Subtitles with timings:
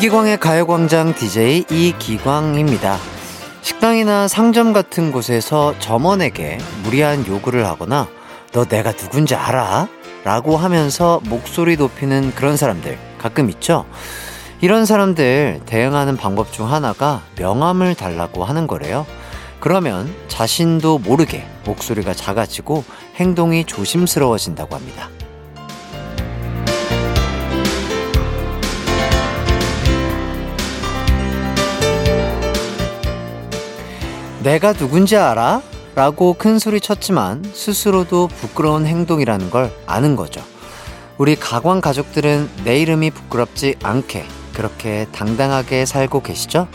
[0.00, 2.96] 이기광의 가요광장 DJ 이기광입니다.
[3.60, 8.08] 식당이나 상점 같은 곳에서 점원에게 무리한 요구를 하거나
[8.52, 9.88] 너 내가 누군지 알아?
[10.24, 13.84] 라고 하면서 목소리 높이는 그런 사람들 가끔 있죠?
[14.62, 19.04] 이런 사람들 대응하는 방법 중 하나가 명함을 달라고 하는 거래요.
[19.60, 22.84] 그러면 자신도 모르게 목소리가 작아지고
[23.16, 25.10] 행동이 조심스러워진다고 합니다.
[34.42, 35.60] 내가 누군지 알아?
[35.94, 40.42] 라고 큰 소리 쳤지만 스스로도 부끄러운 행동이라는 걸 아는 거죠.
[41.18, 46.68] 우리 가광 가족들은 내 이름이 부끄럽지 않게 그렇게 당당하게 살고 계시죠?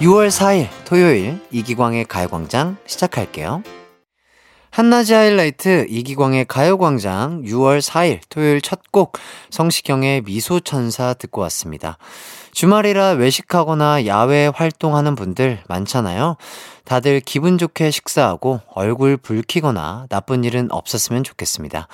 [0.00, 3.62] 6월 4일 토요일 이기광의 가요광장 시작할게요.
[4.70, 9.12] 한낮의 하이라이트 이기광의 가요광장 6월 4일 토요일 첫 곡
[9.50, 11.96] 성시경의 미소천사 듣고 왔습니다.
[12.52, 16.36] 주말이라 외식하거나 야외 활동하는 분들 많잖아요.
[16.84, 21.86] 다들 기분 좋게 식사하고 얼굴 붉히거나 나쁜 일은 없었으면 좋겠습니다.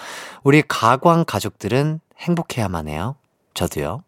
[0.42, 3.16] 우리 가광 가족들은 행복해야만 해요.
[3.52, 4.02] 저도요.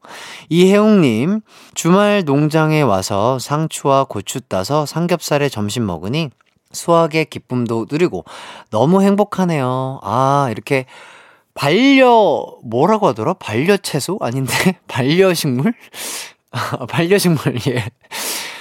[0.49, 1.43] 이혜웅님,
[1.75, 6.31] 주말 농장에 와서 상추와 고추 따서 삼겹살에 점심 먹으니
[6.73, 8.25] 수학의 기쁨도 누리고
[8.71, 10.01] 너무 행복하네요.
[10.03, 10.87] 아, 이렇게
[11.55, 13.35] 반려, 뭐라고 하더라?
[13.35, 14.19] 반려채소?
[14.21, 14.53] 아닌데?
[14.87, 15.75] 반려식물?
[16.89, 17.87] 반려식물, 예.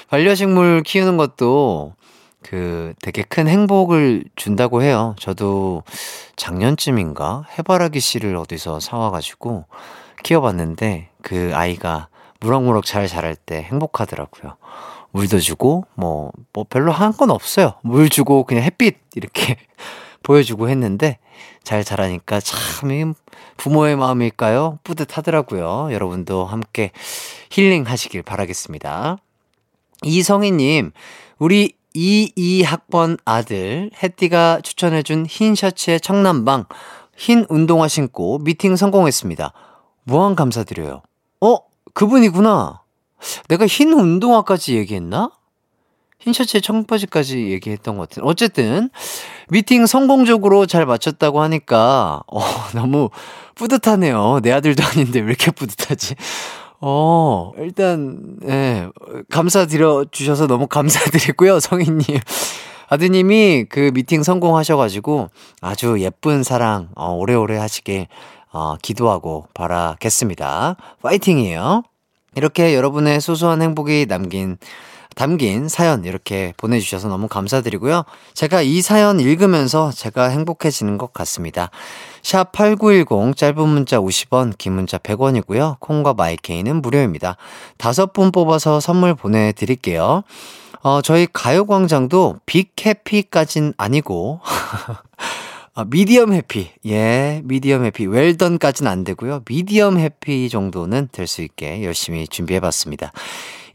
[0.10, 1.94] 반려식물 키우는 것도
[2.42, 5.16] 그 되게 큰 행복을 준다고 해요.
[5.20, 5.84] 저도
[6.38, 9.66] 작년쯤인가 해바라기 씨를 어디서 사와가지고
[10.24, 12.08] 키워봤는데 그 아이가
[12.40, 14.56] 무럭무럭 잘 자랄 때 행복하더라고요.
[15.18, 17.74] 물도 주고 뭐, 뭐 별로 한 건 없어요.
[17.84, 19.58] 물 주고 그냥 햇빛 이렇게
[20.24, 21.18] 보여주고 했는데
[21.64, 23.14] 잘 자라니까 참
[23.58, 24.80] 부모의 마음일까요?
[24.84, 25.90] 뿌듯하더라고요.
[25.92, 26.92] 여러분도 함께
[27.50, 29.18] 힐링 하시길 바라겠습니다.
[30.04, 30.92] 이성희님,
[31.40, 36.66] 우리 22학번 아들, 혜띠가 추천해준 흰 셔츠에 청남방,
[37.18, 39.52] 흰 운동화 신고 미팅 성공했습니다.
[40.04, 41.02] 무한 감사드려요.
[41.42, 41.58] 어?
[41.94, 42.82] 그분이구나.
[43.48, 45.32] 내가 흰 운동화까지 얘기했나?
[46.20, 48.24] 흰 셔츠에 청바지까지 얘기했던 것 같은.
[48.24, 48.90] 어쨌든
[49.50, 52.40] 미팅 성공적으로 잘 마쳤다고 하니까 어,
[52.74, 53.10] 너무
[53.56, 54.40] 뿌듯하네요.
[54.42, 56.16] 내 아들도 아닌데 왜 이렇게 뿌듯하지?
[56.80, 58.90] 어, 일단 예.
[59.30, 62.06] 감사드려 주셔서 너무 감사드리고요, 성인님.
[62.90, 65.30] 아드님이 그 미팅 성공하셔가지고
[65.62, 68.08] 아주 예쁜 사랑 어, 오래오래 하시길
[68.54, 70.78] 어, 기도하고 바라겠습니다.
[71.02, 71.84] 파이팅이에요.
[72.38, 74.58] 이렇게 여러분의 소소한 행복이 남긴
[75.16, 78.04] 담긴 사연 이렇게 보내주셔서 너무 감사드리고요.
[78.36, 81.72] 제가 이 사연 읽으면서 제가 행복해지는 것 같습니다.
[82.22, 85.80] 샵 8910 짧은 문자 50원, 긴 문자 100원이고요.
[85.80, 87.36] 콩과 마이케이는 무료입니다.
[87.78, 90.22] 다섯 분 뽑아서 선물 보내드릴게요.
[90.84, 94.42] 어, 저희 가요광장도 빅 해피까진 아니고,
[95.80, 96.72] 아, 미디엄 해피.
[96.88, 98.08] 예, 미디엄 해피.
[98.08, 99.44] 웰던까진 안 되고요.
[99.48, 103.12] 미디엄 해피 정도는 될 수 있게 열심히 준비해 봤습니다.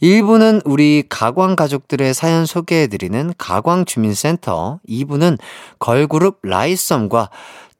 [0.02, 4.80] 1부는 우리 가광 가족들의 사연 소개해드리는 가광 주민센터.
[4.88, 5.38] 2부는
[5.78, 7.30] 걸그룹 라이썸과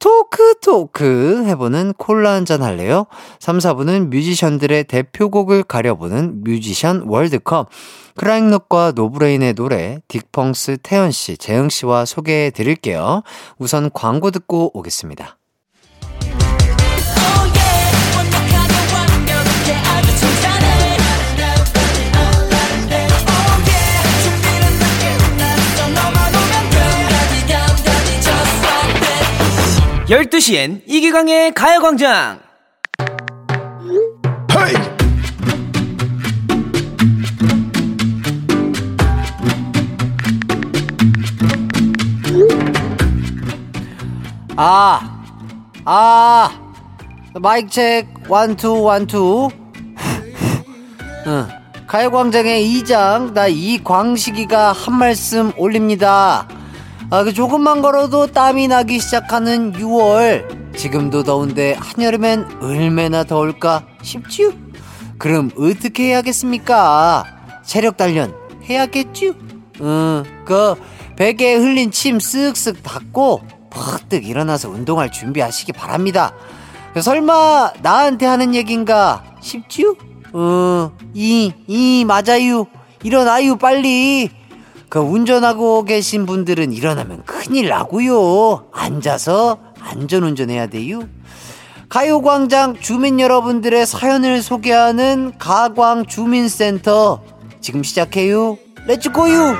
[0.02, 3.06] 토크 토크 해보는 콜라 한잔 할래요?
[3.38, 7.68] 3, 4부는 뮤지션들의 대표곡을 가려보는 뮤지션 월드컵.
[8.16, 13.22] 크라잉넛과 노브레인의 노래 딕펑스 태현씨, 재흥씨와 소개해 드릴게요.
[13.58, 15.38] 우선 광고 듣고 오겠습니다.
[30.12, 32.39] 12시엔 이기광의 가요광장!
[34.53, 34.75] Hey!
[44.55, 45.23] 아,
[45.87, 46.50] 아,
[47.41, 49.49] 마이크 체크, one two, one two.
[51.26, 51.49] 응.
[51.87, 56.47] 가요광장의 이장, 나 이광식이가 한 말씀 올립니다.
[57.12, 60.75] 아, 그 조금만 걸어도 땀이 나기 시작하는 6월.
[60.75, 64.53] 지금도 더운데 한여름엔 얼마나 더울까 싶지요?
[65.19, 67.26] 그럼 어떻게 해야겠습니까?
[67.67, 69.35] 체력 단련 해야겠죠?
[69.82, 70.75] 응, 그
[71.17, 76.32] 베개에 흘린 침 쓱쓱 닦고 퍼뜩 일어나서 운동할 준비하시기 바랍니다.
[76.99, 79.97] 설마 나한테 하는 얘긴가 싶지요?
[80.32, 82.69] 어, 이, 이, 맞아요.
[83.03, 84.31] 일어나요, 빨리.
[84.93, 88.67] 그 운전하고 계신 분들은 일어나면 큰일 나고요.
[88.73, 91.09] 앉아서 안전 운전 해야 돼요.
[91.89, 97.23] 가요광장 주민 여러분들의 사연을 소개하는 가광 주민센터
[97.62, 98.59] 지금 시작해요.
[98.87, 99.55] Let's go유!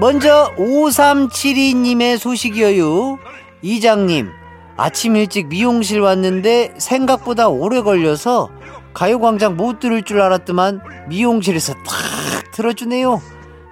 [0.00, 3.18] 먼저 5372님의 소식이에요.
[3.62, 4.30] 이장님,
[4.76, 8.50] 아침 일찍 미용실 왔는데 생각보다 오래 걸려서
[8.94, 13.20] 가요광장 못 들을 줄 알았더만 미용실에서 탁 틀어주네요.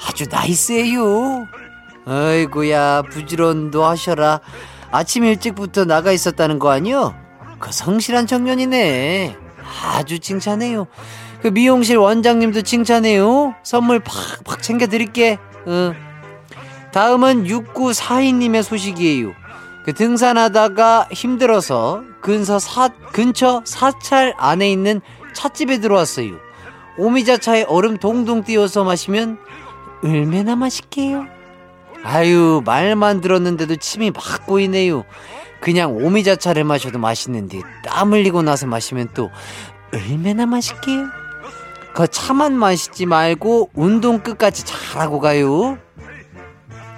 [0.04, 1.46] 아주 나이스해요.
[2.06, 4.40] 아이고야 부지런도 하셔라.
[4.90, 7.14] 아침 일찍부터 나가 있었다는 거 아니요?
[7.58, 9.36] 그 성실한 청년이네.
[9.84, 10.86] 아주 칭찬해요.
[11.42, 13.54] 그 미용실 원장님도 칭찬해요.
[13.62, 15.38] 선물 팍팍 챙겨드릴게.
[15.66, 15.94] 어.
[16.92, 19.32] 다음은 6942님의 소식이에요.
[19.86, 25.00] 그 등산하다가 힘들어서 근처 사, 근처 사찰 안에 있는
[25.32, 26.34] 찻집에 들어왔어요.
[26.98, 29.38] 오미자차에 얼음 동동 띄워서 마시면
[30.02, 31.26] 얼마나 맛있게요.
[32.02, 35.04] 아유 말만 들었는데도 침이 막 고이네요.
[35.60, 39.30] 그냥 오미자차를 마셔도 맛있는데 땀 흘리고 나서 마시면 또
[39.94, 41.06] 얼마나 맛있게요.
[41.94, 45.78] 그 차만 마시지 말고 운동 끝까지 잘하고 가요.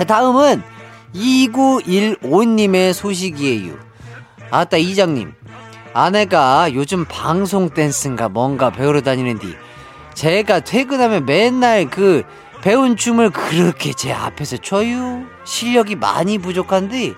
[0.07, 0.78] 다음은
[1.15, 3.75] 2915님의 소식이에요.
[4.51, 5.33] 아따, 이장님.
[5.95, 9.49] 아내가 요즘 방송 댄스인가 뭔가 배우러 다니는데,
[10.15, 12.25] 제가 퇴근하면 맨날 그
[12.63, 15.23] 배운 춤을 그렇게 제 앞에서 춰요.
[15.45, 17.15] 실력이 많이 부족한데,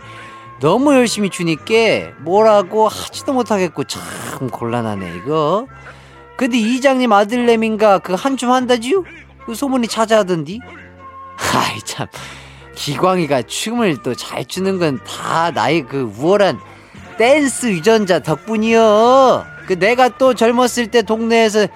[0.60, 5.66] 너무 열심히 추니까 뭐라고 하지도 못하겠고 참 곤란하네, 이거.
[6.36, 9.04] 근데 이장님 아들내민가 그 한춤 한다지요?
[9.46, 10.60] 그 소문이 자자하던디?
[11.54, 12.06] 아이, 참.
[12.84, 16.58] 기광이가 춤을 또 잘 추는 건 다 나의 그 우월한
[17.18, 19.44] 댄스 유전자 덕분이요.
[19.66, 21.68] 그 내가 또 젊었을 때 동네에서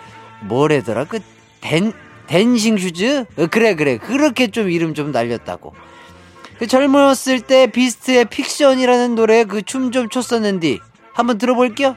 [0.42, 1.20] 뭐래더라 그
[1.60, 1.92] 댄,
[2.26, 3.26] dancing shoes?
[3.36, 5.74] 어, 그래 그래 그렇게 좀 이름 좀 날렸다고.
[6.58, 10.78] 그 젊었을 때 비스트의 픽션이라는 노래 그 춤 좀 췄었는데
[11.12, 11.96] 한번 들어볼게요.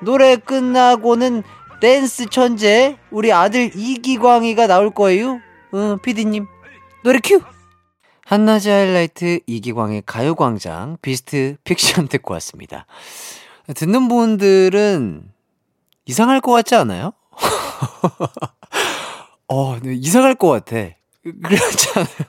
[0.00, 1.42] 노래 끝나고는
[1.80, 5.38] 댄스 천재 우리 아들 이기광이가 나올 거예요.
[5.72, 6.46] 어, 피디님
[7.04, 7.40] 노래 큐.
[8.30, 12.86] 한낮의 하이라이트 이기광의 가요광장 비스트 픽션 듣고 왔습니다.
[13.74, 15.24] 듣는 분들은
[16.06, 17.12] 이상할 것 같지 않아요?
[19.48, 20.76] 어, 네, 이상할 것 같아.
[21.24, 22.28] 그렇지 않아요?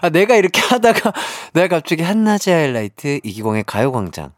[0.00, 1.12] 아, 내가 이렇게 하다가
[1.52, 4.32] 내가 갑자기 한낮의 하이라이트 이기광의 가요광장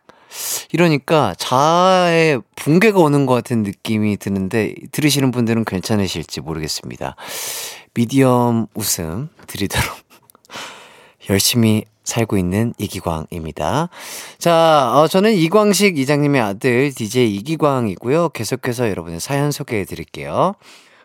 [0.72, 7.14] 이러니까 자아의 붕괴가 오는 것 같은 느낌이 드는데 들으시는 분들은 괜찮으실지 모르겠습니다.
[7.94, 10.05] 미디엄 웃음 드리도록
[11.31, 13.88] 열심히 살고 있는 이기광입니다.
[14.38, 18.31] 자, 어, 저는 이광식 이장님의 아들 DJ 이기광이고요.
[18.31, 20.55] 계속해서 여러분의 사연 소개해 드릴게요.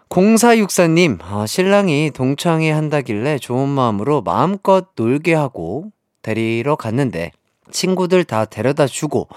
[0.10, 5.86] 0464님, 어, 신랑이 동창회 한다길래 좋은 마음으로 마음껏 놀게 하고
[6.22, 7.32] 데리러 갔는데
[7.72, 9.28] 친구들 다 데려다 주고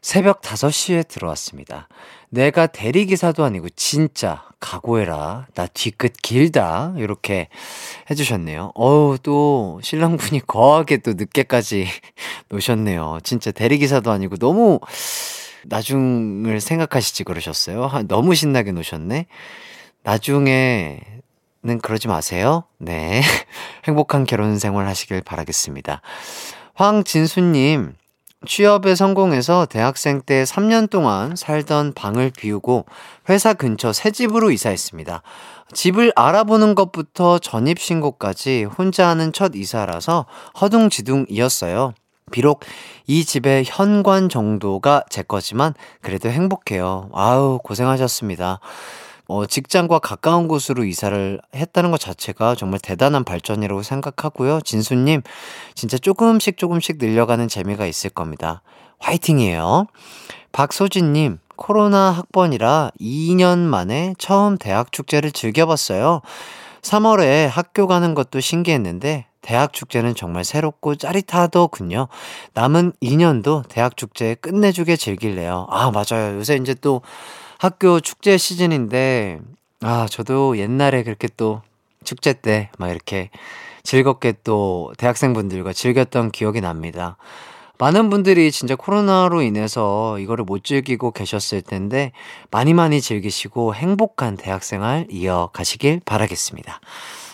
[0.00, 1.88] 새벽 5시에 들어왔습니다.
[2.30, 5.46] 내가 대리기사도 아니고 진짜 각오해라.
[5.54, 6.94] 나 뒤끝 길다.
[6.96, 7.48] 이렇게
[8.10, 8.72] 해주셨네요.
[8.74, 11.86] 어우, 또 신랑분이 거하게 또 늦게까지
[12.48, 13.18] 노셨네요.
[13.22, 14.80] 진짜 대리기사도 아니고 너무
[15.64, 17.90] 나중을 생각하시지 그러셨어요.
[18.08, 19.26] 너무 신나게 노셨네.
[20.02, 21.00] 나중에는
[21.82, 22.64] 그러지 마세요.
[22.78, 23.22] 네.
[23.84, 26.00] 행복한 결혼 생활 하시길 바라겠습니다.
[26.74, 27.94] 황진수님,
[28.46, 32.86] 취업에 성공해서 대학생 때 3년 동안 살던 방을 비우고
[33.28, 35.22] 회사 근처 새 집으로 이사했습니다.
[35.72, 40.26] 집을 알아보는 것부터 전입신고까지 혼자 하는 첫 이사라서
[40.60, 41.92] 허둥지둥이었어요.
[42.32, 42.60] 비록
[43.06, 47.08] 이 집의 현관 정도가 제 거지만 그래도 행복해요.
[47.12, 48.60] 아우, 고생하셨습니다.
[49.28, 54.60] 어, 직장과 가까운 곳으로 이사를 했다는 것 자체가 정말 대단한 발전이라고 생각하고요.
[54.60, 55.22] 진수님,
[55.74, 58.62] 진짜 조금씩 조금씩 늘려가는 재미가 있을 겁니다.
[58.98, 59.86] 화이팅이에요.
[60.52, 66.22] 박소진님, 코로나 학번이라 2년 만에 처음 대학 축제를 즐겨봤어요.
[66.82, 72.08] 3월에 학교 가는 것도 신기했는데, 대학 축제는 정말 새롭고 짜릿하더군요.
[72.54, 75.68] 남은 2년도 대학 축제 끝내주게 즐길래요.
[75.70, 76.36] 아, 맞아요.
[76.36, 77.00] 요새 이제 또
[77.58, 79.40] 학교 축제 시즌인데,
[79.82, 81.62] 아, 저도 옛날에 그렇게 또
[82.04, 83.30] 축제 때 막 이렇게
[83.82, 87.16] 즐겁게 또 대학생분들과 즐겼던 기억이 납니다.
[87.78, 92.12] 많은 분들이 진짜 코로나로 인해서 이거를 못 즐기고 계셨을 텐데
[92.50, 96.80] 많이 많이 즐기시고 행복한 대학생활 이어가시길 바라겠습니다.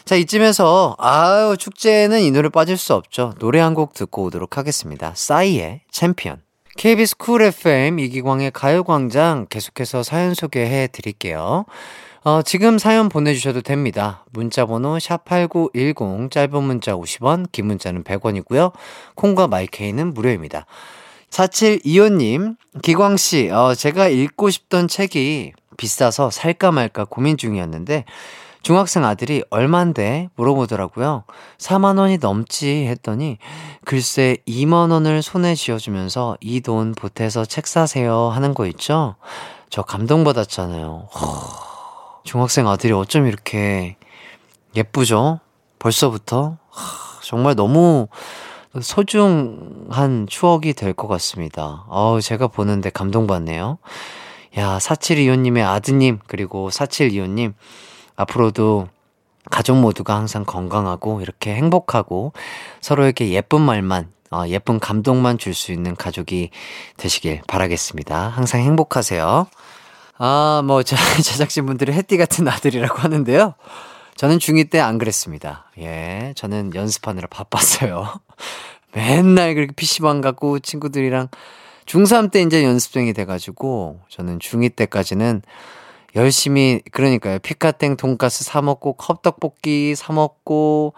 [0.04, 3.34] 자, 이쯤에서 아유, 축제에는 이 노래 빠질 수 없죠.
[3.38, 5.12] 노래 한 곡 듣고 오도록 하겠습니다.
[5.14, 6.40] 싸이의 챔피언.
[6.76, 11.66] KBS 쿨 FM 이기광의 가요광장 계속해서 사연 소개해 드릴게요.
[12.24, 14.24] 어, 지금 사연 보내주셔도 됩니다.
[14.30, 18.72] 문자번호 샵8910, 짧은 문자 50원, 긴 문자는 100원이고요.
[19.16, 20.66] 콩과 마이케이는 무료입니다.
[21.30, 28.04] 4725님, 기광씨, 어, 제가 읽고 싶던 책이 비싸서 살까 말까 고민 중이었는데,
[28.62, 31.24] 중학생 아들이 얼만데 물어보더라고요.
[31.58, 33.38] 4만 원이 넘지 했더니,
[33.84, 39.16] 글쎄 2만 원을 손에 쥐어주면서 이 돈 보태서 책 사세요 하는 거 있죠?
[39.70, 41.08] 저 감동받았잖아요.
[41.12, 42.20] 허...
[42.24, 43.96] 중학생 아들이 어쩜 이렇게
[44.76, 45.40] 예쁘죠?
[45.80, 46.56] 벌써부터?
[46.70, 48.06] 하, 정말 너무
[48.80, 51.84] 소중한 추억이 될 것 같습니다.
[51.88, 53.78] 어우, 제가 보는데 감동받네요.
[54.58, 57.54] 야, 4725님의 아드님, 그리고 4725님,
[58.22, 58.88] 앞으로도
[59.50, 62.32] 가족 모두가 항상 건강하고 이렇게 행복하고
[62.80, 66.50] 서로에게 예쁜 말만, 어, 예쁜 감동만 줄 수 있는 가족이
[66.96, 68.28] 되시길 바라겠습니다.
[68.28, 69.46] 항상 행복하세요.
[70.18, 73.54] 아, 뭐, 저, 제작진분들이 햇띠 같은 아들이라고 하는데요.
[74.14, 75.66] 저는 중2 때 안 그랬습니다.
[75.78, 78.20] 예, 저는 연습하느라 바빴어요.
[78.94, 81.28] 맨날 그렇게 PC방 가고 친구들이랑
[81.86, 85.42] 중3 때 이제 연습생이 돼가지고 저는 중2 때까지는
[86.14, 87.38] 열심히, 그러니까요.
[87.38, 90.94] 피카땡 돈가스 사 먹고 컵떡볶이 사 먹고,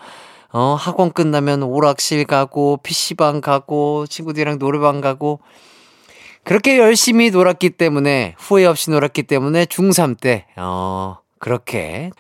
[0.53, 5.41] 어, 학원 끝나면 오락실 가고, PC방 가고, 친구들이랑 노래방 가고,
[6.43, 12.11] 그렇게 열심히 놀았기 때문에, 후회 없이 놀았기 때문에 중3 때, 어, 그렇게,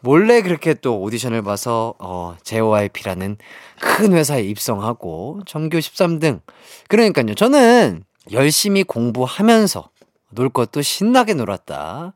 [0.00, 3.36] 몰래 그렇게 또 오디션을 봐서, 어, JYP라는
[3.80, 6.40] 큰 회사에 입성하고, 전교 13등.
[6.88, 7.34] 그러니까요.
[7.34, 9.90] 저는 열심히 공부하면서,
[10.30, 12.12] 놀 것도 신나게 놀았다.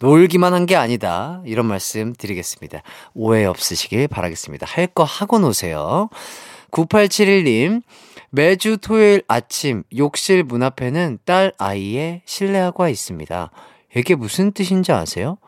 [0.00, 1.42] 놀기만 한 게 아니다.
[1.46, 2.82] 이런 말씀 드리겠습니다.
[3.14, 4.66] 오해 없으시길 바라겠습니다.
[4.68, 6.08] 할 거 하고 노세요.
[6.70, 7.82] 9871님,
[8.30, 13.50] 매주 토요일 아침 욕실 문 앞에는 딸 아이의 실내화가 있습니다.
[13.96, 15.38] 이게 무슨 뜻인지 아세요?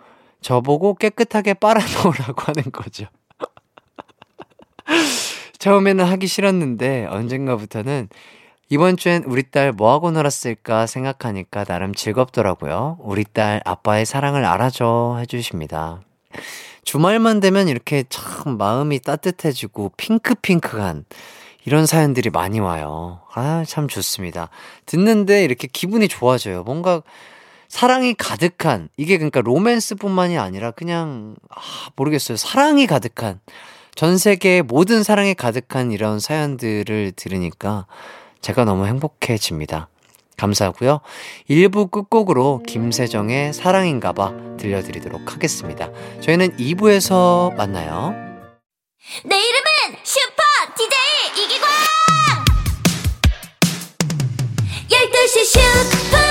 [0.40, 3.06] 저보고 깨끗하게 빨아놓으라고 하는 거죠.
[5.58, 8.08] 처음에는 하기 싫었는데 언젠가부터는
[8.70, 12.98] 이번 주엔 우리 딸 뭐하고 놀았을까 생각하니까 나름 즐겁더라고요.
[13.00, 16.02] 우리 딸 아빠의 사랑을 알아줘 해주십니다.
[16.84, 21.06] 주말만 되면 이렇게 참 마음이 따뜻해지고 핑크핑크한
[21.64, 23.20] 이런 사연들이 많이 와요.
[23.32, 24.50] 아, 참 좋습니다.
[24.84, 26.62] 듣는데 이렇게 기분이 좋아져요.
[26.62, 27.02] 뭔가
[27.68, 31.60] 사랑이 가득한, 이게 그러니까 로맨스뿐만이 아니라 그냥, 아,
[31.96, 32.36] 모르겠어요.
[32.38, 33.40] 사랑이 가득한,
[33.94, 37.86] 전 세계의 모든 사랑이 가득한 이런 사연들을 들으니까
[38.40, 39.88] 제가 너무 행복해집니다.
[40.36, 41.00] 감사하고요.
[41.50, 45.90] 1부 끝곡으로 김세정의 사랑인가봐 들려드리도록 하겠습니다.
[46.20, 48.14] 저희는 2부에서 만나요.
[49.24, 50.42] 내 이름은 슈퍼
[50.76, 51.68] DJ 이기광
[54.88, 56.27] 12시 슈퍼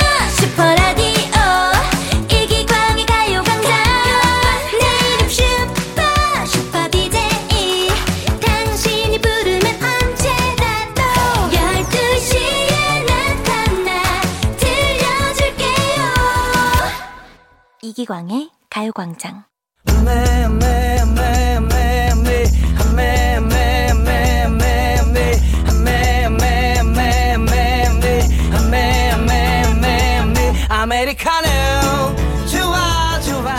[17.97, 19.43] 이기광의 가요광장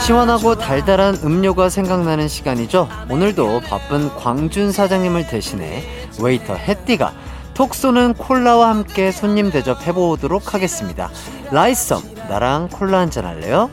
[0.05, 2.87] 시원하고 달달한 음료가 생각나는 시간이죠.
[3.09, 5.83] 오늘도 바쁜 광준 사장님을 대신해
[6.21, 7.13] 웨이터 햇띠가
[7.53, 11.09] 톡 쏘는 콜라와 함께 손님 대접해보도록 하겠습니다.
[11.51, 13.69] 라이썸, 나랑 콜라 한잔 할래요?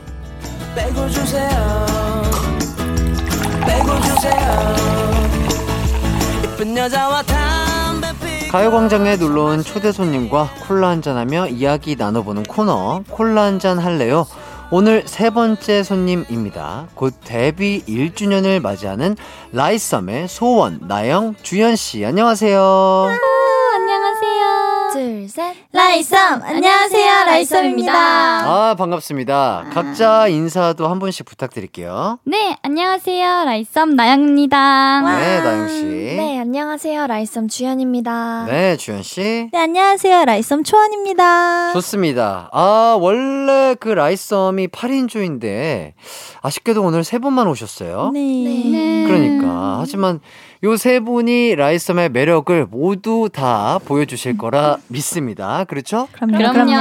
[0.77, 1.85] 빼고 주세요
[3.65, 4.75] 빼고 주세요
[6.43, 13.79] 이쁜 여자와 담배 피 가요광장에 놀러온 초대 손님과 콜라 한잔하며 이야기 나눠보는 코너 콜라 한잔
[13.79, 14.27] 할래요?
[14.69, 16.87] 오늘 세 번째 손님입니다.
[16.93, 19.15] 곧 데뷔 1주년을 맞이하는
[19.53, 22.05] 라이썸의 소원, 나영, 주연씨.
[22.05, 23.36] 안녕하세요.
[25.27, 25.55] 둘, 셋.
[25.73, 27.93] 라이썸 안녕하세요 라이썸입니다.
[27.93, 29.65] 아, 반갑습니다.
[29.73, 32.19] 각자 인사도 한 분씩 부탁드릴게요.
[32.23, 35.01] 네 안녕하세요 라이썸 나영입니다.
[35.01, 35.83] 네, 나영씨.
[35.83, 37.07] 네, 안녕하세요.
[37.07, 38.45] 라이썸 주현입니다.
[38.47, 39.49] 네, 주현씨.
[39.51, 41.73] 네 안녕하세요 라이썸 초원입니다.
[41.73, 42.49] 좋습니다.
[42.53, 45.93] 아, 원래 그 라이썸이 8인조인데,
[46.41, 48.11] 아쉽게도 오늘 세 분만 오셨어요.
[48.13, 49.03] 네.
[49.07, 49.77] 그러니까.
[49.81, 50.19] 하지만
[50.63, 55.16] 요 세 분이 라이썸의 매력을 모두 다 보여주실 거라 믿습니다.
[55.67, 56.07] 그렇죠?
[56.11, 56.37] 그럼요.
[56.51, 56.71] 그럼요.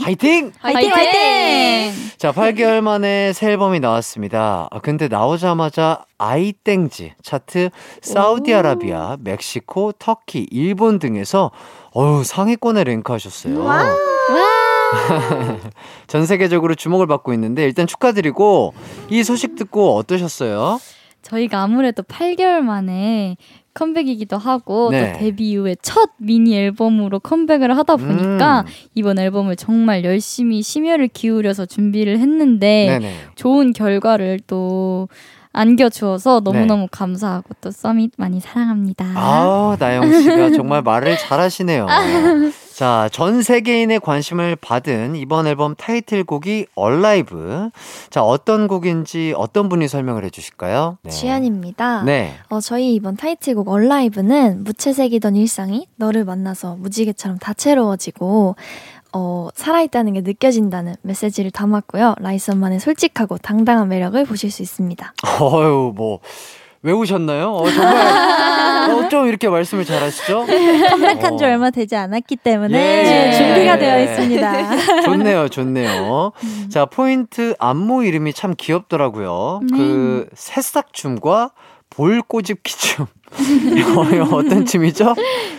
[0.00, 0.52] 화이팅!
[0.60, 1.92] 화이팅 화이팅.
[2.18, 4.68] 자, 8개월 만에 새 앨범이 나왔습니다.
[4.70, 7.70] 아, 근데 나오자마자 아이땡지 차트
[8.00, 11.50] 사우디아라비아, 멕시코, 터키, 일본 등에서
[11.92, 13.62] 어우, 상위권에 랭크하셨어요.
[13.62, 13.84] 와.
[16.06, 18.74] 전 세계적으로 주목을 받고 있는데 일단 축하드리고
[19.10, 20.78] 이 소식 듣고 어떠셨어요?
[21.22, 23.36] 저희가 아무래도 8개월 만에
[23.74, 25.12] 컴백이기도 하고 네.
[25.12, 28.72] 또 데뷔 이후에 첫 미니 앨범으로 컴백을 하다 보니까 음.
[28.94, 33.14] 이번 앨범을 정말 열심히 심혈을 기울여서 준비를 했는데 네네.
[33.34, 35.08] 좋은 결과를 또
[35.52, 39.04] 안겨주어서 너무너무 감사하고 또 서밋 많이 사랑합니다.
[39.04, 39.12] 네.
[39.16, 41.86] 아, 나영 씨가 정말 말을 잘하시네요.
[42.74, 47.70] 자, 전 세계인의 관심을 받은 이번 앨범 타이틀곡이 얼라이브.
[48.10, 50.98] 자, 어떤 곡인지 어떤 분이 설명을 해 주실까요?
[51.02, 51.10] 네.
[51.10, 52.02] 주연입니다.
[52.04, 52.34] 네.
[52.48, 58.56] 어, 저희 이번 타이틀곡 얼라이브는 무채색이던 일상이 너를 만나서 무지개처럼 다채로워지고
[59.14, 62.14] 어, 살아있다는 게 느껴진다는 메시지를 담았고요.
[62.18, 65.14] 라이선만의 솔직하고 당당한 매력을 보실 수 있습니다.
[65.40, 66.20] 어유 뭐.
[66.82, 67.52] 외우셨나요?
[67.52, 70.46] 어, 정말, 어, 좀 이렇게 말씀을 잘하시죠?
[70.90, 71.48] 컴백한 지 어.
[71.48, 73.32] 얼마 되지 않았기 때문에 예.
[73.32, 75.02] 준비가 되어 있습니다.
[75.02, 76.32] 좋네요, 좋네요.
[76.68, 79.60] 자, 포인트 안무 이름이 참 귀엽더라고요.
[79.70, 79.76] 네.
[79.76, 81.52] 그 새싹춤과
[81.90, 83.06] 볼꼬집 기 춤.
[84.12, 85.14] 이거 어떤 춤이죠?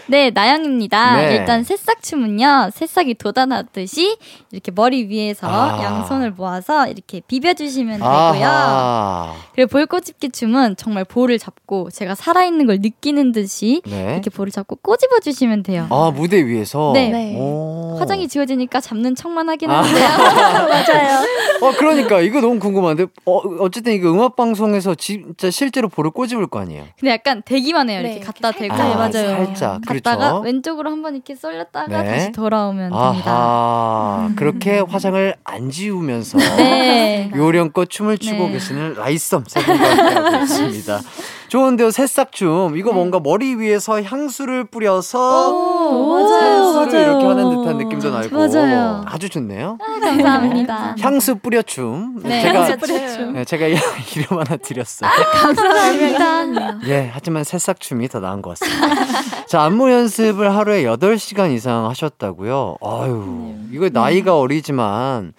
[0.07, 1.17] 네, 나영입니다.
[1.17, 1.35] 네.
[1.35, 4.17] 일단 새싹 춤은요, 새싹이 돋아났듯이
[4.51, 5.81] 이렇게 머리 위에서 아.
[5.81, 8.09] 양손을 모아서 이렇게 비벼주시면 되고요.
[8.09, 9.33] 아하.
[9.55, 14.13] 그리고 볼꼬집기 춤은 정말 볼을 잡고 제가 살아있는 걸 느끼는 듯이 네.
[14.13, 15.87] 이렇게 볼을 잡고 꼬집어 주시면 돼요.
[15.89, 16.91] 아, 무대 위에서?
[16.93, 17.09] 네.
[17.09, 17.35] 네.
[17.37, 17.97] 오.
[17.99, 19.81] 화장이 지워지니까 잡는 척만 하긴 아.
[19.81, 20.07] 한데요.
[20.69, 21.19] 맞아요.
[21.61, 26.83] 어, 그러니까, 이거 너무 궁금한데, 어, 어쨌든 이거 음악방송에서 진짜 실제로 볼을 꼬집을 거 아니에요?
[26.99, 28.01] 근데 약간 대기만 해요.
[28.01, 28.75] 이렇게 네, 갖다 대고.
[28.75, 29.45] 살짝, 맞아요.
[29.45, 29.81] 살짝.
[29.87, 30.39] 갔다가 그렇죠.
[30.41, 32.09] 왼쪽으로 한번 이렇게 쏠렸다가 네.
[32.09, 33.31] 다시 돌아오면 됩니다.
[33.31, 34.29] 아하.
[34.35, 36.37] 그렇게 화장을 안 지우면서.
[36.37, 37.31] 네.
[37.35, 38.51] 요령껏 춤을 추고 네.
[38.53, 41.01] 계시는 라이썸 세 분과 함께하고 있습니다.
[41.47, 42.77] 좋은데요, 새싹춤.
[42.77, 47.09] 이거 뭔가 머리 위에서 향수를 뿌려서 오, 향수를 맞아요.
[47.11, 49.03] 이렇게 하는 듯한 느낌도 나고 맞아요.
[49.05, 49.77] 아주 좋네요.
[49.79, 50.95] 감사합니다.
[51.01, 52.19] 향수 뿌려춤.
[52.23, 53.33] 네, 제가 향수 뿌려춤.
[53.33, 53.75] 네, 제가 이-
[54.15, 55.09] 이름 하나 드렸어요.
[55.09, 56.79] 감사합니다.
[56.87, 59.45] 예, 하지만 새싹춤이 더 나은 것 같습니다.
[59.45, 62.77] 자, 안무 연습을 하루에 8시간 이상 하셨다고요?
[62.83, 65.33] 아유, 이거 나이가 어리지만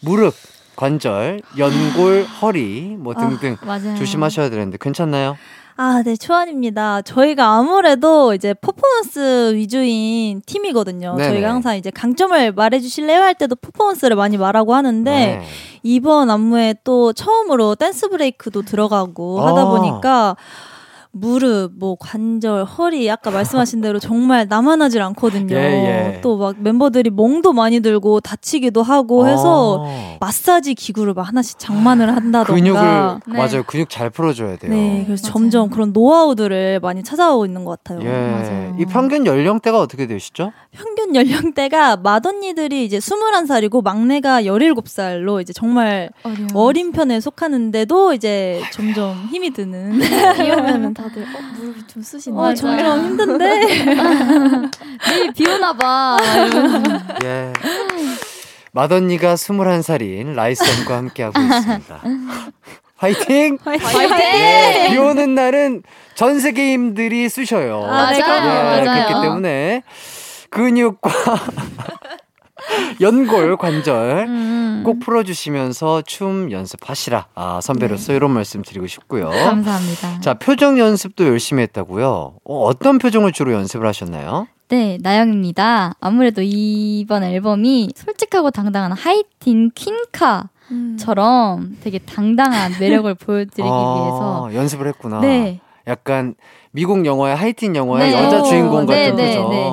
[0.00, 0.34] 무릎,
[0.76, 3.94] 관절, 연골, 허리 뭐 등등 맞아요.
[3.96, 5.36] 조심하셔야 되는데 괜찮나요?
[5.76, 7.02] 아, 네, 초안입니다.
[7.02, 11.16] 저희가 아무래도 이제 퍼포먼스 위주인 팀이거든요.
[11.16, 11.30] 네네.
[11.30, 13.20] 저희가 항상 이제 강점을 말해주실래요?
[13.20, 15.42] 할 때도 퍼포먼스를 많이 말하고 하는데, 네.
[15.82, 19.64] 이번 안무에 또 처음으로 댄스 브레이크도 들어가고 하다 아.
[19.70, 20.36] 보니까,
[21.14, 25.54] 무릎, 뭐 관절, 허리 아까 말씀하신 대로 정말 남아나질 않거든요.
[25.54, 26.20] 예, 예.
[26.22, 32.54] 또막 멤버들이 멍도 많이 들고 다치기도 하고 해서 아, 마사지 기구를 막 하나씩 장만을 한다던가.
[32.54, 32.80] 근육을
[33.26, 33.38] 네.
[33.38, 33.62] 맞아요.
[33.64, 34.72] 근육 잘 풀어줘야 돼요.
[34.72, 35.32] 네, 그래서 맞아요.
[35.32, 38.00] 점점 그런 노하우들을 많이 찾아오고 있는 것 같아요.
[38.08, 38.76] 예, 맞아요.
[38.78, 40.52] 이 평균 연령대가 어떻게 되시죠?
[40.70, 46.46] 평균 연령대가 맏언니들이 이제 21살이고 막내가 17살로 이제 정말 어려워.
[46.54, 50.00] 어린 편에 속하는데도 이제 점점 힘이 드는.
[50.36, 52.38] 비 오면은 다들 어, 무릎이 좀 쑤시네.
[52.38, 53.48] 어, 점점 힘든데.
[53.48, 53.86] 내일
[55.34, 56.16] 비 오나 봐.
[57.24, 57.52] 예.
[58.72, 62.02] 맏언니가 21살인 라이썸과 함께하고 있습니다.
[62.96, 63.58] 화이팅!
[63.64, 64.18] 화이팅!
[64.40, 65.82] 예, 비 오는 날은
[66.14, 67.84] 전 세계인들이 쑤셔요.
[67.84, 69.06] 아, 네, 맞아요, 예, 맞아요.
[69.08, 69.82] 그렇기 때문에
[70.50, 71.10] 근육과
[73.00, 74.82] 연골, 관절 음.
[74.84, 77.26] 꼭 풀어주시면서 춤 연습하시라.
[77.34, 79.30] 아, 선배로서 이런 말씀 드리고 싶고요.
[79.30, 80.20] 감사합니다.
[80.20, 82.34] 자, 표정 연습도 열심히 했다고요?
[82.44, 84.46] 어, 어떤 표정을 주로 연습을 하셨나요?
[84.68, 85.94] 네, 나영입니다.
[86.00, 90.48] 아무래도 이번 앨범이 솔직하고 당당한 하이틴 퀸카
[90.98, 95.20] 처럼 되게 당당한 매력을 보여드리기 아, 위해서 연습을 했구나.
[95.20, 95.60] 네.
[95.86, 96.34] 약간
[96.70, 98.16] 미국 영화의 하이틴 영화의 네.
[98.16, 99.50] 여자 오, 주인공 네, 같은 네, 표정.
[99.50, 99.70] 네.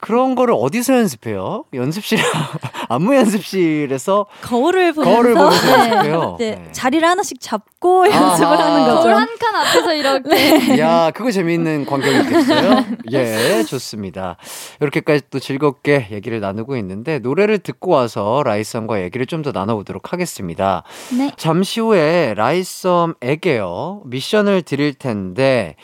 [0.00, 1.64] 그런 거를 어디서 연습해요?
[1.74, 2.18] 연습실,
[2.88, 6.36] 안무 연습실에서 거울을 보면서 거울을 보면서 연습해요.
[6.40, 6.72] 이제 네.
[6.72, 8.64] 자리를 하나씩 잡고 연습을 아하.
[8.74, 9.02] 하는 거죠.
[9.02, 12.84] 거울 한 칸 앞에서 이렇게 야, 그거 재미있는 광경이겠어요?
[13.12, 14.36] 예, 좋습니다.
[14.80, 20.82] 이렇게까지 또 즐겁게 얘기를 나누고 있는데, 노래를 듣고 와서 라이썸과 얘기를 좀 더 나눠보도록 하겠습니다.
[21.16, 21.30] 네.
[21.38, 25.76] 잠시 후에 라이썸에게요, 미션을 드릴 텐데,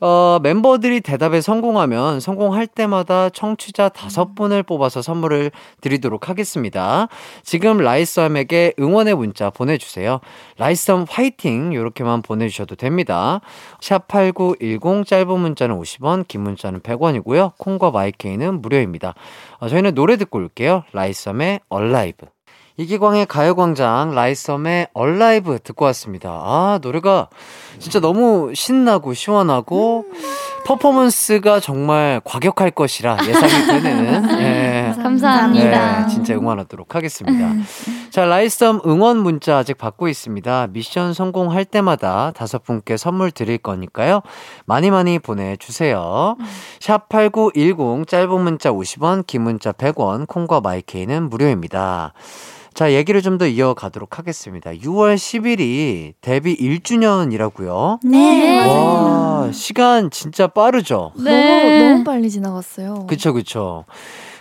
[0.00, 5.50] 어, 멤버들이 대답에 성공하면 성공할 때마다 청취자 다섯 분을 뽑아서 선물을
[5.82, 7.08] 드리도록 하겠습니다.
[7.42, 10.20] 지금 라이썸에게 응원의 문자 보내주세요.
[10.56, 11.72] 라이썸 화이팅!
[11.72, 13.40] 이렇게만 보내주셔도 됩니다.
[13.80, 17.52] 샵8910 짧은 문자는 50원, 긴 문자는 100원이고요.
[17.58, 19.14] 콩과 마이케이는 무료입니다.
[19.58, 20.84] 어, 저희는 노래 듣고 올게요.
[20.92, 22.33] 라이썸의 Alive.
[22.76, 26.30] 이기광의 가요광장 라이썸의 Alive 듣고 왔습니다.
[26.30, 27.28] 아, 노래가
[27.78, 30.06] 진짜 너무 신나고 시원하고
[30.66, 34.28] 퍼포먼스가 정말 과격할 것이라 예상이 되는.
[34.40, 34.74] 예.
[35.00, 36.06] 감사합니다.
[36.06, 37.52] 네, 진짜 응원하도록 하겠습니다.
[38.10, 40.68] 자, 라이썸 응원 문자 아직 받고 있습니다.
[40.72, 44.22] 미션 성공할 때마다 다섯 분께 선물 드릴 거니까요.
[44.64, 46.36] 많이 많이 보내주세요.
[46.80, 52.14] 샵8910 짧은 문자 50원, 긴 문자 100원, 콩과 마이케이는 무료입니다.
[52.74, 54.70] 자, 얘기를 좀 더 이어가도록 하겠습니다.
[54.72, 58.00] 6월 10일이 데뷔 1주년이라고요.
[58.04, 58.66] 네.
[58.66, 61.12] 와, 시간 진짜 빠르죠?
[61.16, 61.80] 네.
[61.80, 63.06] 너무 너무 빨리 지나갔어요.
[63.08, 63.84] 그쵸, 그쵸.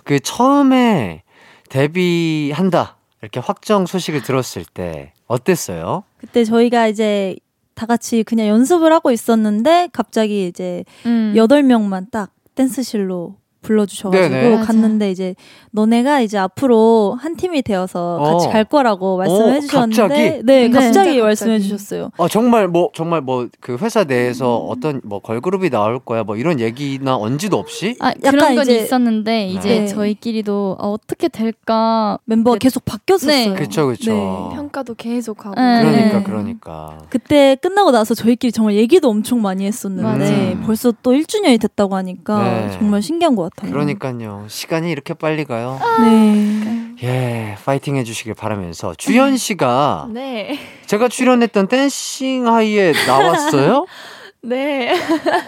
[0.04, 1.24] 그 처음에
[1.70, 2.98] 데뷔한다.
[3.22, 6.04] 이렇게 확정 소식을 들었을 때 어땠어요?
[6.18, 7.36] 그때 저희가 이제
[7.76, 11.34] 다 같이 그냥 연습을 하고 있었는데 갑자기 이제 음.
[11.36, 14.58] 여덟 명만 딱 댄스실로 불러주셔가지고 네네.
[14.64, 15.36] 갔는데 이제
[15.72, 18.50] 너네가 이제 앞으로 한 팀이 되어서 같이 어.
[18.52, 20.22] 갈 거라고 말씀을 어, 해주셨는데 갑자기?
[20.22, 21.70] 네 네, 갑자기 말씀해 갑자기.
[21.70, 22.12] 주셨어요.
[22.18, 26.60] 아, 정말 뭐, 정말 뭐, 그 회사 내에서 어떤 뭐 걸그룹이 나올 거야, 뭐 이런
[26.60, 27.96] 얘기나 언지도 없이?
[28.00, 29.88] 아, 약간 그런 건 이제- 있었는데 이제 네.
[29.88, 33.54] 저희끼리도 아, 어떻게 될까 멤버가 그- 계속 바뀌었었어요.
[33.54, 33.56] 네.
[33.56, 34.12] 그쵸, 그쵸.
[34.14, 34.56] 네.
[34.56, 35.56] 평가도 계속 하고.
[35.60, 35.82] 네.
[35.82, 36.24] 그러니까, 네.
[36.24, 36.98] 그러니까.
[37.10, 40.04] 그때 끝나고 나서 저희끼리 정말 얘기도 엄청 많이 했었는데
[40.52, 40.60] 맞아요.
[40.66, 42.72] 벌써 또 1주년이 됐다고 하니까 네.
[42.78, 43.53] 정말 신기한 것 같아요.
[43.56, 44.46] 그러니까요.
[44.48, 45.80] 시간이 이렇게 빨리 가요.
[46.02, 46.96] 네.
[47.04, 48.96] 예, 파이팅 해주시길 바라면서.
[48.96, 50.60] 주현 씨가 네.
[50.86, 53.86] 제가 출연했던 댄싱 하이에 나왔어요?
[54.42, 54.94] 네.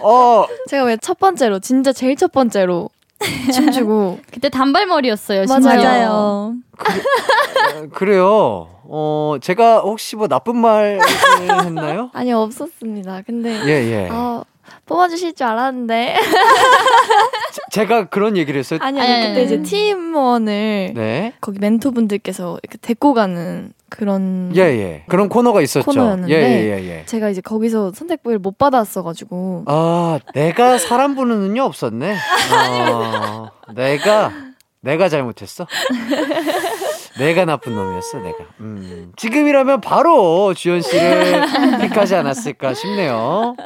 [0.00, 2.88] 어, 제가 왜 첫 번째로 진짜 제일 첫 번째로
[3.54, 5.44] 춤추고 그때 단발머리였어요.
[5.48, 5.60] 맞아요.
[5.62, 5.82] 심지어.
[5.82, 6.10] 맞아요.
[6.10, 8.68] 어, 그래요.
[8.88, 10.98] 어, 제가 혹시 뭐 나쁜 말
[11.40, 12.10] 했나요?
[12.14, 13.22] 아니 없었습니다.
[13.26, 14.08] 근데 예, 예.
[14.10, 14.42] 아
[14.86, 16.16] 뽑아주실 줄 알았는데
[17.70, 18.78] 제가 그런 얘기를 했어요.
[18.82, 19.42] 아니 아니, 그때.
[19.44, 21.32] 이제 팀원을 네.
[21.40, 25.04] 거기 멘토분들께서 이렇게 데리고 가는 그런 예, 예.
[25.08, 25.84] 그런 코너가 있었죠.
[25.84, 26.32] 코너였는데.
[26.34, 27.04] 예, 예, 예, 예.
[27.06, 32.16] 제가 이제 거기서 선택부를 못 받았어 가지고 아, 내가 사람 부는 눈이 없었네.
[32.92, 34.32] 어, 내가,
[34.80, 35.66] 내가 잘못했어.
[37.18, 38.38] 내가 나쁜 놈이었어, 내가.
[38.60, 41.42] 음, 지금이라면 바로 주현 씨를
[41.80, 43.56] 픽하지 않았을까 싶네요.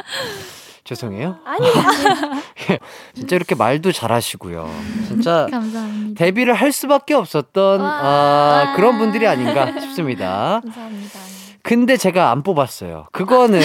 [0.95, 1.37] 죄송해요.
[1.45, 1.67] 아니
[3.15, 4.69] 진짜 이렇게 말도 잘하시고요.
[5.07, 6.19] 진짜 감사합니다.
[6.25, 7.89] 데뷔를 할 수밖에 없었던 와.
[8.03, 10.61] 아, 그런 분들이 아닌가 싶습니다.
[10.65, 11.19] 감사합니다.
[11.63, 13.07] 근데 제가 안 뽑았어요.
[13.13, 13.61] 그거는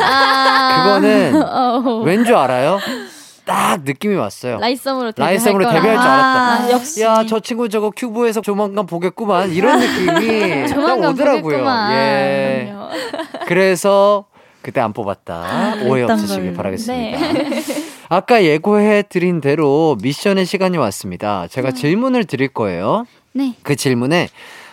[0.00, 2.78] 아, 그거는 어, 왠줄 알아요?
[3.44, 4.58] 딱 느낌이 왔어요.
[4.60, 5.64] 라이썸으로 데뷔할 라이썸으로.
[5.64, 6.52] 데뷔할 줄 알았다.
[6.66, 7.02] 아, 역시.
[7.02, 9.50] 야, 저 친구 저거 큐브에서 조만간 보겠구만.
[9.50, 11.42] 이런 느낌이 딱 오더라고요.
[11.42, 11.92] 보겠구만.
[11.92, 12.74] 예.
[13.46, 14.26] 그래서
[14.68, 15.76] 그때 안 뽑았다.
[15.84, 16.52] 오해 그랬던 없으시길.
[16.52, 17.32] 바라겠습니다.
[17.32, 17.62] 네.
[18.10, 21.46] 아까 예고해 드린 대로 미션의 시간이 왔습니다.
[21.48, 23.06] 제가 질문을 드릴 거예요.
[23.32, 23.54] 네.
[23.62, 24.28] 그 질문에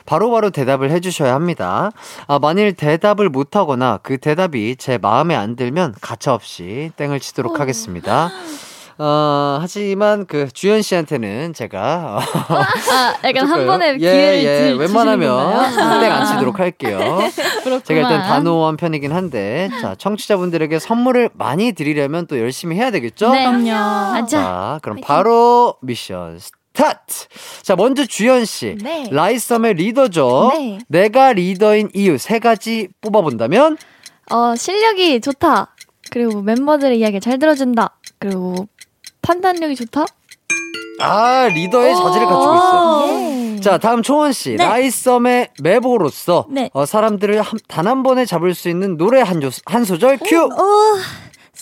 [0.06, 1.92] 바로 바로 대답을 해주셔야 합니다.
[2.28, 8.32] 아, 만일 대답을 못하거나 그 대답이 제 마음에 안 들면 가차없이 땡을 치도록 하겠습니다.
[8.98, 16.00] 어, 하지만 그 주현 씨한테는 제가 아, 약간 한 번에 예, 기회를 예, 주- 웬만하면
[16.02, 17.00] 땡안 치도록 할게요.
[17.84, 23.32] 제가 일단 단호한 편이긴 한데 자 청취자분들에게 선물을 많이 드리려면 또 열심히 해야 되겠죠?
[23.32, 23.46] 네.
[23.46, 24.28] 그럼요.
[24.28, 27.28] 자 그럼 바로 미션 스타트.
[27.64, 29.10] 자 먼저 주현 씨 네.
[29.12, 30.52] 라이썸의 리더죠.
[30.54, 30.80] 네.
[30.88, 33.78] 내가 리더인 이유 세 가지 뽑아본다면
[34.32, 35.76] 어 실력이 좋다.
[36.12, 37.98] 그리고 멤버들의 이야기 잘 들어준다.
[38.20, 38.68] 그리고
[39.26, 40.06] 판단력이 좋다.
[41.00, 43.56] 아 리더의 자질을 갖추고 있어요.
[43.58, 43.60] 예.
[43.60, 44.64] 자 다음 초원 씨 네.
[44.64, 46.70] 라이썸의 메보로서 네.
[46.74, 50.36] 어, 사람들을 단 한 번에 잡을 수 있는 노래 한, 조, 한 소절 큐.
[50.38, 51.02] Oh,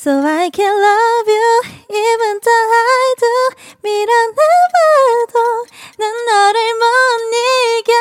[0.03, 3.35] so I can love you even though I do.
[3.83, 5.35] 밀어내봐도
[5.97, 6.83] 난 너를 못
[7.79, 7.91] 이겨.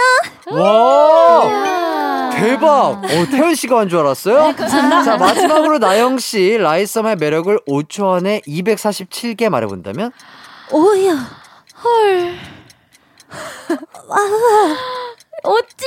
[0.61, 2.65] 와 대박!
[3.05, 4.55] 어, 태연 씨가 한 줄 알았어요?
[4.57, 10.11] 자, 마지막으로 나영 씨, 라이썸의 매력을 5초 안에 247개 말해본다면?
[10.73, 11.13] 오야
[15.45, 15.87] 어찌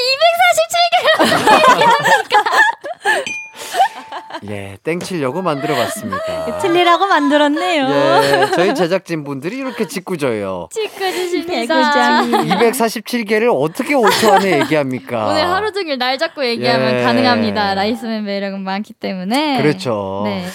[3.06, 6.60] 247개 예, 땡치려고 만들어봤습니다.
[6.60, 7.88] 틀리라고 만들었네요.
[7.90, 10.68] 예, 저희 제작진 분들이 이렇게 짓궂어요.
[10.72, 11.76] 찍어주십니다.
[12.24, 15.28] 247개를 어떻게 5초 안에 얘기합니까?
[15.28, 17.04] 오늘 하루 종일 날 잡고 얘기하면 예.
[17.04, 17.76] 가능합니다.
[17.76, 19.62] 라이스맨 매력은 많기 때문에.
[19.62, 20.24] 그렇죠.
[20.26, 20.46] 네.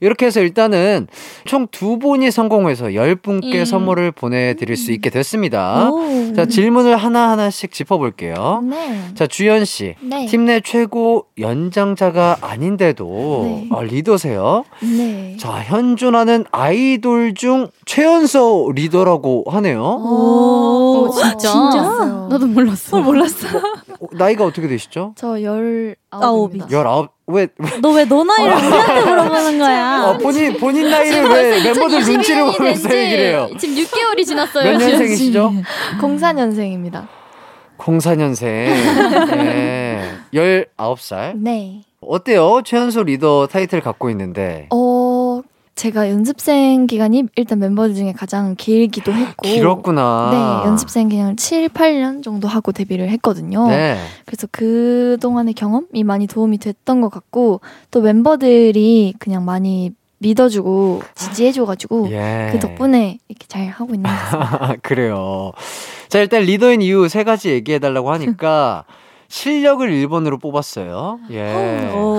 [0.00, 1.06] 이렇게 해서 일단은
[1.44, 3.64] 총 두 분이 성공해서 열 분께 음.
[3.64, 5.90] 선물을 보내드릴 수 있게 됐습니다.
[5.90, 6.32] 오.
[6.34, 8.62] 자, 질문을 하나하나씩 짚어볼게요.
[8.68, 9.00] 네.
[9.14, 9.94] 자, 주연 씨.
[10.00, 10.26] 네.
[10.26, 13.68] 팀내 최고 연장자가 아닌데도 네.
[13.72, 14.64] 아, 리더세요.
[14.82, 15.36] 네.
[15.38, 19.82] 자, 현존하는 아이돌 중 최연소 리더라고 하네요.
[19.82, 21.36] 오, 어, 진짜?
[21.50, 22.28] 진짜였어요.
[22.30, 23.00] 나도 몰랐어.
[23.00, 23.46] 몰랐어.
[24.12, 25.12] 나이가 어떻게 되시죠?
[25.16, 26.66] 저 열 아홉입니다.
[26.70, 27.08] 19.
[27.28, 30.04] 왜, 왜너 왜 너 나이를 우리한테 물어보는 거야?
[30.04, 33.48] 어, 본인 본인 나이를 왜 멤버들 눈치를 2021년이 보면서 얘기를 해요?
[33.58, 34.64] 지금 6개월이 지났어요.
[34.72, 34.78] 몇.
[34.78, 35.52] 년생이시죠?
[36.00, 37.06] 04년생입니다.
[37.78, 38.46] 04년생.
[39.36, 40.10] 네.
[40.32, 41.34] 19살.
[41.42, 41.82] 네.
[42.00, 42.60] 어때요?
[42.64, 44.68] 최연소 리더 타이틀 갖고 있는데.
[44.70, 44.76] 어,
[45.76, 49.46] 제가 연습생 기간이 일단 멤버들 중에 가장 길기도 했고.
[49.46, 50.30] 길었구나.
[50.32, 53.68] 네, 연습생 기간 7, 8년 정도 하고 데뷔를 했거든요.
[53.68, 53.98] 네.
[54.24, 57.60] 그래서 그 동안의 경험이 많이 도움이 됐던 것 같고,
[57.90, 62.48] 또 멤버들이 그냥 많이 믿어주고 지지해줘가지고, 예.
[62.52, 64.76] 그 덕분에 이렇게 잘 하고 있는 것 같습니다.
[64.82, 65.52] 그래요.
[66.08, 68.84] 자, 일단 리더인 이유 세 가지 얘기해달라고 하니까
[69.28, 71.18] 실력을 1번으로 뽑았어요.
[71.30, 71.90] 예.
[71.94, 72.16] 오.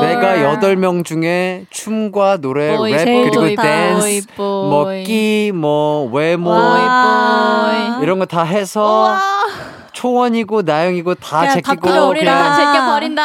[0.00, 3.62] 그러니까 내가 여덟 명 중에 춤과 노래, 보이, 랩, 그리고 좋다.
[3.62, 5.04] 댄스, 보이, 뭐 보이.
[5.04, 7.98] 끼, 뭐 외모 와.
[8.02, 9.16] 이런 거 다 해서
[9.92, 11.80] 초원이고 나영이고 다 제끼고
[12.12, 13.22] 그냥- 제껴 버린다.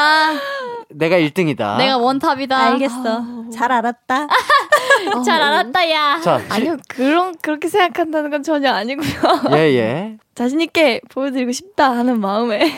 [0.92, 1.78] 내가 1등이다.
[1.78, 2.58] 내가 원탑이다.
[2.58, 3.22] 알겠어.
[3.54, 4.28] 잘 알았다.
[5.26, 6.20] 잘 알았다, 야.
[6.24, 9.08] 자, 실- 아니요, 그런, 그렇게 생각한다는 건 전혀 아니고요.
[9.54, 10.18] 예, 예.
[10.36, 12.72] 자신 있게 보여드리고 싶다 하는 마음에.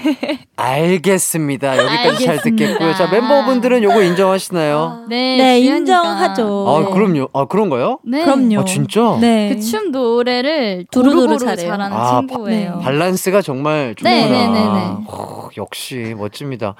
[0.55, 1.77] 알겠습니다.
[1.77, 2.41] 여기까지 잘 알겠습니다.
[2.43, 2.93] 듣겠고요.
[2.95, 5.05] 자, 멤버분들은 요거 인정하시나요?
[5.09, 5.75] 네, 네, 주연이가.
[5.77, 6.65] 인정하죠.
[6.67, 6.91] 아, 네.
[6.93, 7.29] 그럼요.
[7.33, 7.99] 아, 그런가요?
[8.03, 8.23] 네.
[8.25, 8.61] 그럼요.
[8.61, 9.17] 아, 진짜?
[9.21, 9.49] 네.
[9.55, 11.37] 그 춤 노래를 두루두루.
[11.37, 12.77] 잘하는 아, 친구예요.
[12.77, 12.83] 네.
[12.85, 14.15] 밸런스가 정말 좋구나.
[14.15, 14.59] 네, 네, 네, 네.
[15.07, 16.75] 어, 역시 멋집니다.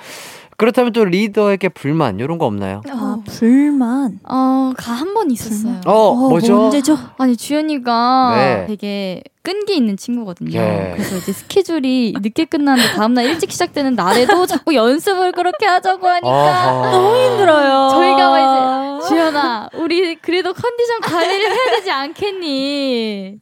[0.62, 2.84] 그렇다면 또 리더에게 불만 이런 거 없나요?
[2.88, 4.20] 아, 불만.
[4.30, 5.82] 어, 가한번 있었어요.
[5.88, 6.54] 어, 어, 뭐죠?
[6.56, 7.00] 뭐 언제죠?
[7.18, 8.66] 아니 주연이가 네.
[8.68, 10.52] 되게 끈기 있는 친구거든요.
[10.60, 10.92] 예.
[10.96, 16.92] 그래서 이제 스케줄이 늦게 끝나는데 다음날 일찍 시작되는 날에도 자꾸 연습을 그렇게 하자고 하니까 아하.
[16.92, 17.90] 너무 힘들어요.
[17.90, 23.40] 저희가 막 이제 주연아, 우리 그래도 컨디션 관리를 해야 되지 않겠니?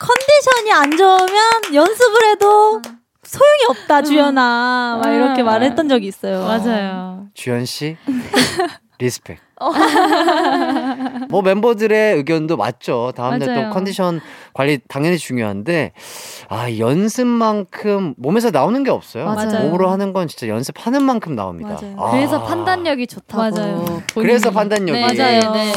[0.00, 1.28] 컨디션이 안 좋으면
[1.72, 2.82] 연습을 해도
[3.26, 5.00] 소용이 없다, 주연아.
[5.02, 5.46] 막 이렇게 음.
[5.46, 6.44] 말했던 적이 있어요.
[6.44, 7.26] 맞아요.
[7.34, 7.96] 주현 씨,
[8.98, 9.38] respect.
[11.30, 13.12] 뭐 멤버들의 의견도 맞죠.
[13.16, 13.40] 다음날.
[13.54, 14.20] 또 컨디션
[14.52, 15.92] 관리 당연히 중요한데
[16.50, 19.24] 아 연습만큼 몸에서 나오는 게 없어요.
[19.24, 19.60] 맞아요.
[19.64, 21.78] 몸으로 하는 건 진짜 연습하는 만큼 나옵니다.
[21.80, 21.96] 맞아요.
[21.98, 22.10] 아.
[22.10, 23.56] 그래서 판단력이 좋다고.
[23.56, 24.02] 맞아요.
[24.14, 24.92] 그래서 판단력이.
[24.92, 25.52] 네, 맞아요.
[25.52, 25.72] 네.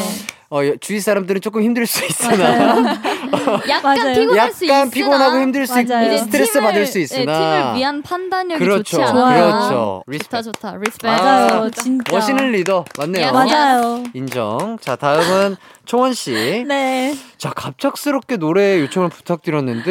[0.52, 2.98] 어, 여- 주위 사람들은 조금 힘들 수 있으나
[3.70, 4.14] 약간.
[4.14, 7.76] 피곤할 수 있으나 약간 피곤하고 힘들 수 있고 스트레스 팀을, 받을 수 네, 있으나 팀을
[7.78, 8.82] 위한 판단력이 그렇죠.
[8.82, 9.44] 좋지 않아요.
[9.44, 9.68] 그렇죠.
[9.70, 10.42] 좋다 respect.
[10.42, 10.76] 좋다.
[10.76, 11.06] respect.
[11.10, 12.12] 맞아요, 진짜.
[12.12, 13.26] 멋있는 리더 맞네요.
[13.26, 14.02] 야, 맞아요.
[14.12, 14.76] 인정.
[14.80, 16.64] 자 다음은 초원 씨.
[16.66, 17.14] 네.
[17.38, 19.84] 자 갑작스럽게 노래 요청을 부탁드렸는데,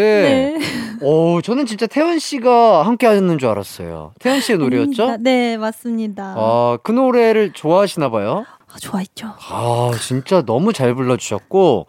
[0.60, 1.06] 네.
[1.06, 4.12] 오 저는 진짜 태연 씨가 함께 하는 줄 알았어요.
[4.20, 5.04] 태연 씨의 노래였죠?
[5.04, 5.18] 아닙니다.
[5.22, 6.36] 네, 맞습니다.
[6.38, 8.46] 아그 노래를 좋아하시나 봐요.
[8.72, 9.34] 아, 좋아했죠.
[9.50, 11.88] 아 진짜 너무 잘 불러주셨고.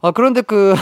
[0.00, 0.74] 아 그런데 그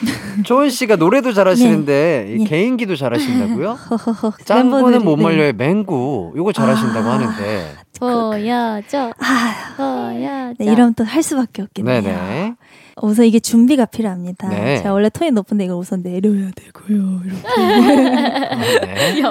[0.46, 2.44] 초원 씨가 노래도 잘하시는데 이 네.
[2.44, 3.78] 개인기도 잘하신다고요?
[4.44, 5.22] 짱구는 못 네.
[5.22, 7.12] 말려의 맹구 요거 잘하신다고 아.
[7.14, 7.74] 하는데.
[8.00, 9.12] 보여줘.
[9.18, 10.54] 아, 보여줘.
[10.58, 12.02] 네, 이러면 또 할 수밖에 없겠네요.
[12.02, 12.54] 네네.
[13.02, 14.48] 우선 이게 준비가 필요합니다.
[14.48, 14.78] 네.
[14.78, 17.20] 제가 원래 톤이 높은데 이걸 우선 내려야 되고요.
[17.24, 17.42] 이렇게.
[18.86, 19.22] 네.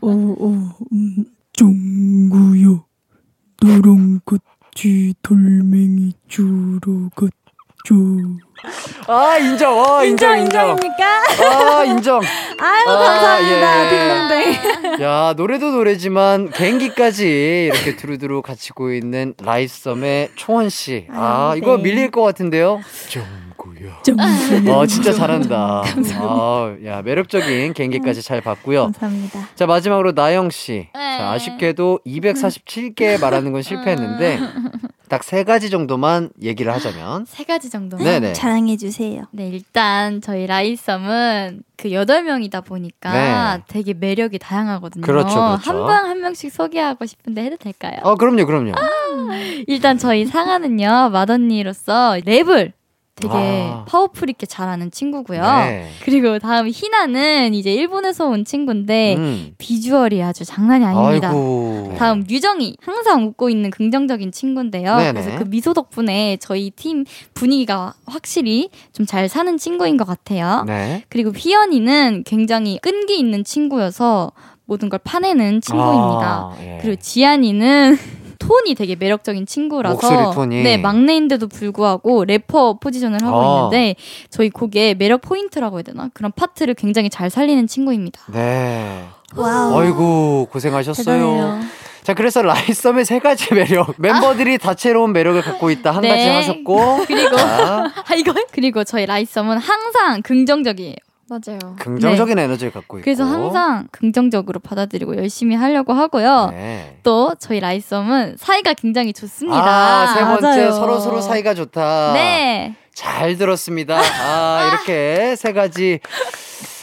[0.00, 0.50] 오, 오,
[0.92, 2.84] 음, 종구요.
[3.62, 4.40] 노랑꽃
[4.84, 8.47] 이 돌멩이 주러 갔죠.
[9.06, 9.78] 아 인정.
[9.78, 10.70] 어, 인정 인정.
[10.70, 11.22] 인정입니까?
[11.78, 12.20] 아 인정.
[12.20, 13.84] 아유, 아, 감사합니다.
[13.84, 13.90] 예.
[13.90, 15.02] 딩동댕.
[15.02, 21.06] 야 노래도 노래지만 개인기까지 이렇게 두루두루 갖추고 있는 라이썸의 초원 씨.
[21.10, 21.82] 아 이거 네.
[21.84, 22.80] 밀릴 것 같은데요.
[23.08, 24.02] 정구야.
[24.02, 25.82] 좀어 진짜 잘한다.
[26.20, 28.84] 아, 야 매력적인 개인기까지 잘 봤고요.
[28.84, 29.48] 감사합니다.
[29.54, 30.88] 자 마지막으로 나영 씨.
[30.94, 31.18] 네.
[31.18, 34.40] 자 아쉽게도 247개 말하는 건 실패했는데
[35.08, 37.24] 딱 세 가지 정도만 얘기를 하자면.
[37.26, 38.04] 세 가지 정도만.
[38.04, 38.32] 네네.
[38.34, 39.24] 자랑해 주세요.
[39.32, 43.62] 네, 일단 저희 라이썸은 그 여덟 명이다 보니까 네.
[43.68, 45.02] 되게 매력이 다양하거든요.
[45.02, 45.70] 그렇죠, 그렇죠.
[45.70, 47.98] 한명한 명씩 소개하고 싶은데 해도 될까요?
[48.02, 48.72] 어 그럼요 그럼요.
[49.66, 52.72] 일단 저희 상아는요, 맏언니로서 랩을
[53.20, 53.84] 되게 아.
[53.88, 55.42] 파워풀 있게 잘하는 친구고요.
[55.42, 55.88] 네.
[56.04, 59.54] 그리고 다음 희나는 이제 일본에서 온 친구인데 음.
[59.58, 61.30] 비주얼이 아주 장난이 아닙니다.
[61.30, 61.94] 아이고.
[61.98, 64.96] 다음 유정이 항상 웃고 있는 긍정적인 친구인데요.
[64.96, 65.20] 네네.
[65.20, 67.04] 그래서 그 미소 덕분에 저희 팀
[67.34, 70.64] 분위기가 확실히 좀 잘 사는 친구인 것 같아요.
[70.66, 71.02] 네.
[71.08, 74.32] 그리고 휘연이는 굉장히 끈기 있는 친구여서
[74.66, 76.52] 모든 걸 파내는 친구입니다.
[76.52, 76.78] 아, 예.
[76.82, 77.96] 그리고 지안이는
[78.48, 80.62] 톤이 되게 매력적인 친구라서 목소리 톤이.
[80.62, 83.56] 네 막내인데도 불구하고 래퍼 포지션을 하고 아.
[83.56, 83.96] 있는데
[84.30, 88.22] 저희 곡의 매력 포인트라고 해야 되나 그런 파트를 굉장히 잘 살리는 친구입니다.
[88.32, 89.04] 네.
[89.36, 89.78] wow.
[89.78, 91.04] 아이고 고생하셨어요.
[91.04, 91.60] 대단해요.
[92.02, 96.08] 자 그래서 라이썸의 세 가지 매력 멤버들이 다채로운 매력을 갖고 있다 한 네.
[96.08, 100.94] 가지 하셨고 그리고 자, 아 이거 그리고 저희 라이썸은 항상 긍정적이에요.
[101.28, 101.58] 맞아요.
[101.78, 103.04] 긍정적인 에너지를 갖고 있고.
[103.04, 106.48] 그래서 항상 긍정적으로 받아들이고 열심히 하려고 하고요.
[106.52, 106.98] 네.
[107.02, 109.58] 또 저희 라이썸은 사이가 굉장히 좋습니다.
[109.62, 110.72] 아, 세 번째 맞아요.
[110.72, 112.12] 서로 서로 사이가 좋다.
[112.14, 112.74] 네.
[112.94, 114.00] 잘 들었습니다.
[114.00, 116.00] 아, 이렇게 세 가지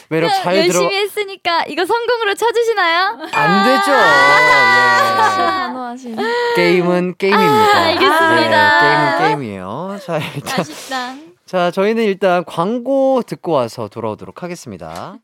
[0.10, 0.64] 매력 잘 들어.
[0.66, 3.18] 열심히 했으니까 이거 성공으로 쳐주시나요?
[3.34, 3.92] 안 되죠.
[3.92, 5.16] 예.
[5.18, 6.18] 단호하신.
[6.56, 7.78] 게임은 게임입니다.
[7.78, 8.82] 아, 알겠습니다.
[8.82, 10.00] 네, 게임은 게임이에요.
[10.06, 11.16] 자, 일단 맛있다.
[11.48, 15.20] 자, 저희는 일단 광고 듣고 와서 돌아오도록 하겠습니다.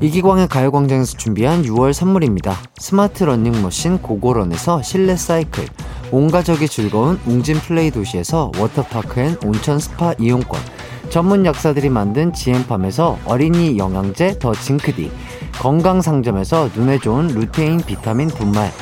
[0.00, 2.56] 이기광의 가요광장에서 준비한 6월 선물입니다.
[2.78, 5.66] 스마트 러닝머신 고고런에서 실내 사이클,
[6.10, 10.60] 온 가족이 즐거운 웅진 플레이 도시에서 워터파크 and 온천 스파 이용권,
[11.08, 15.12] 전문 약사들이 만든 지엠팜에서 어린이 영양제 더 징크디,
[15.60, 18.72] 건강상점에서 눈에 좋은 루테인 비타민 분말,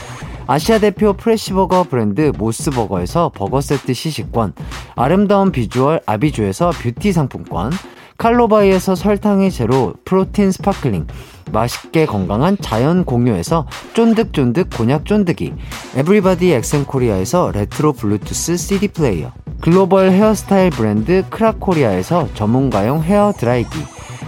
[0.47, 4.53] 아시아 대표 fresh 버거 브랜드 모스버거에서 버거 세트 시식권,
[4.95, 7.73] 아름다운 비주얼 아비주에서 뷰티 상품권,
[8.19, 11.07] 칼로바이에서 설탕이 제로 프로틴 sparkling,
[11.51, 15.55] 맛있게 건강한 자연 공유에서 쫀득쫀득 곤약 쫀득이,
[15.97, 23.79] 에브리바디 엑센코리아에서 레트로 블루투스 CD 플레이어, 글로벌 헤어스타일 브랜드 크라코리아에서 전문가용 헤어 드라이기,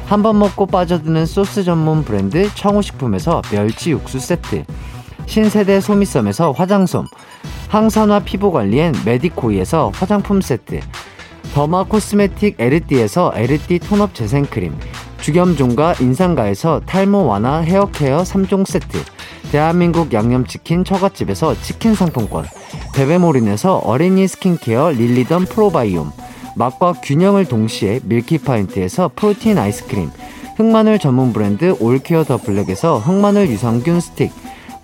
[0.06, 4.64] 한 번 먹고 빠져드는 소스 전문 브랜드 청우식품에서 멸치 육수 세트,
[5.26, 7.06] 신세대 소미섬에서 화장솜,
[7.68, 10.80] 항산화 피부관리엔 메디코이에서 화장품 세트,
[11.52, 14.74] derma cosmetic 에르띠에서 에르띠 tone up 재생크림,
[15.20, 18.98] 주겸종과 인상가에서 탈모 완화 헤어케어 3종 세트,
[19.50, 22.46] 대한민국 양념치킨 처갓집에서 치킨 상품권,
[22.94, 26.12] 베베모린에서 어린이 스킨케어 릴리던 프로바이옴,
[26.56, 30.10] 맛과 균형을 동시에 밀키파인트에서 프로틴 아이스크림,
[30.56, 34.32] 흑마늘 전문 브랜드 올케어 더 블랙에서 흑마늘 유산균 스틱,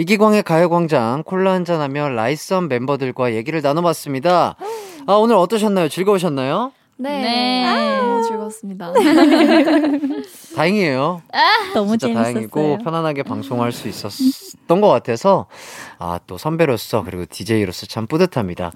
[0.00, 4.54] 이기광의 가요광장 콜라 한잔하며 라이썸 멤버들과 얘기를 나눠봤습니다.
[5.06, 5.88] 아 오늘 어떠셨나요?
[5.88, 6.70] 즐거우셨나요?
[7.00, 7.22] 네.
[7.22, 7.64] 네.
[7.64, 8.92] 아, 너무 즐거웠습니다.
[10.56, 11.22] 다행이에요.
[11.74, 12.32] 너무 진짜 재밌었어요.
[12.32, 15.46] 다행이고 편안하게 방송할 수 있었던 것 같아서
[15.98, 18.72] 아 또 선배로서 그리고 DJ로서 참 뿌듯합니다.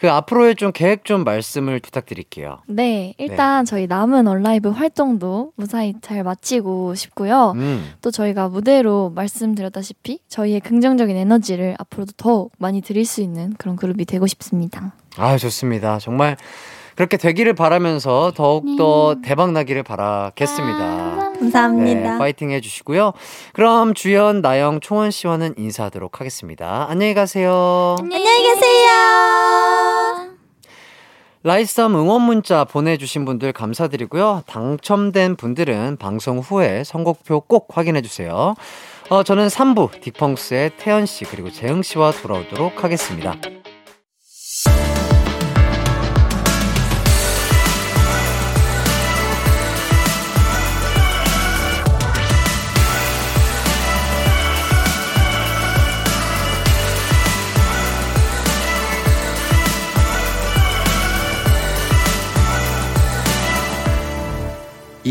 [0.00, 2.58] 그 앞으로의 좀 계획 좀 말씀을 부탁드릴게요.
[2.66, 7.52] 네, 일단 저희 남은 얼라이브 활동도 무사히 잘 마치고 싶고요.
[7.56, 13.76] 음, 또 저희가 무대로 말씀드렸다시피 저희의 긍정적인 에너지를 앞으로도 더 많이 드릴 수 있는 그런
[13.76, 14.92] 그룹이 되고 싶습니다.
[15.16, 15.98] 아 좋습니다.
[15.98, 16.36] 정말
[17.00, 21.32] 그렇게 되기를 바라면서 더욱 더 대박 나기를 바라겠습니다.
[21.38, 22.12] 감사합니다.
[22.12, 23.14] 네, 파이팅 해주시고요.
[23.54, 26.84] 그럼 주연, 나영, 초원 씨와는 인사하도록 하겠습니다.
[26.90, 27.96] 안녕히 가세요.
[28.00, 28.90] 안녕히 계세요.
[31.42, 34.42] 라이썸 응원 문자 보내주신 분들 감사드리고요.
[34.46, 38.54] 당첨된 분들은 방송 후에 선곡표 꼭 확인해주세요.
[39.08, 43.36] 어, 저는 3부 딕펑스의 태연 씨 그리고 재흥 씨와 돌아오도록 하겠습니다.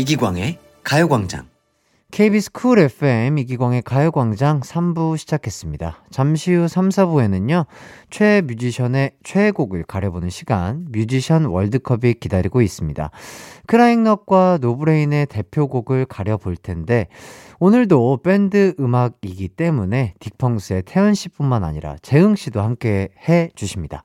[0.00, 1.46] 이기광의 가요광장.
[2.10, 6.04] KBS 쿨 FM 이기광의 가요광장 3부 시작했습니다.
[6.10, 7.66] 잠시 후 3, 4부에는요,
[8.08, 13.10] 최애 뮤지션의 최애곡을 가려보는 시간, 뮤지션 월드컵이 기다리고 있습니다.
[13.66, 17.06] 크라잉넛과 노브레인의 대표곡을 가려볼 텐데,
[17.58, 24.02] 오늘도 밴드 음악이기 때문에 딕펑스의 태연 씨뿐만 아니라 재흥 씨도 함께 해 주십니다.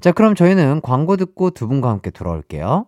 [0.00, 2.86] 자, 그럼 저희는 광고 듣고 두 분과 함께 돌아올게요.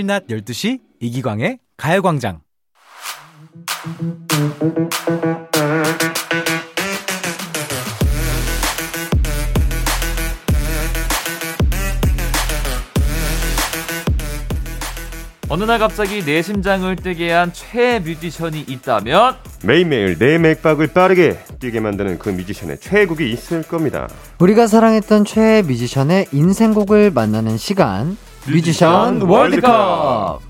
[0.00, 2.40] 매일 낮 12시 이기광의 가요광장.
[15.48, 21.80] 어느 날 갑자기 내 심장을 뛰게 한 최애 뮤지션이 있다면 매일매일 내 맥박을 빠르게 뛰게
[21.80, 24.08] 만드는 그 뮤지션의 최애곡이 있을 겁니다.
[24.38, 28.16] 우리가 사랑했던 최애 뮤지션의 인생곡을 만나는 시간
[28.46, 30.40] 뮤지션 월드컵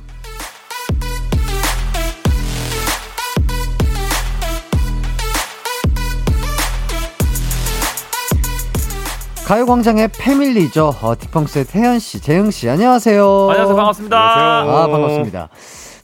[9.46, 10.94] 가요광장의 패밀리죠.
[11.02, 13.48] 어, 딕펑스의 태연씨, 재흥씨, 안녕하세요.
[13.50, 14.16] 안녕하세요 반갑습니다.
[14.60, 14.76] 안녕하세요.
[14.76, 15.48] 아, 반갑습니다.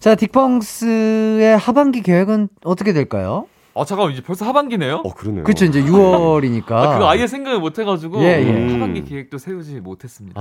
[0.01, 3.47] 자, 딕펑스의 하반기 계획은 어떻게 될까요?
[3.79, 5.03] 아 잠깐 이제 벌써 하반기네요.
[5.05, 5.45] 어 그러네요.
[5.45, 6.73] 그쵸, 이제 6월이니까.
[6.73, 8.51] 아, 그거 아예 생각을 못 해가지고 예, 예.
[8.51, 10.41] 음, 하반기 계획도 세우지 못했습니다.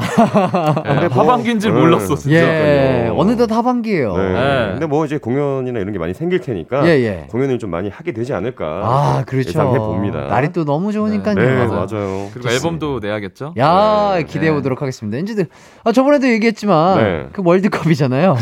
[0.86, 1.81] 예, 근데 뭐- 하반기인 줄 음.
[1.81, 2.38] 몰랐어 진짜.
[2.38, 3.11] 예.
[3.13, 4.15] 어느덧 하반기예요.
[4.15, 4.33] 네.
[4.33, 4.71] 네.
[4.71, 7.27] 근데 뭐 이제 공연이나 이런 게 많이 생길 테니까 예, 예.
[7.29, 8.65] 공연을 좀 많이 하게 되지 않을까.
[8.65, 9.49] 아, 그렇죠.
[9.49, 10.21] 예상해 봅니다.
[10.27, 11.36] 날이 또 너무 좋으니까요.
[11.36, 11.86] 네, 맞아요.
[11.91, 12.29] 맞아요.
[12.33, 13.53] 그리고 앨범도 내야겠죠.
[13.57, 14.23] 야, 네.
[14.23, 15.17] 기대해 보도록 하겠습니다.
[15.17, 15.45] 이제
[15.83, 17.27] 아 저번에도 얘기했지만 네.
[17.33, 18.38] 그 월드컵이잖아요.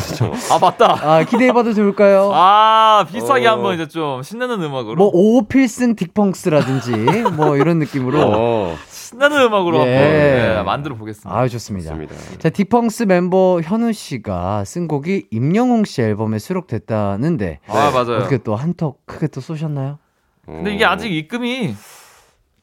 [0.51, 0.97] 아 맞다.
[1.01, 2.29] 아, 기대해 봐도 좋을까요?
[2.31, 3.53] 아 비슷하게 어.
[3.53, 9.85] 한번 이제 좀 신나는 음악 으로 뭐 오필승 딕펑스라든지 뭐 이런 느낌으로 어, 신나는 음악으로
[9.87, 9.95] 예.
[9.95, 11.29] 한번 예, 만들어 보겠습니다.
[11.39, 11.89] 아, 좋습니다.
[11.89, 12.15] 좋습니다.
[12.39, 18.17] 자, 딕펑스 멤버 현우 씨가 쓴 곡이 임영웅 씨 앨범에 수록됐다는데 아 맞아요.
[18.19, 19.99] 어떻게 또 한턱 크게 또 쏘셨나요?
[20.45, 21.73] 근데 이게 아직 입금이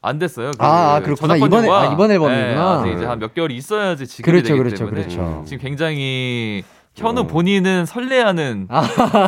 [0.03, 0.51] 안 됐어요.
[0.57, 1.35] 그 아, 아, 그렇구나.
[1.37, 2.83] 이번에- 아, 이번 앨범이구나.
[2.85, 5.43] 네, 이제 한 몇 개월이 있어야지 지급이 그렇죠, 그렇죠, 때문에 그렇죠.
[5.45, 6.63] 지금 굉장히
[6.93, 7.23] 현우 어.
[7.27, 8.81] 본인은 설레하는 아.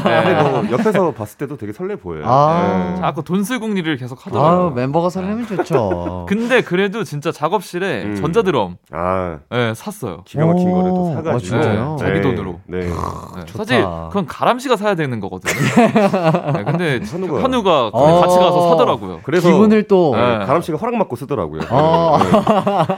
[0.03, 0.43] 근데 네.
[0.43, 2.23] 뭐 옆에서 봤을 때도 되게 설레 보여요.
[2.25, 2.91] 아.
[2.95, 3.01] 네.
[3.01, 4.71] 자꾸 돈쓸 궁리를 계속 아, 하더라고요.
[4.71, 6.25] 멤버가 설레면 좋죠.
[6.27, 8.15] 근데 그래도 진짜 작업실에 음.
[8.15, 10.23] 전자드럼 아 예, 샀어요.
[10.25, 10.73] 기가 막힌 오.
[10.73, 11.95] 거를 또 아, 사가지고 진짜요?
[11.99, 12.59] 자기 돈으로.
[12.65, 12.79] 네.
[12.81, 13.63] 네, 좋다.
[13.63, 15.53] 사실 그건 가람 씨가 사야 되는 거거든요.
[16.53, 17.41] 네, 근데 현우가.
[17.41, 18.21] 현우가 어.
[18.21, 19.21] 같이 가서 사더라고요.
[19.23, 20.45] 그래서 기분을 또 네, 네.
[20.45, 21.61] 가람 씨가 허락 받고 쓰더라고요.
[21.69, 22.17] 어.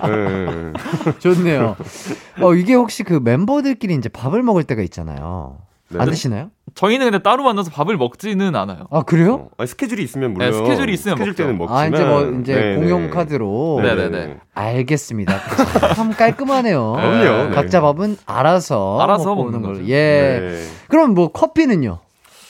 [0.06, 0.10] 네.
[0.10, 1.20] 네, 네, 네.
[1.20, 1.76] 좋네요.
[2.42, 5.58] 어, 이게 혹시 그 멤버들끼리 이제 밥을 먹을 때가 있잖아요.
[5.90, 6.00] 네.
[6.00, 6.50] 안 드시나요?
[6.74, 8.88] 저희는 근데 따로 만나서 밥을 먹지는 않아요.
[8.90, 9.34] 아, 그래요?
[9.36, 11.44] 어, 아니, 스케줄이 있으면 물론 네, 스케줄이 있으면 스케줄 먹죠.
[11.44, 13.10] 때는 먹지만 아, 이제 뭐 이제 네, 공용 네.
[13.10, 14.38] 카드로 네, 네, 네.
[14.56, 15.40] 알겠습니다.
[15.96, 16.94] 참 깔끔하네요.
[16.98, 17.50] 그럼요.
[17.50, 17.56] 네.
[17.56, 19.88] 각자 밥은 알아서 알아서 먹는 오는 걸로.
[19.88, 20.40] 예.
[20.42, 20.68] 네.
[20.88, 22.00] 그럼 뭐 커피는요?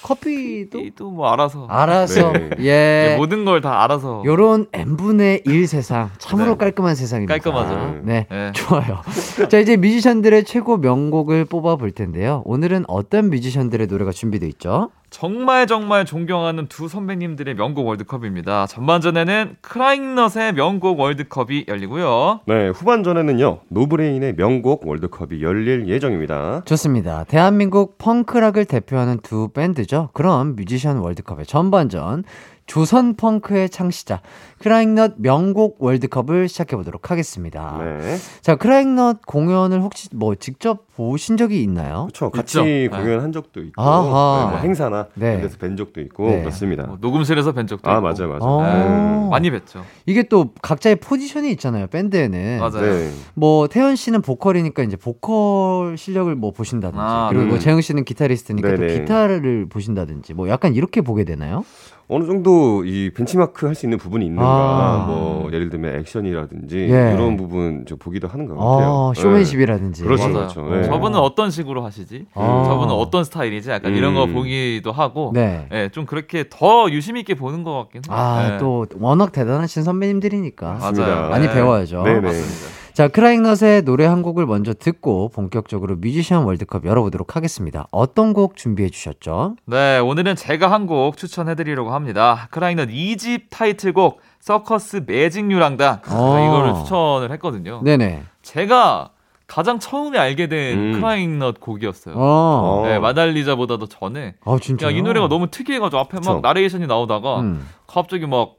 [0.05, 2.49] 커피도 또뭐 알아서 알아서 네.
[2.59, 3.11] 예.
[3.13, 6.57] 예, 모든 걸 다 알아서 요런 n분의 1 세상 참으로 네.
[6.57, 7.33] 깔끔한 세상입니다.
[7.33, 8.01] 깔끔하죠.
[8.03, 8.27] 네.
[8.29, 8.51] 네.
[8.53, 9.01] 좋아요.
[9.49, 12.43] 자, 이제 뮤지션들의 최고 명곡을 뽑아 볼 텐데요.
[12.45, 14.89] 오늘은 어떤 뮤지션들의 노래가 준비되어 있죠?
[15.15, 18.67] 정말 정말 존경하는 두 선배님들의 명곡 월드컵입니다.
[18.67, 22.41] 전반전에는 크라잉넛의 명곡 월드컵이 열리고요.
[22.45, 23.59] 네, 후반전에는요.
[23.69, 26.63] 노브레인의 명곡 월드컵이 열릴 예정입니다.
[26.65, 27.23] 좋습니다.
[27.23, 30.09] 대한민국 펑크락을 대표하는 두 밴드죠.
[30.11, 32.25] 그럼 뮤지션 월드컵의 전반전
[32.65, 34.21] 조선 펑크의 창시자
[34.59, 37.77] 크라잉넛 명곡 월드컵을 시작해 보도록 하겠습니다.
[37.79, 38.17] 네.
[38.41, 42.07] 자, 크라잉넛 공연을 혹시 뭐 직접 보신 적이 있나요?
[42.13, 42.31] 그렇죠.
[42.31, 42.95] 같이 있죠.
[42.97, 44.45] 공연한 적도 있고 아하.
[44.45, 45.37] 네, 뭐 행사나 네.
[45.37, 46.39] 그런 데서 뵌 적도 있고 네.
[46.39, 46.83] 그렇습니다.
[46.87, 48.01] 뭐 녹음실에서 뵌 적도 아, 있고.
[48.01, 48.29] 맞아요.
[48.29, 48.39] 맞아요.
[48.41, 48.63] 어.
[48.63, 49.29] 네.
[49.29, 49.83] 많이 뵀죠.
[50.05, 52.59] 이게 또 각자의 포지션이 있잖아요, 밴드에는.
[52.59, 52.81] 맞아요.
[52.81, 53.11] 네.
[53.35, 57.49] 뭐 태연 씨는 보컬이니까 이제 보컬 실력을 뭐 보신다든지 아, 그리고 음.
[57.49, 58.87] 뭐 재영 씨는 기타리스트니까 또.
[58.87, 61.63] 기타를 보신다든지 뭐 약간 이렇게 보게 되나요?
[62.07, 65.05] 어느 정도 이 벤치마크 할 수 있는 부분이 있는가, 아.
[65.07, 67.13] 뭐 예를 들면 액션이라든지 예.
[67.13, 69.11] 이런 부분 좀 보기도 하는 것 같아요.
[69.11, 70.03] 아, 쇼맨십이라든지.
[70.03, 70.07] 네.
[70.07, 70.47] 그렇죠, 맞아요.
[70.47, 70.69] 그렇죠.
[70.69, 70.83] 네.
[70.83, 72.25] 저분은 어떤 식으로 하시지?
[72.35, 72.63] 아.
[72.67, 73.69] 저분은 어떤 스타일이지?
[73.71, 74.33] 약간 이런 거 음.
[74.33, 75.31] 보기도 하고.
[75.33, 75.67] 네.
[75.73, 78.15] 예, 좀 그렇게 더 유심 있게 보는 것 같긴 해요.
[78.17, 78.57] 아, 예.
[78.59, 80.73] 또 워낙 대단하신 선배님들이니까.
[80.79, 81.29] 맞아요.
[81.29, 81.53] 많이 네.
[81.53, 82.03] 배워야죠.
[82.03, 82.19] 네네.
[82.21, 82.84] 맞습니다.
[82.95, 87.87] 자, 크라잉넛의 노래 한 곡을 먼저 듣고 본격적으로 뮤지션 월드컵 열어보도록 하겠습니다.
[87.91, 89.57] 어떤 곡 준비해 주셨죠?
[89.65, 92.47] 네, 오늘은 제가 한 곡 추천해 드리려고 합니다.
[92.51, 96.47] 크라잉넛 2집 타이틀곡 서커스 매직 유랑단 어.
[96.47, 97.81] 이거를 추천을 했거든요.
[97.83, 98.21] 네네.
[98.43, 99.09] 제가
[99.47, 100.93] 가장 처음에 알게 된 음.
[100.93, 102.13] 크라잉넛 곡이었어요.
[102.17, 102.83] 어.
[102.85, 104.87] 네, 마달리자보다도 전에 아, 진짜.
[104.87, 106.39] 야, 이 노래가 너무 특이해가지고 앞에 막 그쵸.
[106.41, 107.67] 나레이션이 나오다가 음.
[107.87, 108.53] 갑자기 막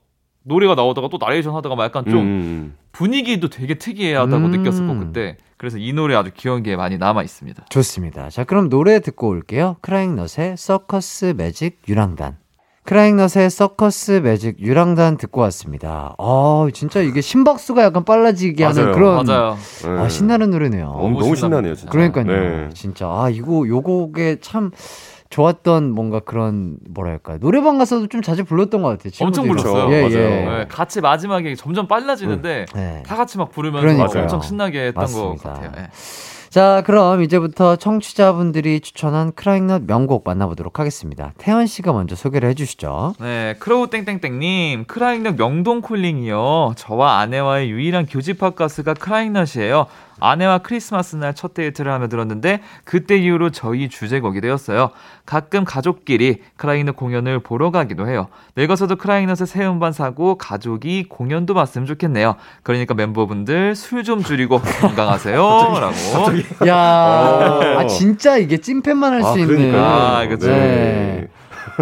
[0.46, 2.74] 노래가 나오다가 또 나레이션 하다가 막 약간 좀 음.
[2.92, 4.50] 분위기도 되게 특이하다고 음.
[4.52, 7.64] 느꼈었고 그때 그래서 이 노래 아주 귀여운 게 많이 남아 있습니다.
[7.68, 8.30] 좋습니다.
[8.30, 9.76] 자, 그럼 노래 듣고 올게요.
[9.80, 12.36] 크라잉넛의 서커스 매직 유랑단.
[12.84, 16.14] 크라잉넛의 서커스 매직 유랑단 듣고 왔습니다.
[16.18, 18.94] 아, 진짜 이게 심박수가 약간 빨라지게 하는 맞아요.
[18.94, 19.56] 그런 맞아요.
[19.82, 19.88] 네.
[19.88, 20.84] 아, 신나는 노래네요.
[20.86, 21.90] 너무, 너무 신나네요, 진짜.
[21.90, 22.24] 그러니까요.
[22.26, 22.68] 네.
[22.74, 24.70] 진짜 아, 이거 요 곡에 참
[25.30, 29.12] 좋았던 뭔가 그런 뭐랄까 노래방 가서도 좀 자주 불렀던 것 같아요.
[29.20, 29.46] 엄청.
[29.46, 29.92] 불렀어요.
[29.92, 30.18] 예, 맞아요.
[30.18, 30.28] 예.
[30.44, 33.02] 네, 같이 마지막에 점점 빨라지는데 네.
[33.06, 34.22] 다 같이 막 부르면서 그러니까요.
[34.22, 35.42] 엄청 신나게 했던 맞습니다.
[35.42, 35.72] 것 같아요.
[35.84, 35.88] 예.
[36.48, 41.34] 자, 그럼 이제부터 청취자분들이 추천한 크라잉넛 명곡 만나보도록 하겠습니다.
[41.36, 43.14] 태연 씨가 먼저 소개를 해주시죠.
[43.20, 46.72] 네, 크로우 땡땡땡님, 크라잉넛 명동 콜링이요.
[46.76, 49.86] 저와 아내와의 유일한 교집합 가수가 크라잉넛이에요.
[50.20, 54.90] 아내와 크리스마스 날 첫 데이트를 하며 들었는데 그때 이후로 저희 주제곡이 되었어요.
[55.26, 58.28] 가끔 가족끼리 크라잉넛 공연을 보러 가기도 해요.
[58.56, 62.36] 늙어서도 크라잉넛의 새 음반 사고 가족이 공연도 봤으면 좋겠네요.
[62.62, 65.36] 그러니까 멤버분들 술 좀 줄이고 건강하세요.
[65.80, 66.66] 라고.
[66.68, 67.78] 야, 어.
[67.80, 69.46] 아 진짜 이게 찐팬만 할수 아, 있는.
[69.48, 69.84] 그러니까요.
[69.84, 70.46] 아, 그쵸.
[70.46, 71.28] 네.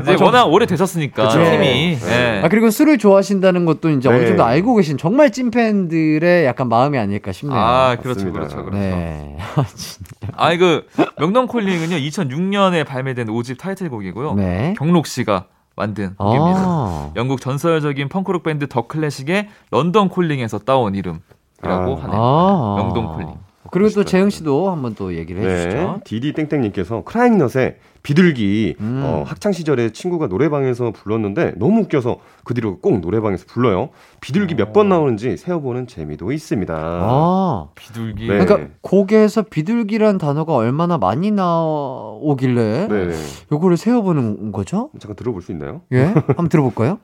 [0.02, 1.38] 이제 워낙 오래 되셨으니까 그쵸.
[1.38, 1.96] 팀이.
[1.96, 1.98] 네.
[2.38, 2.40] 예.
[2.44, 4.26] 아 그리고 술을 좋아하신다는 것도 이제 어느 네.
[4.26, 7.58] 정도 알고 계신 정말 찐 팬들의 약간 마음이 아닐까 싶네요.
[7.58, 8.38] 아, 그렇죠, 맞습니다.
[8.38, 8.78] 그렇죠, 그렇죠.
[8.78, 9.36] 네.
[10.36, 10.86] 아, 그
[11.18, 14.34] 명동 콜링은요 2006년에 발매된 5집 타이틀곡이고요.
[14.34, 14.74] 네.
[14.76, 16.60] 경록 씨가 만든 곡입니다.
[16.60, 17.10] 아.
[17.16, 21.20] 영국 전설적인 펑크록 밴드 더 클래식의 런던 콜링에서 따온 이름이라고
[21.62, 22.02] 아.
[22.02, 22.20] 하네요.
[22.20, 22.74] 아.
[22.78, 23.43] 명동 콜링.
[23.74, 24.04] 그리고 또.
[24.04, 26.00] 재영 씨도 한번 또 얘기를 네, 해주시죠.
[26.04, 29.00] 디디 땡땡님께서 크라잉넛의 비둘기 음.
[29.04, 33.88] 어, 학창 시절에 친구가 노래방에서 불렀는데 너무 웃겨서 그 뒤로 꼭 노래방에서 불러요.
[34.20, 36.74] 비둘기 몇 번 나오는지 세어보는 재미도 있습니다.
[36.76, 37.68] 아.
[37.74, 38.28] 비둘기.
[38.28, 38.44] 네.
[38.44, 43.14] 그러니까 곡에서 비둘기란 단어가 얼마나 많이 나오길래 네, 네.
[43.52, 44.90] 요거를 세어보는 거죠?
[44.98, 45.82] 잠깐 들어볼 수 있나요?
[45.92, 46.04] 예?
[46.04, 46.98] 한번 들어볼까요?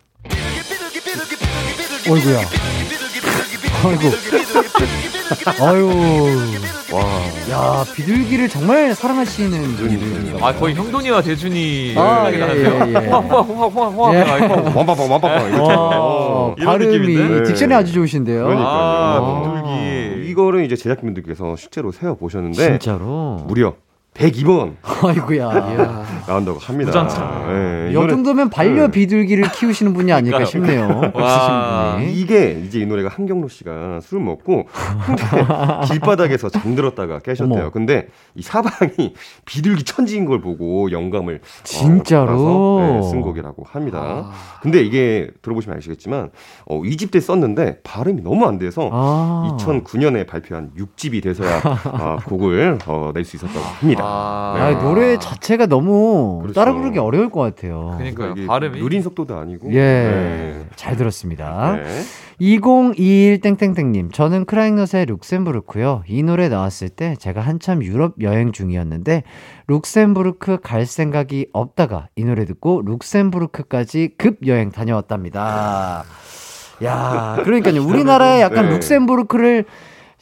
[2.10, 2.38] 어이구야.
[3.84, 5.09] 아이고.
[5.60, 5.88] 아유.
[6.92, 7.00] 와,
[7.50, 13.00] 야, 비둘기를 정말 사랑하시는 분들인가 아 거의 형돈이와 대준이 아, 생각이 예, 나는데요.
[13.00, 13.08] 예, 예.
[13.10, 14.14] 호화.
[14.14, 14.22] 예.
[14.74, 15.56] 완빠빵 이렇게.
[15.58, 17.42] 어, 이런 발음이 느낌인데?
[17.42, 17.52] 네.
[17.52, 18.42] 딕션이 아주 좋으신데요.
[18.44, 18.68] 그러니까요.
[18.68, 19.62] 아, 아.
[19.62, 20.30] 비둘기.
[20.30, 23.44] 이거를 이제 제작진분들께서 실제로 세어 보셨는데 진짜로.
[23.46, 23.74] 무려
[24.14, 26.04] 102번 아이고야.
[26.26, 26.90] 나온다고 합니다.
[26.90, 27.46] 부장창.
[27.48, 28.90] 네, 이 이거는 정도면 반려 네.
[28.90, 31.12] 비둘기를 키우시는 분이 아닐까 싶네요.
[32.12, 34.66] 이게 이제 이 노래가 한경로 씨가 술 먹고
[35.86, 37.60] 길바닥에서 잠들었다가 깨셨대요.
[37.62, 37.70] 어머.
[37.70, 39.14] 근데 이 사방이
[39.46, 42.26] 비둘기 천지인 걸 보고 영감을 어, 진짜로?
[42.26, 43.98] 받아서, 네, 쓴 곡이라고 합니다.
[44.02, 44.32] 아.
[44.60, 46.30] 근데 이게 들어보시면 아시겠지만
[46.66, 49.56] 어, 2집 때 썼는데 발음이 너무 안 돼서 아.
[49.58, 53.99] 2009년에 발표한 6집이 돼서야 아, 곡을 어, 낼 수 있었다고 합니다.
[54.02, 54.62] 아, 네.
[54.62, 56.60] 아, 노래 자체가 너무 그렇죠.
[56.60, 57.94] 따라 부르기 어려울 것 같아요.
[57.98, 58.34] 그러니까요.
[58.36, 59.78] 이게 발음이 느린 속도도 아니고 예.
[59.78, 60.66] 네.
[60.76, 61.76] 잘 들었습니다.
[61.76, 62.02] 네.
[62.40, 66.04] 2021 땡땡땡님, 저는 크라잉넛의 룩셈부르크요.
[66.08, 69.24] 이 노래 나왔을 때 제가 한참 유럽 여행 중이었는데,
[69.68, 76.04] 룩셈부르크 갈 생각이 없다가 이 노래 듣고 룩셈부르크까지 급 여행 다녀왔답니다.
[76.82, 77.82] 야, 그러니까요.
[77.84, 78.72] 우리나라에 약간 네.
[78.72, 79.66] 룩셈부르크를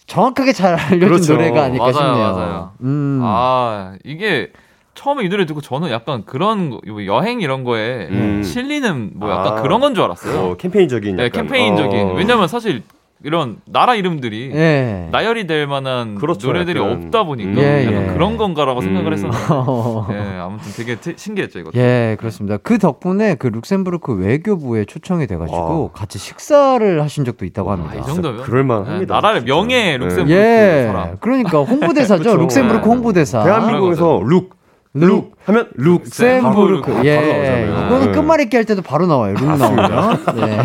[0.09, 1.33] 정확하게 잘 알려준 그렇죠.
[1.35, 2.33] 노래가 아닐까 맞아요, 싶네요.
[2.33, 2.73] 맞아요.
[2.83, 3.21] 음.
[3.23, 4.51] 아 이게
[4.95, 8.43] 처음에 이 노래 듣고 저는 약간 그런 거, 뭐 여행 이런 거에 음.
[8.43, 9.63] 실리는 뭐 약간 아.
[9.63, 10.41] 그런 건 줄 알았어요.
[10.41, 12.01] 어, 캠페인적인 네, 약간, 캠페인적인.
[12.09, 12.13] 어.
[12.15, 12.83] 왜냐면 사실
[13.25, 15.09] 이런 나라 이름들이 예.
[15.11, 16.93] 나열이 될 만한 그렇죠, 노래들이 약간.
[17.07, 17.59] 없다 보니까 음.
[17.59, 18.12] 예, 약간 예.
[18.12, 19.12] 그런 건가라고 생각을 음.
[19.12, 20.07] 했었는데 어.
[20.12, 21.71] 예, 아무튼 되게 트- 신기했죠 이거.
[21.75, 22.59] 예, 그렇습니다.
[22.59, 27.97] 그 덕분에 그 룩셈부르크 외교부에 초청이 돼가지고 같이 식사를 하신 적도 있다고 아, 합니다.
[27.97, 28.99] 이 정도면 그럴만합니다.
[28.99, 29.43] 네, 나라를.
[29.43, 29.97] 명예 네.
[29.99, 31.16] 룩셈부르크 예, 사람.
[31.19, 32.37] 그러니까 홍보대사죠.
[32.39, 32.95] 룩셈부르크 네.
[32.95, 33.43] 홍보대사.
[33.43, 34.57] 대한민국에서 룩,
[34.95, 36.93] 룩 하면 룩셈부르크.
[36.93, 37.86] 바로 예, 나오잖아요.
[37.86, 38.12] 이거는 네.
[38.12, 39.34] 끝말잇기 할 때도 바로 나와요.
[39.34, 40.24] 룩 나오면.
[40.36, 40.62] 네.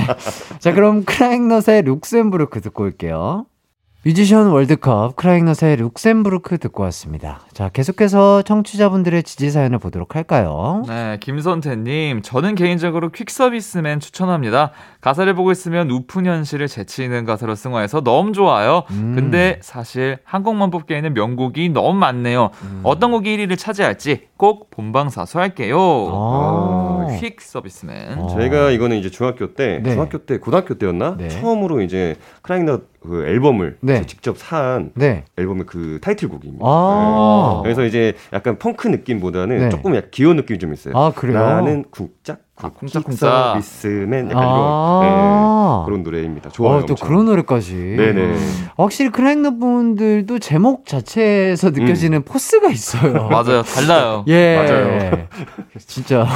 [0.60, 3.46] 자, 그럼 크라잉넛의 룩셈부르크 듣고 올게요.
[4.06, 7.40] 뮤지션 월드컵 크라잉넛의 룩셈부르크 듣고 왔습니다.
[7.54, 10.84] 자, 계속해서 청취자분들의 지지 사연을 보도록 할까요?
[10.90, 14.72] 네, 김선태님, 저는 개인적으로 퀵서비스맨 추천합니다.
[15.00, 18.84] 가사를 보고 있으면 웃픈 현실을 재치 있는 가사로 승화해서 너무 좋아요.
[18.92, 19.14] 음.
[19.16, 22.50] 근데 사실 한 곡만 뽑기에는 명곡이 너무 많네요.
[22.62, 22.82] 음.
[22.84, 25.78] 어떤 곡이 1위를 차지할지 꼭 본방사수할게요.
[25.80, 27.08] 아.
[27.22, 28.20] 퀵서비스맨.
[28.20, 28.28] 어.
[28.28, 29.94] 저희가 이거는 이제 중학교 때, 네.
[29.94, 31.16] 중학교 때, 고등학교 때였나?
[31.18, 31.30] 네.
[31.30, 34.06] 처음으로 이제 크라잉넛 그 앨범을 네.
[34.06, 35.26] 직접 산 네.
[35.38, 36.66] 앨범의 그 타이틀곡입니다.
[36.66, 37.56] 아.
[37.58, 37.64] 네.
[37.64, 39.70] 그래서 이제 약간 펑크 느낌보다는 네.
[39.70, 40.98] 조금 약간 귀여운 느낌이 좀 있어요.
[40.98, 41.38] 아, 그래요?
[41.38, 43.54] 나는 아, 쿵짝, 쿵짝쿵짝.
[43.56, 45.02] 서비스맨 약간 아.
[45.04, 46.50] 이런 네, 그런 노래입니다.
[46.52, 46.78] 좋아요.
[46.78, 47.08] 어, 또 엄청.
[47.08, 47.74] 그런 노래까지.
[47.74, 48.38] 네네.
[48.78, 53.28] 확실히 크라잉넛 분들도 제목 자체에서 느껴지는 포스가 있어요.
[53.30, 53.64] 맞아요.
[53.64, 54.24] 달라요.
[54.28, 54.56] 예.
[54.56, 55.28] 맞아요.
[55.88, 56.28] 진짜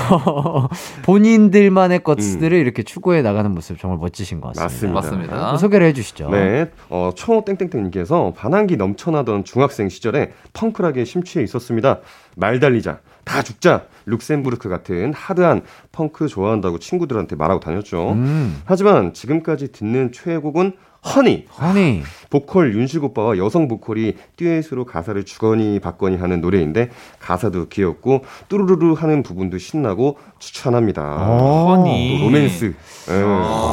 [1.04, 4.94] 본인들만의 것들을 이렇게 추구해 나가는 모습 정말 멋지신 것 같습니다.
[4.94, 5.18] 맞습니다.
[5.36, 5.52] 맞습니다.
[5.52, 6.30] 또 소개를 해주시죠.
[6.32, 12.00] 네, 어, 초 땡땡땡님께서 반항기 넘쳐나던 중학생 시절에 펑크락에 심취해 있었습니다.
[12.36, 18.14] 말 달리자, 다 죽자, 룩셈부르크 같은 하드한 펑크 좋아한다고 친구들한테 말하고 다녔죠.
[18.14, 20.74] 음, 하지만 지금까지 듣는 최애곡은
[21.16, 21.46] 허니.
[21.60, 22.04] 허니.
[22.30, 29.24] 보컬 윤식 오빠와 여성 보컬이 듀엣으로 가사를 주거니 받거니 하는 노래인데 가사도 귀엽고 뚜루루루 하는
[29.24, 31.02] 부분도 신나고 추천합니다.
[31.20, 32.20] 어, 허니.
[32.20, 32.74] 또 로맨스.
[33.10, 33.14] 예.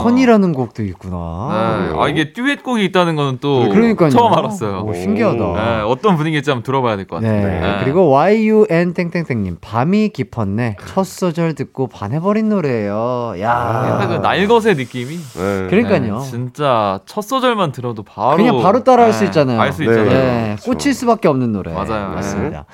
[0.04, 1.88] 허니라는 곡도 있구나.
[1.90, 1.98] 네.
[1.98, 4.10] 아, 이게 듀엣곡이 있다는 거는 또 그러니까요.
[4.10, 4.84] 처음 알았어요.
[4.86, 5.36] 오, 신기하다.
[5.36, 7.28] 네, 어떤 분위기일지 한번 들어봐야 될것 네.
[7.28, 7.78] 같은데.
[7.84, 13.34] 그리고 YUN 땡땡땡님 밤이 깊었네 첫 소절 듣고 반해버린 노래예요.
[13.40, 13.84] 야.
[13.90, 15.16] 약간 그 날것의 느낌이.
[15.16, 15.66] 네.
[15.68, 16.18] 그러니까요.
[16.18, 19.60] 네, 진짜 첫 소절만 들어도 바로 그냥 바로 따라 할 수 있잖아요.
[19.60, 19.88] 알수 네.
[19.90, 20.08] 있잖아요.
[20.10, 21.72] 네, 꽂힐 수밖에 없는 노래.
[21.72, 22.14] 맞아요.
[22.14, 22.64] 맞습니다.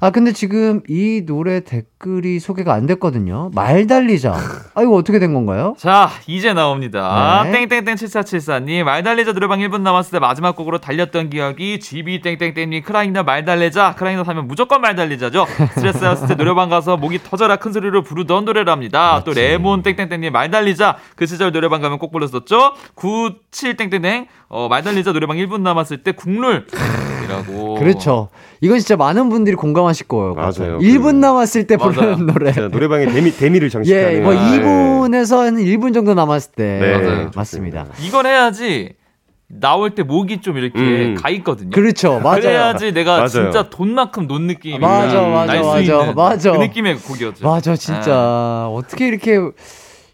[0.00, 3.50] 아, 근데 지금 이 노래 댓글이 소개가 안 됐거든요.
[3.54, 4.34] 말 달리자.
[4.74, 5.76] 아, 이거 어떻게 된 건가요?
[5.78, 7.42] 자, 이제 나옵니다.
[7.44, 7.66] 네.
[7.66, 13.94] 땡땡땡 7474님, 말달래자 노래방 1분 남았을 때 마지막 곡으로 달렸던 기억이 GB 땡땡땡님, 크라잉너 말달래자.
[13.96, 15.46] 크라잉너 사면 무조건 말 달리자죠.
[15.74, 19.22] 스트레스 받았을 때 노래방 가서 목이 터져라 큰 소리로 부르던 노래랍니다.
[19.24, 20.96] 또 레몬 땡땡땡님, 말 달리자.
[21.16, 22.74] 그 시절 노래방 가면 꼭 불렀었죠.
[22.96, 26.66] 97 땡땡땡, 어, 말 달리자 노래방 1분 남았을 때 국룰
[27.24, 27.74] 이라고.
[27.80, 28.28] 그렇죠.
[28.60, 30.34] 이건 진짜 많은 분들이 공감하실 거예요.
[30.34, 30.78] 맞아요.
[30.80, 31.92] 1분 그- 남았을 때 맞아요.
[31.92, 32.52] 부르는 노래.
[32.52, 34.12] 진짜 노래방에 데미, 데미를 장식하는.
[34.16, 34.38] 예, 뭐 네.
[34.40, 36.78] 2분에서 한 1분 정도 남았을 때.
[36.80, 37.30] 네, 맞아요.
[37.34, 37.86] 맞습니다.
[38.06, 38.94] 이걸 해야지
[39.46, 41.14] 나올 때 목이 좀 이렇게 음.
[41.16, 41.70] 가 있거든요.
[41.70, 42.18] 그렇죠.
[42.20, 42.40] 맞아요.
[42.40, 43.28] 그래야지 내가 맞아요.
[43.28, 46.52] 진짜 돈만큼 논 느낌이 맞아, 맞아, 날수 맞아, 있는 맞아.
[46.52, 47.46] 그 느낌의 곡이었죠.
[47.48, 48.66] 맞아, 진짜.
[48.72, 49.38] 어떻게 이렇게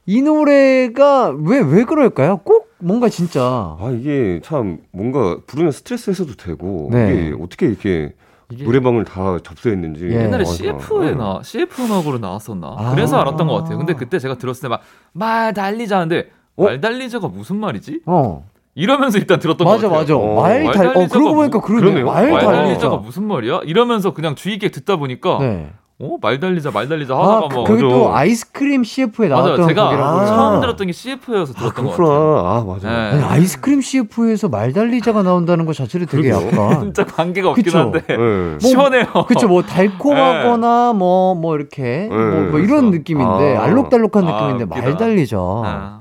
[0.07, 2.39] 이 노래가 왜, 왜 그럴까요?
[2.45, 3.41] 꼭 뭔가 진짜.
[3.43, 7.15] 아 이게 참 뭔가 부르면 스트레스 해소도 되고 네.
[7.31, 8.15] 이게 어떻게 이렇게
[8.51, 10.25] 이게 노래방을 다 접수했는지 예.
[10.25, 11.15] 옛날에 아, CF에 네.
[11.15, 12.75] 나 CF 음악으로 나왔었나?
[12.79, 12.91] 아.
[12.95, 13.79] 그래서 알았던 것 같아요.
[13.79, 14.77] 근데 그때 제가 들었을 때
[15.15, 16.65] 막말 달리자는데 어?
[16.65, 18.01] 말 달리자가 무슨 말이지?
[18.07, 18.45] 어.
[18.75, 20.01] 이러면서 일단 들었던 것 맞아, 같아요.
[20.01, 20.17] 맞아.
[20.17, 22.03] 어, 말말 달, 어, 그러고 뭐- 보니까 그러네.
[22.03, 22.51] 말말 달리자.
[22.63, 23.61] 달리자가 무슨 말이야?
[23.65, 25.71] 이러면서 그냥 주의 깊게 듣다 보니까 네.
[26.03, 26.17] 어?
[26.23, 28.15] 말 달리자 말 달리자 아, 하다가 그, 뭐 그게 또.
[28.15, 29.45] 아이스크림 CF에 맞아요.
[29.45, 30.27] 나왔던 제가 곡이라고.
[30.27, 32.19] 처음 들었던 게 CF여서 아 들었던 것 그렇구나.
[32.19, 32.39] 같아요.
[32.47, 32.89] 아 맞아.
[32.89, 32.97] 네.
[33.17, 36.31] 아니, 아이스크림 CF에서 말 달리자가 나온다는 것 자체를 되게.
[36.31, 36.81] 약간.
[36.95, 37.79] 진짜 관계가 없긴 그쵸.
[37.79, 38.17] 한데 네.
[38.67, 39.05] 시원해요.
[39.29, 42.19] 그쵸, 뭐, 달콤하거나, 뭐, 뭐, 이렇게, 뭐,
[42.51, 42.91] 뭐 이런.
[42.91, 43.65] 느낌인데, 아.
[43.65, 44.65] 알록달록한 아, 느낌인데.
[44.65, 45.37] 말 달리자.
[45.39, 46.01] 아,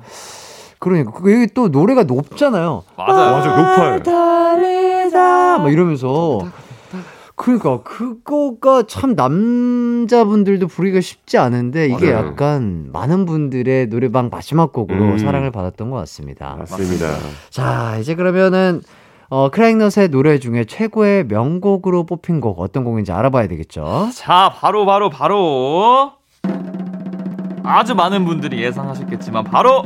[0.80, 2.84] 그러니까, 그게 또 노래가 높잖아요.
[2.97, 3.32] 맞아요.
[3.36, 4.02] 맞아 높아요.
[4.02, 5.58] 달리자!
[5.60, 6.39] 막 이러면서.
[7.42, 12.28] 그러니까, 그거가 참 남자분들도 부르기가 쉽지 않은데, 이게 맞아요.
[12.28, 15.18] 약간 많은 분들의 노래방 마지막 곡으로 음.
[15.18, 16.58] 사랑을 받았던 것 같습니다.
[16.60, 17.16] 맞습니다.
[17.50, 18.82] 자, 이제 그러면은,
[19.30, 24.10] 어, 크라잉넛의 노래 중에 최고의 명곡으로 뽑힌 곡 어떤 곡인지 알아봐야 되겠죠?
[24.14, 26.12] 자, 바로 바로 바로
[27.64, 29.86] 아주 많은 분들이 예상하셨겠지만 바로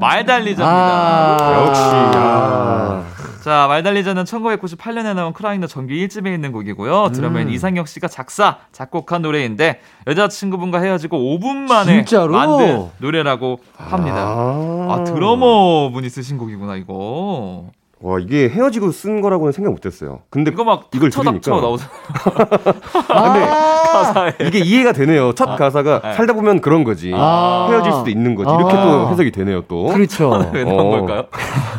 [0.00, 0.64] 말달리자입니다.
[0.66, 1.82] 아, 역시.
[1.84, 3.19] 아.
[3.40, 7.10] 자, 말달리자는 1998년에 나온 크라잉너 정규 1집에 있는 곡이고요.
[7.12, 7.52] 드러머인 음.
[7.52, 12.32] 이상혁 씨가 작사, 작곡한 노래인데 여자친구분과 헤어지고 5분 만에 진짜로?
[12.32, 14.16] 만든 노래라고 합니다.
[14.26, 17.70] 아, 아, 드러머 분이 쓰신 곡이구나, 이거.
[18.02, 20.20] 와 이게 헤어지고 쓴 거라고는 생각 못했어요.
[20.30, 21.50] 근데 이거 막 이걸 들으니까.
[21.50, 21.90] 나오잖아.
[23.10, 24.32] 아, 가사에.
[24.40, 25.34] 이게 이해가 되네요.
[25.34, 26.14] 첫 가사가 네.
[26.14, 27.12] 살다 보면 그런 거지.
[27.14, 27.66] 아.
[27.70, 28.50] 헤어질 수도 있는 거지.
[28.54, 28.82] 이렇게 아.
[28.84, 29.62] 또 해석이 되네요.
[29.68, 30.30] 또 그렇죠.
[30.54, 30.90] 왜 나온 어.
[30.90, 31.24] 걸까요?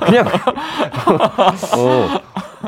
[0.05, 0.25] 그냥
[1.77, 2.19] 어,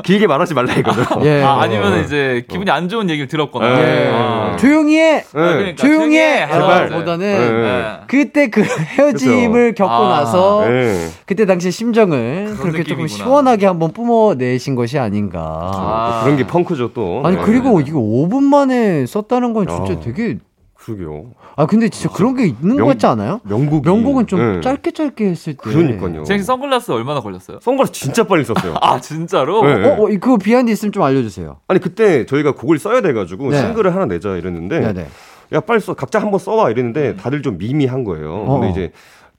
[0.02, 1.04] 길게 말하지 말라 이거죠.
[1.24, 1.42] 예.
[1.42, 3.80] 아, 아니면 이제 기분이 안 좋은 얘기를 들었거나.
[3.80, 4.10] 예.
[4.12, 4.56] 아.
[4.58, 5.16] 조용히 해!
[5.18, 5.24] 네.
[5.32, 6.46] 그러니까 조용히 해!
[6.46, 7.50] 보다는 네.
[7.50, 7.96] 네.
[8.06, 10.08] 그때 그 헤어짐을 겪고 아.
[10.20, 11.08] 나서 네.
[11.26, 13.08] 그때 당시 심정을 그렇게 조금 느낌이구나.
[13.08, 15.40] 시원하게 한번 뿜어내신 것이 아닌가.
[15.40, 16.20] 아.
[16.24, 17.22] 그런 게 펑크죠 또.
[17.24, 17.42] 아니 네.
[17.42, 20.00] 그리고 이거 5분 만에 썼다는 건 진짜 아.
[20.00, 20.38] 되게
[20.84, 21.30] 그러게요.
[21.56, 23.40] 아 근데 진짜 그런 게 있는 것 명- 같지 않아요?
[23.44, 23.88] 명곡이.
[23.88, 24.60] 명곡은 좀 네.
[24.60, 25.58] 짧게 짧게 했을 때.
[25.62, 26.24] 그러니까요.
[26.24, 27.58] 제 선글라스 얼마나 걸렸어요?
[27.62, 28.74] 선글라스 진짜 빨리 썼어요.
[28.82, 29.62] 아, 진짜로?
[29.64, 29.88] 네.
[29.88, 31.56] 어, 어, 그 behind 있으면 좀 알려주세요.
[31.68, 33.58] 아니 그때 저희가 곡을 써야 돼가지고 네.
[33.60, 35.06] 싱글을 하나 내자 이랬는데 네네.
[35.54, 38.44] 야 빨리 써 각자 한번 써와 이랬는데 다들 좀 미미한 거예요.
[38.46, 38.70] 근데 어.
[38.70, 38.92] 이제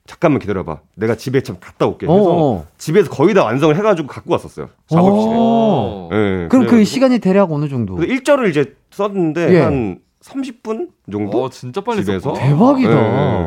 [0.08, 0.80] 잠깐만 기다려봐.
[0.96, 2.06] 내가 집에 참 갔다 올게.
[2.08, 2.66] 어, 해서 어.
[2.78, 4.70] 집에서 거의 다 완성을 해가지고 갖고 왔었어요.
[4.88, 5.34] 작업실에.
[5.36, 6.10] 어.
[6.12, 7.96] 네, 그럼 그 시간이 대략 어느 정도?
[7.96, 9.60] 그래서 1절을 이제 썼는데 예.
[9.62, 12.47] 한 30분 정도 어, 진짜 빨리 집에서 썼구나.
[12.47, 12.89] 대박이다.
[12.89, 13.01] 네,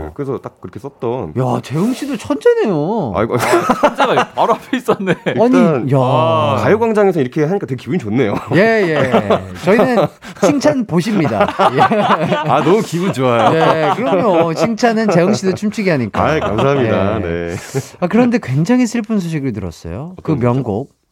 [0.04, 0.10] 네.
[0.14, 1.34] 그래서 딱 그렇게 썼던.
[1.36, 3.12] 야 재흥 씨도 천재네요.
[3.16, 5.14] 아이고 천재가 바로 앞에 있었네.
[5.42, 5.98] 아니, 야.
[5.98, 8.34] 아, 가요광장에서 이렇게 하니까 되게 기분 이 좋네요.
[8.54, 9.12] 예, 예.
[9.64, 10.06] 저희는
[10.40, 11.48] 칭찬 보십니다.
[11.74, 11.80] 예.
[11.80, 13.56] 아 너무 기분 좋아요.
[13.56, 14.54] 예, 그럼요.
[14.54, 16.22] 칭찬은 재흥 씨도 춤추게 하니까.
[16.24, 17.16] 아 감사합니다.
[17.16, 17.20] 예.
[17.20, 17.56] 네.
[17.98, 20.14] 아, 그런데 굉장히 슬픈 소식을 들었어요.
[20.22, 20.36] 그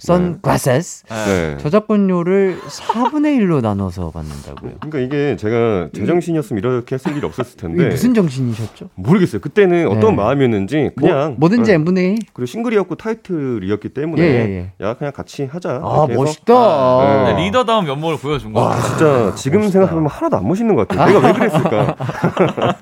[0.07, 1.05] 명곡, Sunglasses.
[1.09, 1.57] 네.
[1.59, 4.72] 저작권료를 4분의 1로 나눠서 받는다고요.
[4.80, 8.90] 그러니까 이게 제가 제정신이었으면 이렇게 했을 일이 없었을 텐데 무슨 정신이셨죠?
[8.94, 9.40] 모르겠어요.
[9.40, 10.16] 그때는 어떤 네.
[10.16, 11.74] 마음이었는지 그냥 뭐, 뭐든지 네.
[11.76, 12.18] n분의 1?
[12.34, 15.80] 그리고 싱글이었고 타이틀이었기 때문에 예, 예, 야 그냥 같이 하자.
[15.82, 17.24] 아, 멋있다.
[17.24, 17.32] 네.
[17.32, 18.76] 네, 리더다운 면모를 보여준 거 와.
[18.80, 19.72] 진짜 지금 멋있다.
[19.72, 21.20] 생각하면 하나도 안 멋있는 것 같아요.
[21.20, 21.97] 내가 왜 그랬을까?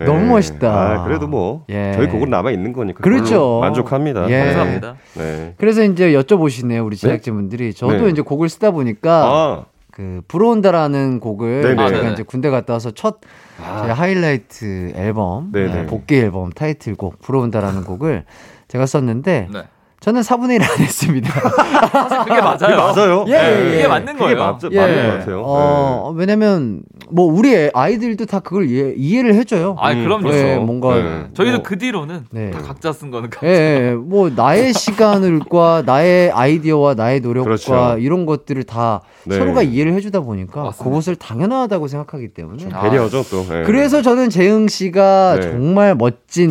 [0.00, 0.06] 네.
[0.06, 0.68] 너무 멋있다.
[0.72, 1.92] 아, 그래도 뭐 예.
[1.94, 3.60] 저희 곡은 남아 있는 거니까 그렇죠.
[3.60, 4.30] 만족합니다.
[4.30, 4.44] 예.
[4.44, 4.96] 감사합니다.
[5.14, 5.54] 네.
[5.58, 7.74] 그래서 이제 여쭤보시네요, 우리 제작진분들이.
[7.74, 8.08] 저도 네.
[8.08, 11.88] 이제 곡을 쓰다 보니까 아, 그 불어온다라는 곡을 네네.
[11.88, 12.10] 제가 아.
[12.12, 13.18] 이제 군대 갔다 와서 첫제
[13.60, 15.74] 하이라이트 앨범, 네네.
[15.74, 18.24] 네, 복귀 앨범 타이틀곡 불어온다라는 곡을
[18.68, 19.62] 제가 썼는데 네.
[20.00, 21.30] 저는 4분의 1 안 했습니다.
[21.30, 22.56] 사실 그게 맞아요.
[22.58, 23.24] 그게 맞아요.
[23.28, 23.86] 예, 예, 그게 예.
[23.86, 24.38] 맞는 그게 거예요.
[24.38, 25.42] 맞, 맞는 것 같아요.
[25.44, 26.80] 어, 왜냐면,
[27.10, 29.76] 뭐, 우리 애- 아이들도 다 그걸 이해, 이해를 해줘요.
[29.78, 30.32] 아, 음, 그럼요.
[30.32, 30.94] 예, 뭔가.
[30.94, 31.24] 네.
[31.34, 32.50] 저희도 뭐, 그 뒤로는 네.
[32.50, 33.46] 다 각자 쓴 거는 각자.
[33.46, 37.96] 예, 예, 뭐, 나의 시간과 나의 아이디어와 나의 노력과 그렇죠.
[37.98, 39.36] 이런 것들을 다 네.
[39.36, 40.82] 서로가 이해를 해주다 보니까 맞습니다.
[40.84, 42.68] 그것을 당연하다고 생각하기 때문에.
[42.72, 43.44] 아, 배려죠 또.
[43.54, 43.64] 예.
[43.64, 45.42] 그래서 저는 재흥 씨가 네.
[45.42, 46.50] 정말 멋진,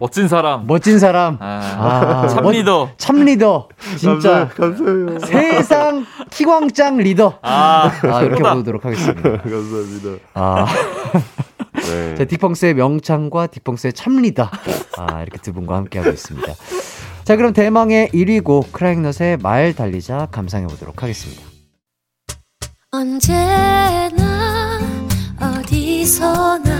[0.00, 0.66] 멋진 사람.
[0.66, 1.36] 멋진 사람.
[1.40, 2.88] 아, 아, 참 멋- 리더.
[2.96, 3.68] 참 리더.
[3.98, 4.48] 진짜.
[4.48, 5.18] 감사해요.
[5.20, 7.38] 세상 키광장 리더.
[7.42, 9.22] 아, 아, 이렇게 보도록 하겠습니다.
[9.42, 10.24] 감사합니다.
[10.34, 10.66] 아.
[11.74, 12.14] 네.
[12.16, 14.50] 자, 딕펑스의 명창과 딕펑스의 참리다.
[14.96, 16.54] 아, 이렇게 두 분과 함께하고 있습니다.
[17.24, 21.42] 자, 그럼 대망의 1위 곡 크라잉넛의 말 달리자 감상해 보도록 하겠습니다.
[22.90, 24.80] 언제나
[25.40, 26.79] 어디서나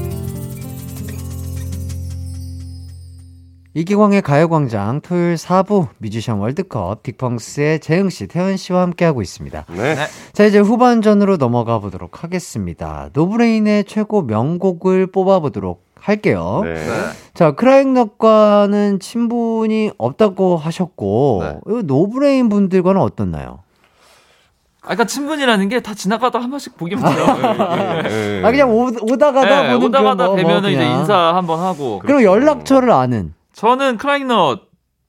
[3.73, 9.65] 이기광의 가요광장 토요일 4부 뮤지션 월드컵 딕펑스의 재흥씨, 태현씨와 함께하고 있습니다.
[9.69, 9.95] 네.
[10.33, 13.09] 자, 이제 후반전으로 넘어가 보도록 하겠습니다.
[13.13, 16.61] 노브레인의 최고 명곡을 뽑아보도록 할게요.
[16.65, 16.73] 네.
[16.73, 16.89] 네.
[17.33, 21.59] 자, 크라잉넛과는 친분이 없다고 하셨고, 네.
[21.79, 23.59] 이 노브레인 분들과는 어떻나요?
[24.83, 27.25] 아까 친분이라는 게 다 지나가다 한 번씩 보기만 해요.
[28.09, 28.41] 예.
[28.43, 30.83] 아, 그냥 오, 오다 가다 네, 보는 오다 가다 거, 뭐 뵈면은 이제.
[30.85, 31.99] 인사 한번 하고.
[31.99, 33.33] 그리고 연락처를 아는.
[33.61, 34.59] 저는 크라잉넛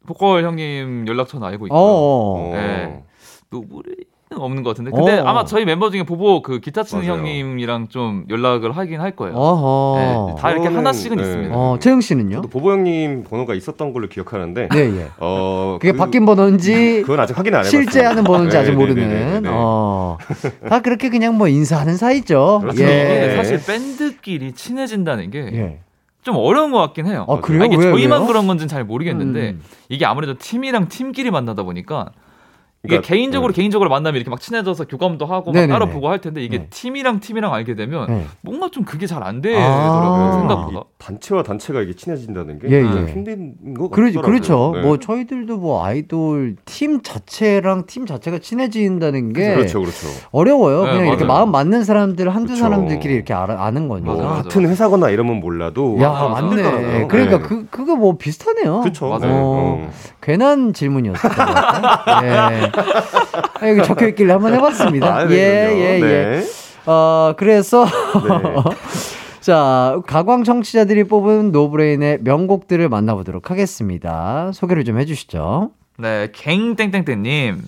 [0.07, 1.79] 보컬 형님 연락처는 알고 있고요.
[1.81, 2.51] 어.
[2.51, 2.53] 어.
[2.53, 3.03] 네.
[3.49, 4.05] 노브레인은
[4.37, 4.91] 없는 것 같은데.
[4.91, 5.25] 근데 어.
[5.25, 7.17] 아마 저희 멤버 중에 보보 그 기타 치는 맞아요.
[7.19, 9.35] 형님이랑 좀 연락을 하긴 할 거예요.
[9.97, 11.23] 네, 다 이렇게 저는, 하나씩은 네.
[11.23, 11.55] 있습니다.
[11.57, 12.37] 어, 채영 씨는요?
[12.37, 14.69] 저도 보보 형님 번호가 있었던 걸로 기억하는데.
[14.69, 15.09] 네, 예.
[15.19, 17.71] 어, 그게 그- 바뀐 번호인지 그건 아직 확인 안 해봤어요.
[17.71, 19.09] 실제 하는 번호인지 아직 네, 모르는.
[19.09, 19.49] 네, 네, 네, 네.
[19.51, 20.19] 어.
[20.69, 22.59] 다 그렇게 그냥 뭐 인사하는 사이죠.
[22.61, 22.83] 그렇죠.
[22.83, 23.33] 예.
[23.35, 25.79] 사실 밴드끼리 친해진다는 게
[26.23, 26.39] 좀 예.
[26.39, 27.27] 어려운 것 같긴 해요.
[27.29, 27.65] 아, 그래요?
[27.65, 28.27] 이게 왜, 저희만 왜요?
[28.29, 29.63] 그런 건지는 잘 모르겠는데 음.
[29.89, 32.11] 이게 아무래도 팀이랑 팀끼리 만나다 보니까
[32.85, 33.57] 이게 그러니까, 개인적으로 네.
[33.57, 35.67] 개인적으로 만나면 이렇게 막 친해져서 교감도 하고 막.
[35.69, 36.67] 따로 보고 할 텐데 이게 네.
[36.69, 38.25] 팀이랑 팀이랑 알게 되면 네.
[38.41, 40.33] 뭔가 좀 그게 잘 안 되더라고요 아.
[40.33, 40.79] 생각보다.
[40.81, 43.13] 이 단체와 단체가 이게 친해진다는 게 예, 좀 예.
[43.13, 44.23] 힘든 거 같더라고요.
[44.23, 44.73] 그렇죠.
[44.75, 44.83] 네.
[44.83, 50.09] 뭐 저희들도 뭐 아이돌 팀 자체랑 팀 자체가 친해진다는 게 그렇죠, 그렇죠.
[50.33, 50.85] 어려워요.
[50.87, 51.39] 네, 그냥 이렇게 맞아요.
[51.39, 52.63] 마음 맞는 사람들 한두 그렇죠.
[52.65, 54.11] 사람들끼리 이렇게 알아, 아는 거니까.
[54.13, 54.43] 뭐 맞아, 맞아.
[54.43, 56.47] 같은 회사거나 이러면 몰라도 야, 맞아, 맞네.
[56.49, 57.09] 힘들더라고요.
[57.09, 57.43] 그러니까 네.
[57.45, 58.81] 그 그거 뭐 비슷하네요.
[58.81, 59.09] 그렇죠.
[59.09, 59.21] 맞아요.
[59.21, 59.29] 네.
[59.31, 59.33] 어.
[59.87, 59.91] 어.
[60.21, 60.73] 괜한.
[60.83, 62.72] 예.
[62.75, 65.17] 아, 여기 적혀 있길래 한번 해봤습니다.
[65.17, 65.39] 아, 네, 예.
[65.39, 66.01] 예, 예.
[66.01, 66.45] 네.
[66.87, 68.55] 어, 그래서 네.
[69.41, 74.51] 자, 가광 청취자들이 뽑은 노브레인의 명곡들을 만나보도록 하겠습니다.
[74.53, 75.71] 소개를 좀 해주시죠.
[75.99, 77.63] 네, 갱땡땡땡님.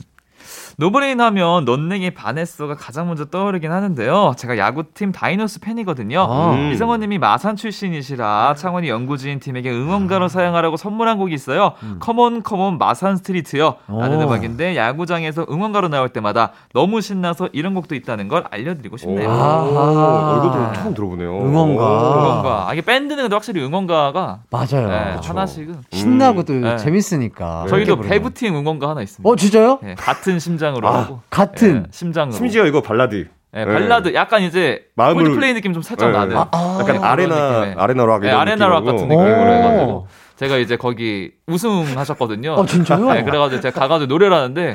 [0.76, 4.34] 노브레인 하면 넌 내게 반했어가 가장 먼저 떠오르긴 하는데요.
[4.36, 6.20] 제가 야구팀 다이노스 팬이거든요.
[6.20, 6.54] 아.
[6.54, 6.72] 음.
[6.72, 11.72] 이성우 님이 마산 출신이시라 창원이 연고지인 팀에게 응원가로 사용하라고 선물한 곡이 있어요.
[11.82, 11.98] 음.
[12.00, 13.76] Come on come on 마산 street여.
[13.86, 14.22] 라는 오.
[14.26, 19.28] 음악인데 야구장에서 응원가로 나올 때마다 너무 신나서 이런 곡도 있다는 걸 알려드리고 싶네요.
[19.28, 21.30] 이것도 처음 들어보네요.
[21.30, 21.84] 응원가.
[21.84, 22.12] 오.
[22.18, 22.68] 응원가.
[22.68, 24.88] 아, 이게 밴드는 근데 확실히 응원가가 맞아요.
[24.88, 25.30] 네, 그렇죠.
[25.30, 26.76] 하나씩은 신나고 또 네.
[26.78, 27.66] 재밌으니까.
[27.68, 28.08] 저희도 이렇게 부르면.
[28.08, 29.28] 배구팀 응원가 하나 있습니다.
[29.28, 29.78] 어, 진짜요?
[29.82, 31.82] 네, 같은 심장 으로 아, 하고 같은.
[31.82, 32.36] 네, 심장으로.
[32.36, 33.26] 심지어 이거 발라드.
[33.52, 36.18] 네, 발라드 약간 이제 마음을- 콜드플레이 느낌 좀 살짝 네.
[36.18, 36.78] 나는 아, 아.
[36.80, 37.74] 약간 arena 느낌의.
[37.78, 38.96] arena rock 네, 이런 arena rock 느낌으로.
[38.96, 39.54] 같은 느낌으로 오.
[39.54, 40.06] 해가지고
[40.36, 42.52] 제가 이제 거기 우승하셨거든요.
[42.54, 43.12] 어, 진짜요?
[43.12, 44.74] 네, 그래가지고 제가 가가지고 노래를 하는데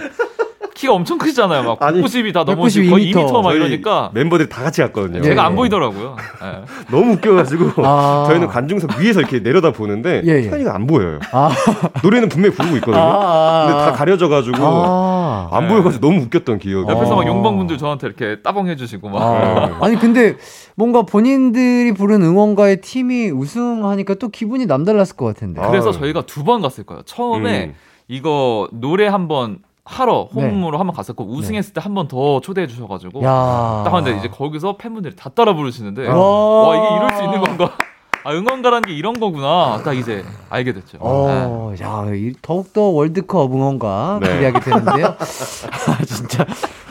[0.76, 1.64] 키가 엄청 크시잖아요.
[1.64, 5.22] 막 아니, 190이 다 넘으시고 192 거의 2m 막 이러니까 멤버들이 다 같이 갔거든요.
[5.22, 5.42] 제가 네.
[5.42, 6.16] 안 보이더라고요.
[6.42, 6.62] 네.
[6.90, 8.24] 너무 웃겨가지고 아.
[8.30, 10.42] 저희는 관중석 위에서 이렇게 내려다 보는데 예, 예.
[10.50, 11.20] 태연이가 안 보여요.
[11.34, 11.50] 아,
[12.02, 13.04] 노래는 분명히 부르고 있거든요.
[13.04, 14.56] 아, 근데 다 가려져가지고
[15.52, 15.58] 아.
[15.58, 15.74] 안 네.
[15.74, 16.90] 보여가지고 너무 웃겼던 기억이.
[16.92, 17.28] 옆에서 막 어.
[17.28, 19.78] 용방분들 저한테 이렇게 따봉 해주시고 막 아.
[19.82, 20.36] 아니 근데
[20.76, 25.62] 뭔가 본인들이 부른 응원가의 팀이 우승하니까 또 기분이 남달랐을 것 같은데.
[25.62, 25.68] 아.
[25.70, 27.02] 그래서 저희가 두 번 갔을 거예요.
[27.04, 27.74] 처음에 음.
[28.08, 30.42] 이거 노래 한번 하러 네.
[30.50, 33.82] 홈으로 한번 갔었고 우승했을 때 한 번 더 초대해 주셔가지고 야.
[33.86, 36.16] 딱 하는데 이제 거기서 팬분들이 다 따라 부르시는데 와.
[36.68, 37.72] 와 이게 이럴 수 있는 건가?
[38.24, 39.82] 아 응원가라는 게 이런 거구나.
[39.84, 40.98] 딱 이제 알게 됐죠.
[40.98, 41.00] 네.
[41.02, 44.34] 어, 야, 이- 더욱더 월드컵 응원가 네.
[44.34, 45.06] 기대하게 되는데요.
[45.18, 46.46] 아, 진짜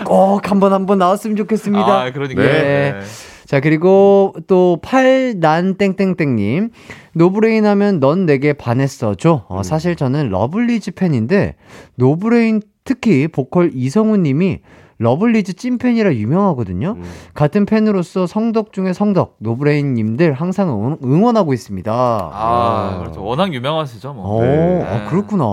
[0.05, 2.01] 꼭 한번 한번 나왔으면 좋겠습니다.
[2.03, 2.43] 아 그러니까.
[2.43, 2.49] 네.
[2.93, 3.01] 네.
[3.47, 6.71] 자, 그리고 또 팔난땡땡땡님.
[7.15, 9.45] 노브레인 하면 넌 내게 반했어죠.
[9.49, 11.57] 어, 사실 저는 러블리즈 팬인데
[11.97, 14.61] 노브레인 특히 보컬 이성우 님이
[15.01, 16.95] 러블리즈 찐팬이라 유명하거든요.
[16.97, 17.05] 음.
[17.35, 21.93] 같은 팬으로서 성덕 중에 성덕, 노브레인 님들 항상 응, 응원하고 있습니다.
[21.93, 23.25] 아, 그렇죠.
[23.25, 24.39] 워낙 유명하시죠, 뭐.
[24.39, 24.83] 어, 네.
[24.85, 25.45] 아, 그렇구나.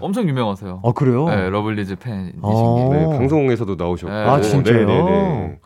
[0.00, 0.80] 엄청 유명하세요.
[0.82, 1.28] 아, 그래요?
[1.28, 2.88] 네, 러블리즈 팬이신 어.
[2.90, 2.96] 게.
[2.96, 4.12] 네, 방송에서도 나오셨고.
[4.12, 4.18] 네.
[4.24, 4.86] 아, 진짜요?
[4.86, 5.58] 네 네네.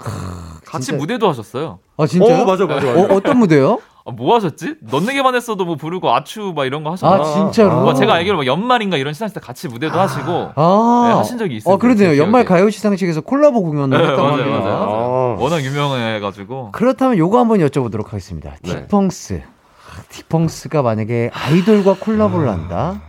[0.66, 1.78] 같이 진짜- 무대도 하셨어요.
[1.96, 2.42] 아, 진짜요?
[2.42, 3.00] 어, 맞아, 맞아, 맞아.
[3.00, 3.78] 어, 어떤 무대요?
[4.06, 4.76] 아, 뭐 하셨지?
[4.82, 7.22] 넌 내게 반했어도 뭐 부르고 아추 막 이런 거 하셨나요?
[7.22, 7.80] 아, 진짜로?
[7.82, 11.56] 뭐 제가 알기로 막 연말인가 이런 시상식 때 같이 무대도 하시고 아, 네, 하신 적이
[11.56, 11.74] 있어요.
[11.74, 12.14] 어, 그러네요.
[12.14, 12.44] 제 연말.
[12.44, 14.24] 가요 시상식에서 콜라보 공연을 네, 했던.
[14.30, 14.74] 맞아요, 맞아요.
[14.76, 15.36] 아.
[15.40, 16.72] 워낙 유명해가지고.
[16.72, 18.56] 그렇다면 요거 한번 여쭤보도록 하겠습니다.
[18.62, 18.86] 네.
[18.86, 19.40] 딕펑스.
[19.40, 23.00] 아, 딕펑스가 만약에 아이돌과 콜라보를 한다?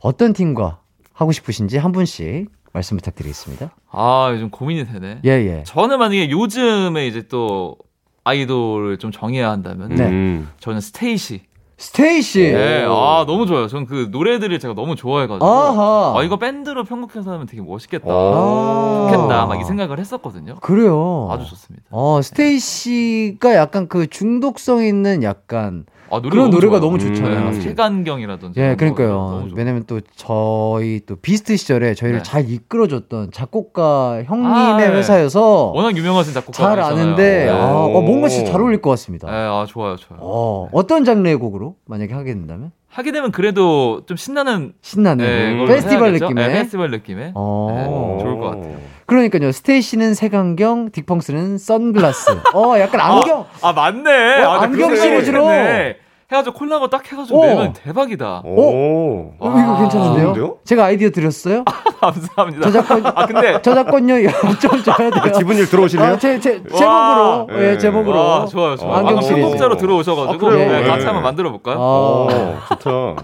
[0.00, 0.78] 어떤 팀과
[1.12, 3.70] 하고 싶으신지 한 분씩 말씀 부탁드리겠습니다.
[3.92, 5.20] 아, 요즘 고민이 되네.
[5.24, 5.62] 예, 예.
[5.64, 7.76] 저는 만약에 요즘에 이제 또
[8.24, 10.04] 아이돌을 좀 정해야 한다면 네.
[10.08, 10.48] 음.
[10.60, 11.42] 저는 스테이씨.
[11.76, 12.52] 스테이씨.
[12.52, 13.66] 네, 아 너무 좋아요.
[13.66, 16.14] 저는 그 노래들을 제가 너무 좋아해가지고 아하.
[16.16, 18.06] 아 이거 밴드로 편곡해서 하면 되게 멋있겠다.
[18.08, 19.08] 어.
[19.10, 19.46] 좋겠다.
[19.46, 20.54] 막 이 생각을 했었거든요.
[20.60, 21.28] 그래요.
[21.30, 21.84] 아주 좋습니다.
[21.90, 26.80] 어, 스테이시가 약간 그 중독성 있는 약간 아, 노래 그런 노래가 좋아요.
[26.80, 27.14] 너무 음.
[27.14, 27.50] 좋잖아요.
[27.50, 28.60] 네, 색안경이라든지.
[28.60, 29.48] 예, 이런 거 그러니까요.
[29.54, 32.22] 왜냐면 또 저희 또 비스트 시절에 저희를 네.
[32.22, 34.88] 잘 이끌어줬던 작곡가 형님의 아, 네.
[34.88, 39.30] 회사여서 워낙 유명하신 작곡가 잘 아는데 아, 어, 뭔가 진짜 잘 어울릴 것 같습니다.
[39.30, 40.20] 네, 아 좋아요, 좋아요.
[40.22, 42.72] 어, 어떤 장르의 곡으로 만약에 하게 된다면?
[42.88, 46.24] 하게 되면 그래도 좀 신나는 신나는 네, 곡, 걸로 페스티벌 해야겠죠?
[46.26, 46.46] 느낌의.
[46.48, 47.32] 네, 페스티벌 느낌의.
[47.34, 48.16] 어.
[48.18, 48.76] 네, 좋을 것 같아요.
[49.06, 49.50] 그러니까요.
[49.52, 52.30] 스테이시는 색안경, 딕펑스는 선글라스.
[52.54, 53.46] 어, 약간 안경.
[53.62, 54.42] 아 맞네.
[54.44, 55.50] 어, 아, 나 안경 시리즈로.
[55.50, 55.96] 했네.
[56.30, 57.46] 해가지고 콜라보 딱 해가지고 어.
[57.46, 58.42] 내면 대박이다.
[58.44, 59.32] 오.
[59.38, 60.22] 어, 이거 괜찮은데요?
[60.24, 60.56] 좋은데요?
[60.64, 61.64] 제가 아이디어 드렸어요?
[62.00, 62.70] 감사합니다.
[62.70, 64.14] 저작권, 아 근데 저작권료
[64.60, 65.32] 좀 줘야 돼요.
[65.36, 66.12] 기분일 들어오실래요?
[66.14, 66.86] 아, 제, 제, 제목으로.
[66.88, 67.46] 와.
[67.52, 68.18] 예, 제목으로.
[68.18, 68.92] 와, 좋아요, 좋아요.
[68.92, 69.40] 어, 안경 아, 시리즈.
[69.40, 70.70] 편곡자로 들어오셔가지고 아, 그래요?
[70.72, 71.04] 네, 같이 네.
[71.06, 71.76] 한번 만들어 볼까요?
[71.78, 72.26] 어.
[72.26, 73.22] 오, 좋다.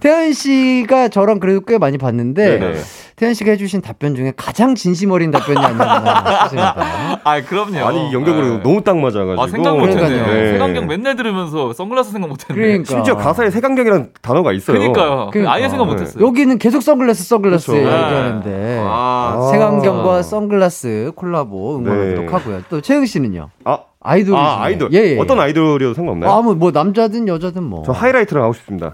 [0.00, 2.78] 태연 씨가 저랑 그래도 꽤 많이 봤는데 네네.
[3.16, 7.20] 태연 씨가 해주신 답변 중에 가장 진심 어린 답변이 아니었나 싶습니다.
[7.22, 7.78] 아 그럼요.
[7.86, 8.62] 아니, 연결고리 네.
[8.62, 9.40] 너무 딱 맞아가지고.
[9.40, 10.26] 아 생각 못했네요.
[10.26, 10.52] 네.
[10.52, 12.60] 색안경 맨날 들으면서 선글라스 생각 못했네.
[12.60, 12.84] 그러니까.
[12.84, 14.78] 심지어 가사에 색안경이라는 단어가 있어요.
[14.78, 15.30] 그러니까요.
[15.32, 15.52] 그러니까.
[15.54, 15.92] 아예 생각 네.
[15.92, 16.26] 못했어요.
[16.26, 17.86] 여기는 계속 선글라스 선글라스 그렇죠.
[17.86, 22.32] 얘기하는데 아, 색안경과 선글라스 콜라보 응원하도록 네.
[22.32, 22.62] 하고요.
[22.68, 23.50] 또 채영 씨는요?
[23.64, 24.90] 아, 아이돌 아, 아이돌.
[24.92, 25.18] 예, 예.
[25.18, 26.32] 어떤 아이돌이어도 상관없나요?
[26.32, 27.84] 아무 뭐 남자든 여자든 뭐.
[27.86, 28.92] 저 하이라이트랑 하고 싶습니다.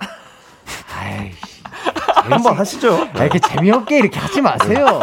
[1.01, 1.31] 아이,
[2.25, 3.09] 한번 하시죠.
[3.15, 5.01] 아, 이렇게 재미없게 이렇게 하지 마세요.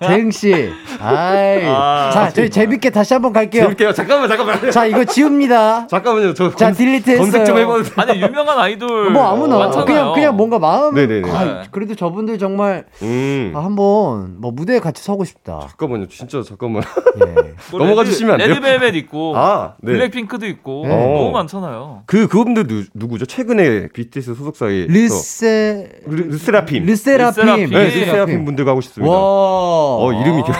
[0.00, 0.70] 재흥 씨.
[1.00, 1.64] 아이.
[1.66, 3.64] 아, 자, 저희 재밌게 다시 한번 갈게요.
[3.64, 3.92] 재밌게요.
[3.92, 4.70] 잠깐만, 잠깐만.
[4.70, 5.86] 자, 이거 지웁니다.
[5.88, 6.34] 잠깐만요.
[6.34, 7.22] 저 자, 검- delete 했어요.
[7.22, 7.82] 검색 좀 해봐도?
[7.96, 9.84] 아니 유명한 아이돌 뭐 아무나 많잖아요.
[9.86, 11.30] 그냥 그냥 뭔가 마음 네네네.
[11.30, 13.52] 아, 그래도 저분들 정말 음.
[13.54, 15.60] 아, 한번 뭐 무대에 같이 서고 싶다.
[15.68, 16.08] 잠깐만요.
[16.08, 16.82] 진짜 잠깐만.
[17.20, 17.24] 예.
[17.70, 18.48] 뭐 넘어가 레드- 주시면 안 돼요?
[18.48, 19.92] 레드벨벳 있고 아, 네.
[19.92, 20.94] 블랙핑크도 있고 네.
[20.94, 21.30] 너무 어.
[21.30, 22.02] 많잖아요.
[22.06, 23.26] 그 그분들 누, 누구죠?
[23.26, 26.84] 최근에 BTS 소속사에 르세 르, 르세라핌.
[26.84, 27.44] 르세라핌.
[27.44, 27.70] 르세라핌.
[27.70, 29.12] 네, 르세라핌 분들과 하고 싶습니다.
[29.12, 29.18] 와.
[29.20, 30.56] 어, 이름이 기억.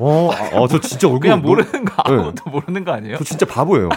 [0.00, 0.28] 와.
[0.52, 2.14] 어, 저 진짜 얼굴 그냥 모르는 거 네.
[2.14, 3.16] 아무것도 모르는 거 아니에요?
[3.16, 3.88] 저 진짜 바보예요.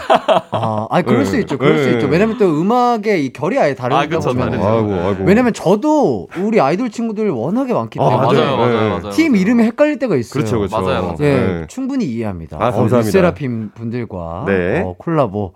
[0.50, 1.24] 아, 아니 그럴 네.
[1.24, 1.56] 수 있죠.
[1.58, 1.92] 그럴 수 네.
[1.92, 2.08] 있죠.
[2.08, 4.50] 왜냐면 또 음악의 이 결이 아예 다르다 아, 그쵸, 보면.
[4.50, 4.66] 다르죠.
[4.68, 5.24] 아이고, 아이고.
[5.24, 8.88] 왜냐면 저도 우리 아이돌 친구들 워낙에 많기 아, 때문에 맞아요, 맞아요, 네.
[8.88, 9.10] 맞아요.
[9.12, 9.42] 팀 맞아요.
[9.42, 10.32] 이름이 헷갈릴 때가 있어요.
[10.32, 10.80] 그렇죠, 그렇죠.
[10.80, 11.16] 맞아요, 맞아요.
[11.20, 11.66] 예, 네.
[11.68, 12.56] 충분히 이해합니다.
[12.56, 12.96] 아, 감사합니다.
[12.96, 14.82] 어, 르세라핌 분들과 네.
[14.84, 15.54] 어, 콜라보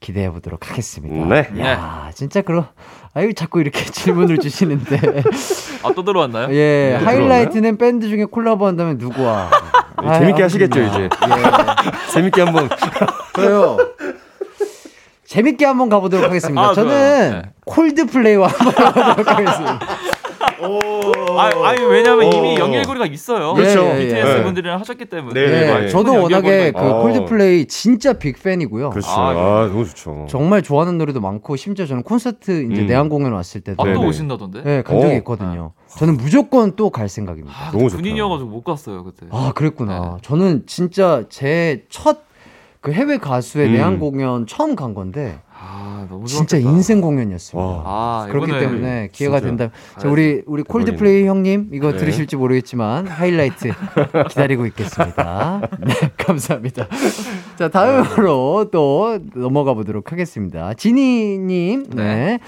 [0.00, 1.26] 기대해 보도록 하겠습니다.
[1.26, 1.60] 네.
[1.62, 2.64] 야, 진짜 그럼
[3.14, 5.22] 아유 자꾸 이렇게 질문을 주시는데
[5.82, 6.48] 아 또 들어왔나요?
[6.52, 9.50] 예, 또 하이라이트는 밴드 중에 콜라보 한다면 누구와?
[10.02, 11.16] 네, 재밌게 아유, 하시겠죠, 아무튼 이제.
[11.28, 12.10] 예.
[12.12, 12.68] 재밌게 한번.
[13.34, 13.76] 저요.
[15.24, 16.60] 재밌게 한번 가보도록 하겠습니다.
[16.60, 16.90] 아, 저는.
[16.90, 17.42] 네.
[17.64, 19.78] 콜드플레이와 한번 가보도록 하겠습니다.
[20.60, 22.30] 아, 아니 왜냐면 어.
[22.30, 23.54] 이미 연결고리가 있어요.
[23.54, 23.92] 그렇죠.
[23.96, 24.42] BTS 예.
[24.42, 25.34] 분들이랑 하셨기 때문에.
[25.40, 25.88] 네, 네, 네, 네.
[25.88, 28.90] 저도 큰 워낙에 그 콜드플레이 진짜 빅 팬이고요.
[28.90, 29.08] 그렇죠.
[29.10, 30.26] 아, 아, 너무 좋죠.
[30.28, 32.86] 정말 좋아하는 노래도 많고 심지어 저는 콘서트 이제 음.
[32.86, 34.00] 내한 공연 왔을 때도 아, 또.
[34.02, 34.62] 오신다던데?
[34.62, 35.16] 네, 간 적이 어.
[35.18, 35.72] 있거든요.
[35.98, 37.54] 저는 무조건 또 갈 생각입니다.
[37.56, 37.88] 아, 너무.
[37.88, 39.26] 군인이어가지고 못 갔어요 그때.
[39.30, 39.98] 아, 그랬구나.
[40.16, 40.22] 네.
[40.22, 42.20] 저는 진짜 제 첫
[42.80, 43.72] 그 해외 가수의 음.
[43.72, 46.70] 내한 공연 처음 간 건데 아 너무 진짜 좋았겠다.
[46.76, 47.66] 인생 공연이었습니다.
[47.66, 47.82] 와.
[47.86, 50.08] 아 그렇기 때문에 기회가 된다면 자.
[50.08, 51.98] 우리 우리 콜드플레이 형님 이거 네.
[51.98, 53.72] 들으실지 모르겠지만 하이라이트
[54.28, 55.60] 기다리고 있겠습니다.
[55.80, 56.86] 네, 감사합니다.
[57.58, 60.74] 자, 다음으로 또 넘어가 보도록 하겠습니다.
[60.74, 61.86] 지니 님.
[61.90, 62.38] 네.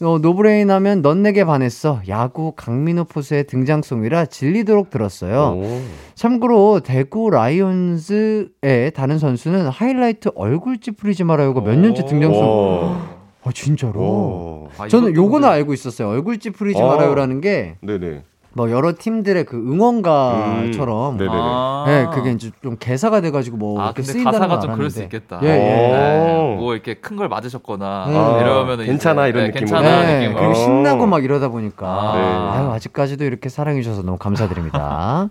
[0.00, 2.00] 어, 노브레인 하면 넌 내게 반했어.
[2.06, 5.56] 야구 강민호 포수의 등장송이라 질리도록 들었어요.
[5.58, 5.80] 오.
[6.14, 12.42] 참고로 대구 라이온즈의 다른 선수는 하이라이트 얼굴 찌푸리지 말아요가 몇 년째 등장송.
[12.42, 13.18] 와.
[13.42, 14.68] 아, 진짜로.
[14.78, 14.84] 와.
[14.84, 16.08] 아, 저는 요거는 알고 있었어요.
[16.08, 16.86] 얼굴 찌푸리지 어.
[16.86, 18.22] 말아요라는 게 네네.
[18.58, 21.38] 뭐 여러 팀들의 그 응원가처럼 음, 네네네.
[21.40, 21.84] 아.
[21.86, 24.98] 네, 그게 이제 좀 개사가 돼가지고 뭐 아, 이렇게 근데 쓰인다는 가사가 걸좀 그럴 수
[24.98, 25.16] 알았는데.
[25.16, 25.40] 있겠다.
[25.44, 25.58] 예, 예.
[25.92, 26.54] 네.
[26.56, 26.56] 오.
[26.56, 28.40] 뭐 이렇게 큰 걸 맞으셨거나 네.
[28.40, 29.80] 이러면은 괜찮아, 이제, 이런 네, 느낌으로.
[29.80, 30.36] 괜찮아 네, 느낌.
[30.36, 30.54] 그리고 어.
[30.54, 32.16] 신나고 막 이러다 보니까 아.
[32.16, 32.58] 네.
[32.58, 35.30] 아유, 아직까지도 이렇게 사랑해 주셔서 너무 감사드립니다.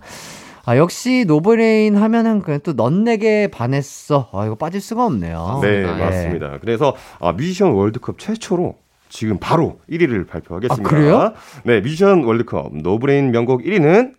[0.65, 4.29] 아, 역시 노브레인 하면은 그냥 또 넌 내게 반했어.
[4.33, 5.59] 아, 이거 빠질 수가 없네요.
[5.61, 5.85] 네, 예.
[5.85, 6.57] 맞습니다.
[6.61, 8.75] 그래서 아, 뮤지션 월드컵 최초로
[9.09, 10.87] 지금 바로 1위를 발표하겠습니다.
[10.87, 11.33] 아, 그래요?
[11.63, 14.13] 네, 뮤지션 월드컵 노브레인 명곡 1위는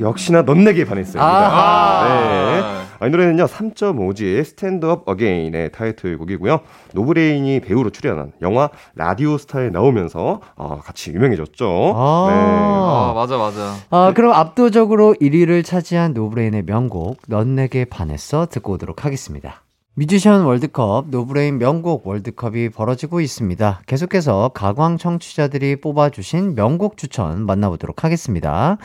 [0.00, 1.22] 역시나 넌 내게 반했습니다.
[1.22, 2.08] 아하.
[2.08, 2.80] 네.
[3.00, 6.60] 아, 이 노래는요, 3.5G의 스탠드업 어게인의 타이틀곡이고요.
[6.92, 11.94] 노브레인이 배우로 출연한 영화 라디오스타에 나오면서 어, 같이 유명해졌죠.
[11.96, 12.26] 아.
[12.28, 12.34] 네.
[12.36, 13.74] 아 맞아 맞아.
[13.90, 19.62] 아, 그럼 압도적으로 1위를 차지한 노브레인의 명곡 넌 내게 반했어 듣고 오도록 하겠습니다.
[20.00, 23.82] 뮤지션 월드컵 노브레인 명곡 월드컵이 벌어지고 있습니다.
[23.86, 28.78] 계속해서 가광 청취자들이 뽑아주신 명곡 추천 만나보도록 하겠습니다.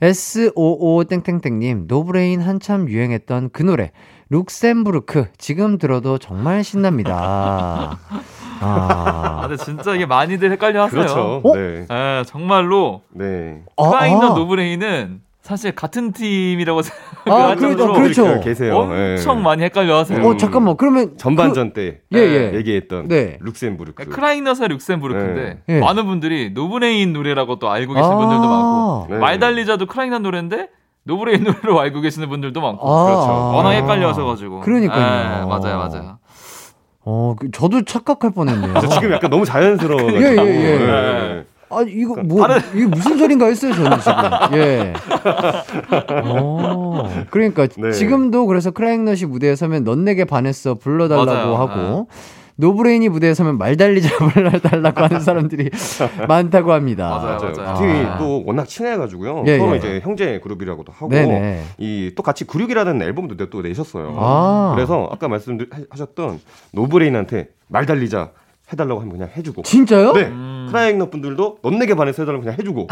[0.00, 3.92] S55땡땡땡님, 노브레인 한참 유행했던 그 노래,
[4.30, 5.26] 룩셈부르크.
[5.36, 7.98] 지금 들어도 정말 신납니다.
[8.60, 10.98] 아, 아, 근데 진짜 이게 많이들 헷갈려 하세요.
[10.98, 11.42] 그렇죠.
[11.44, 11.54] 어?
[11.54, 11.86] 네.
[11.90, 13.64] 예, 정말로 네.
[13.76, 14.34] 아, 크라잉넛 아.
[14.34, 16.80] 노브레인은 사실 같은 팀이라고
[17.24, 18.40] 아, 생각할 그렇죠, 정도로 그렇죠.
[18.40, 18.76] 계세요.
[18.76, 19.42] 엄청 네.
[19.42, 20.22] 많이 헷갈려 하세요.
[20.22, 21.16] 어, 잠깐만, 그러면.
[21.16, 22.52] 전반전 때 예, 예.
[22.54, 23.38] 얘기했던 네.
[23.40, 23.94] 룩셈부르크.
[23.94, 25.76] 그러니까 크라잉넛의 룩셈부르크인데 네.
[25.76, 25.80] 예.
[25.80, 29.18] 많은 분들이 노브레인 노래라고 또 알고 그, 계신 분들도 많고 네.
[29.18, 30.68] 말달리자도 크라잉넛 노래인데
[31.04, 33.56] 노브레인 노래로 알고 계시는 분들도 많고 아, 그렇죠.
[33.56, 35.00] 워낙 헷갈려 하셔가지고 그러니까요.
[35.00, 36.18] 예, 맞아요 맞아요
[37.06, 38.74] 어, 그, 저도 착각할 뻔했네요.
[38.82, 40.12] 저 지금 약간 너무 자연스러워.
[40.12, 41.44] 예, 예, 예.
[41.70, 41.76] 네.
[41.76, 44.58] 아, 이거 뭐, 이게 무슨 소린가 했어요, 저는 지금.
[44.58, 44.92] 예.
[46.24, 47.92] 어, 그러니까 네.
[47.92, 51.54] 지금도 그래서 크라잉넛이 무대에 서면 넌 내게 반했어 불러달라고 맞아요.
[51.56, 52.08] 하고
[52.60, 55.70] 노브레인이 무대에 서면 말달리자 불러달라고 하는 사람들이
[56.26, 57.08] 많다고 합니다.
[57.08, 57.38] 맞아요.
[57.38, 57.52] 맞아요.
[57.56, 57.76] 맞아요.
[57.78, 58.18] 팀이 아.
[58.18, 59.44] 또 워낙 친해가지고요.
[59.46, 59.76] 예, 서로 예.
[59.78, 61.10] 이제 형제 그룹이라고도 하고.
[61.78, 64.16] 이 또 같이 96이라는 앨범도 내- 또 내셨어요.
[64.18, 64.72] 아.
[64.74, 66.40] 그래서 아까 말씀하셨던
[66.72, 68.30] 노브레인한테 말 달리자
[68.72, 69.62] 해달라고 하면 그냥 해주고.
[69.62, 70.12] 진짜요?
[70.12, 70.24] 네.
[70.26, 70.66] 음.
[70.70, 72.86] 크라잉너 분들도 넌 내게 반해서 해달라고 그냥 해주고.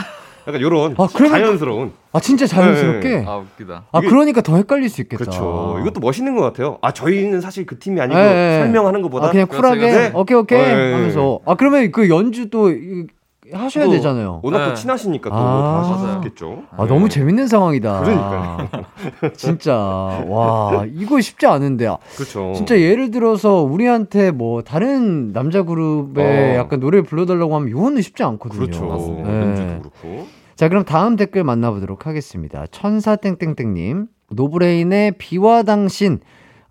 [0.49, 1.93] 약간 요런 아, 그러면- 자연스러운.
[2.13, 3.09] 아, 진짜 자연스럽게?
[3.09, 3.25] 네.
[3.27, 5.25] 아 웃기다 아, 이게- 그러니까 더 헷갈릴 수 있겠다.
[5.25, 5.77] 그렇죠.
[5.81, 6.79] 이것도 멋있는 것 같아요.
[6.83, 8.59] 아 저희는 사실 그 팀이 아니고 예, 예.
[8.63, 10.13] 설명하는 것보다 아, 그냥 쿨하게 그렇지.
[10.15, 10.61] 오케이 오케이.
[10.93, 13.07] 하면서 아 그러면 그 연주 또 이-
[13.53, 14.41] 하셔야 또 되잖아요.
[14.43, 14.75] 워낙 또 네.
[14.75, 16.21] 친하시니까 또 아.
[16.25, 16.63] 있겠죠.
[16.77, 18.01] 아 너무 재밌는 상황이다.
[18.01, 18.69] 그러니까요.
[19.37, 22.53] 진짜 와 이거 쉽지 않은데 아, 그렇죠.
[22.55, 26.57] 진짜 예를 들어서 우리한테 뭐 다른 남자 그룹의 어.
[26.57, 28.61] 약간 노래를 불러달라고 하면 이거는 쉽지 않거든요.
[28.61, 28.87] 그렇죠.
[28.87, 29.31] 맞습니다.
[29.31, 29.41] 네.
[29.41, 30.27] 연주도 그렇고.
[30.55, 32.67] 자 그럼 다음 댓글 만나보도록 하겠습니다.
[32.71, 36.21] 천사 땡땡땡님 노브레인의 비와 당신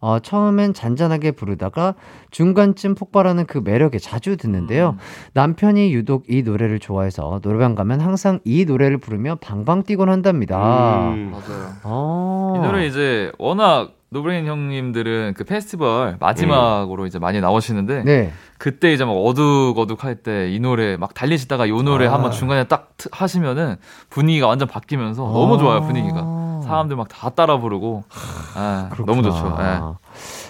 [0.06, 1.96] 어, 처음엔 잔잔하게 부르다가
[2.30, 4.98] 중간쯤 폭발하는 그 매력에 자주 듣는데요.
[5.34, 11.10] 남편이 유독 이 노래를 좋아해서 노래방 가면 항상 이 노래를 부르며 방방 뛰곤 한답니다.
[11.10, 11.32] 음.
[11.32, 12.54] 맞아요 아.
[12.56, 18.32] 이 노래 이제 워낙 노브레인 형님들은 그 페스티벌 마지막으로 이제 많이 나오시는데 네.
[18.60, 22.14] 그때 이제 막 어둑어둑 할 때 이 노래 막 달리시다가 이 노래 아.
[22.14, 23.78] 한번 중간에 딱 트- 하시면은
[24.12, 26.22] 분위기가 완전 바뀌면서 너무 좋아요 분위기가
[26.66, 28.04] 사람들 막 다 따라 부르고
[28.56, 29.58] 아, 너무 좋죠.
[29.60, 29.80] 예.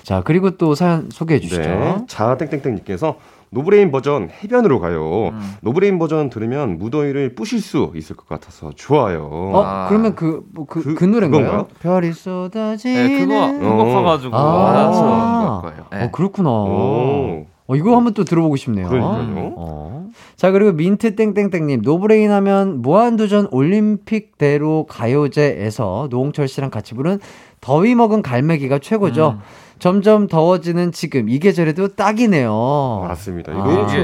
[0.03, 1.61] 자, 그리고 또 사연 소개해 주시죠.
[1.61, 1.97] 네.
[2.07, 3.15] 자, 땡땡땡님께서
[3.51, 5.29] 노브레인 버전 해변으로 가요.
[5.29, 5.55] 음.
[5.61, 9.29] 노브레인 버전 들으면 무더위를 뿌실 수 있을 것 같아서 좋아요.
[9.31, 9.85] 어, 아.
[9.87, 11.41] 그러면 그, 뭐 그, 그, 그- 노래인가요?
[11.43, 11.67] 그건가요?
[11.81, 13.19] 별이 네, 쏟아지는.
[13.19, 13.93] 그거 그거 어.
[13.93, 15.61] 커가지고 아.
[15.63, 15.85] 거예요.
[15.93, 16.05] 예.
[16.05, 16.49] 어, 그렇구나.
[16.49, 17.45] 오.
[17.67, 18.87] 어, 이거 한번 또 들어보고 싶네요.
[18.89, 19.53] 그러니까요.
[19.57, 20.07] 어.
[20.35, 27.19] 자, 그리고 민트 땡땡땡님, 노브레인 하면 무한도전 올림픽대로 가요제에서 노홍철 씨랑 같이 부른
[27.61, 29.39] 더위 먹은 갈매기가 최고죠.
[29.39, 29.65] 음.
[29.79, 33.05] 점점 더워지는 지금 이 계절에도 딱이네요.
[33.07, 33.51] 맞습니다.
[33.53, 33.55] 아.
[33.55, 33.97] 이거 이게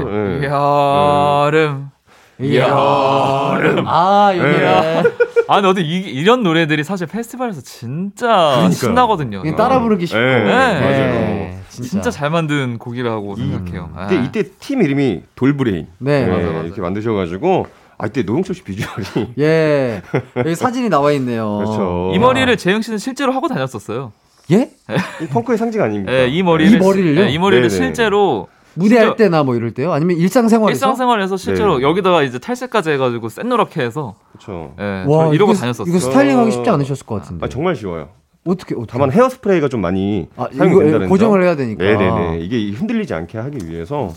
[0.44, 0.48] 예.
[0.48, 1.90] 여름
[2.40, 5.02] 여름 아, 여기네.
[5.48, 8.70] 아 근데 어디 이, 이런 노래들이 사실 페스티벌에서 진짜 그러니까요.
[8.70, 9.42] 신나거든요.
[9.42, 10.20] 그냥 따라 부르기 쉽고.
[10.20, 11.52] 네, 맞아요.
[11.68, 11.88] 진짜.
[11.90, 13.90] 진짜 잘 만든 곡이라고 생각해요.
[13.96, 14.24] 근데 예.
[14.24, 15.86] 이때 팀 이름이 돌브레인.
[15.98, 16.26] 네.
[16.26, 16.64] 네, 맞아, 맞아.
[16.66, 17.66] 이렇게 만드셔가지고
[17.98, 20.02] 아 이때 노홍철 씨 비주얼이 예.
[20.36, 21.58] 여기 사진이 나와 있네요.
[21.58, 22.12] 그렇죠.
[22.14, 24.12] 이 머리를 재영 씨는 실제로 하고 다녔었어요.
[24.50, 24.70] 예?
[25.22, 26.12] 이 펑크의 상징 아닙니까?
[26.12, 27.20] 예, 이 머리를 이 머리를요?
[27.22, 27.74] 예, 이 머리를 네네.
[27.74, 29.92] 실제로 무대할 때나 뭐 이럴 때요?
[29.92, 30.76] 아니면 일상생활에서?
[30.76, 31.84] 일상생활에서 실제로 네.
[31.84, 34.74] 여기다가 이제 탈색까지 해가지고 센노랗게 해서 그렇죠.
[34.80, 35.86] 예, 와, 저 이러고 이거, 다녔었어요.
[35.88, 37.44] 이거 스타일링하기 쉽지 않으셨을 것 같은데.
[37.44, 38.08] 아 정말 쉬워요.
[38.44, 38.90] 어떻게, 어떻게.
[38.90, 41.46] 다만 헤어스프레이가 좀 많이 아, 사용이 이거 된다는 고정을 점.
[41.46, 41.84] 해야 되니까.
[41.84, 42.38] 네네네.
[42.40, 44.12] 이게 흔들리지 않게 하기 위해서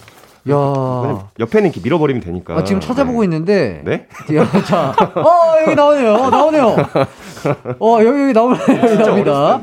[0.49, 1.29] 야.
[1.39, 2.55] 옆에는 이렇게 밀어버리면 되니까.
[2.55, 3.25] 아, 지금 찾아보고 네.
[3.25, 3.81] 있는데.
[3.83, 4.07] 네?
[4.35, 4.95] 야, 자.
[5.15, 6.13] 어, 여기 나오네요.
[6.13, 6.75] 어, 나오네요.
[7.79, 8.61] 어, 여기, 여기 나오네요.
[8.83, 9.61] 여기 나옵니다.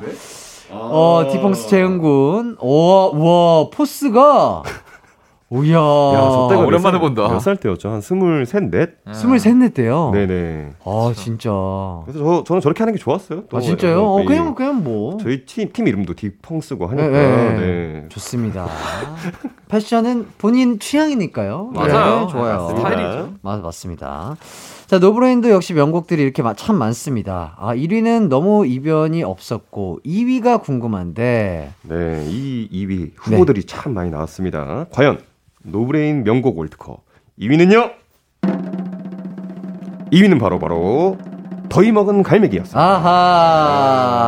[0.74, 2.56] 어, 딕펑스 재흥 군.
[2.60, 4.62] 와, 와, 포스가.
[5.54, 5.74] 오야.
[5.76, 7.28] 야, 저 때가 몇 오랜만에 살- 본다.
[7.28, 7.90] 몇 살 때였죠?
[7.90, 8.90] 한 스물셋, 넷?
[9.12, 10.10] 스물셋 넷 때요.
[10.14, 10.70] 네네.
[10.82, 11.50] 아 진짜.
[12.06, 13.42] 그래서 저, 저는 저렇게 하는 게 좋았어요.
[13.50, 14.02] 또 아 진짜요?
[14.14, 15.18] 어 이- 그냥 그냥 뭐.
[15.18, 17.06] 저희 팀, 팀 이름도 딕펑스고 하니까.
[17.06, 17.56] 네, 네.
[17.58, 18.04] 네.
[18.08, 18.66] 좋습니다.
[19.82, 21.70] 패션은 본인 취향이니까요.
[21.74, 22.26] 맞아요.
[22.26, 22.56] 네, 좋아요.
[22.58, 22.88] 맞습니다.
[22.90, 23.32] 스타일이죠.
[23.40, 24.36] 맞, 맞습니다.
[24.86, 27.56] 자, 노브레인도 역시 명곡들이 이렇게 마- 참 많습니다.
[27.58, 34.84] 아, 1위는 너무 이변이 없었고, 2위가 궁금한데, 네, 이 2위 후보들이 참 많이 나왔습니다.
[34.92, 35.18] 과연
[35.62, 36.98] 노브레인 명곡 월드컵
[37.40, 37.92] 2위는요?
[40.12, 41.16] 2위는 바로 바로
[41.70, 42.78] 더위 먹은 갈매기였습니다.
[42.78, 44.20] 아하.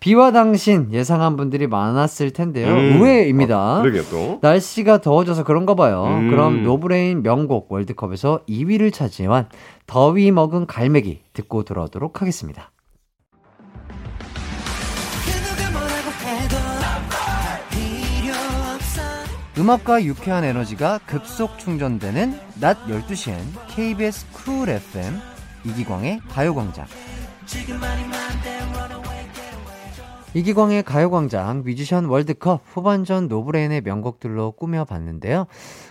[0.00, 2.68] 비와 당신 예상한 분들이 많았을 텐데요.
[2.68, 2.94] 음.
[2.94, 3.82] 의외입니다.
[4.10, 4.38] 또.
[4.42, 6.04] 날씨가 더워져서 그런가 봐요.
[6.04, 6.30] 음.
[6.30, 9.48] 그럼 노브레인 명곡 월드컵에서 2위를 차지한
[9.86, 12.70] 더위 먹은 갈매기 듣고 돌아오도록 하겠습니다.
[19.58, 23.38] 음악과 유쾌한 에너지가 급속 충전되는 낮 12시엔
[23.68, 25.18] KBS 쿨 FM
[25.64, 26.86] 이기광의 가요광장.
[30.34, 35.46] 이기광의 가요광장 뮤지션 월드컵 후반전 노브레인의 명곡들로 꾸며봤는데요.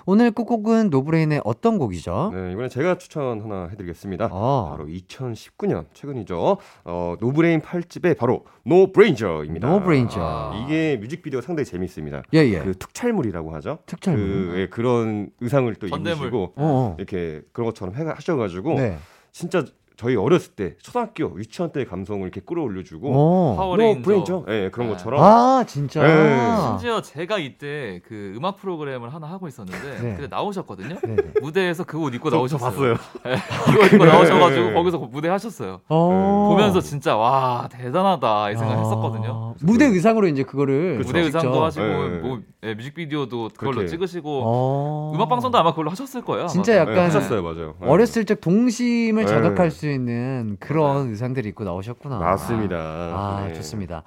[0.05, 2.31] 오늘 끝곡은 노브레인의 어떤 곡이죠?
[2.33, 4.29] 네, 이번에 제가 추천 하나 해드리겠습니다.
[4.31, 4.69] 어.
[4.71, 6.57] 바로 2019년 최근이죠.
[6.85, 9.67] 어, 노브레인 8집의 바로 노브레인저입니다.
[9.69, 10.53] 노브레인저.
[10.63, 12.21] 이게 뮤직비디오 상당히 재밌습니다.
[12.33, 12.59] 예, 예.
[12.59, 13.79] 그 특촬물이라고 하죠.
[13.87, 14.21] 특촬물.
[14.23, 16.27] 그, 예, 그런 의상을 또 전대물.
[16.27, 16.95] 입으시고 어, 어.
[16.99, 18.97] 이렇게 그런 것처럼 해 하셔가지고 네.
[19.31, 19.65] 진짜
[19.97, 23.55] 저희 어렸을 때 초등학교 유치원 때 감성을 이렇게 끌어올려주고 어.
[23.57, 23.99] 파워레인저.
[23.99, 24.93] 노브레인저 예 그런 네.
[24.93, 26.03] 것처럼 아, 진짜.
[26.03, 26.55] 네.
[26.67, 30.15] 심지어 제가 이때 그 음악 프로그램을 하나 하고 있었는데 네.
[30.15, 30.99] 그때 나오셨거든요.
[31.01, 31.21] 네네.
[31.41, 32.69] 무대에서 그 옷 입고 나오셨어요.
[32.69, 32.93] 봤어요.
[33.25, 33.37] 네,
[33.73, 34.11] 이거 입고 네.
[34.11, 35.81] 나오셔가지고 거기서 무대 하셨어요.
[35.89, 36.49] 어.
[36.51, 39.55] 보면서 진짜 와 대단하다 이 생각 아, 했었거든요.
[39.63, 41.07] 무대 의상으로 이제 그거를 그쵸.
[41.07, 41.63] 무대 의상도.
[41.63, 42.17] 하시고 네.
[42.19, 43.87] 뭐 예, 뮤직비디오도 그걸로 그렇게.
[43.87, 45.11] 찍으시고 어.
[45.15, 46.41] 음악 방송도 아마 그걸로 하셨을 거예요.
[46.43, 46.47] 아마.
[46.49, 47.73] 진짜 네, 약간 하셨어요 맞아요.
[47.81, 47.87] 네.
[47.87, 49.27] 어렸을 적 동심을 네.
[49.27, 52.19] 자극할 수 있는 그런 의상들이 입고 나오셨구나.
[52.19, 52.77] 맞습니다.
[52.77, 53.53] 아, 네.
[53.53, 54.03] 좋습니다.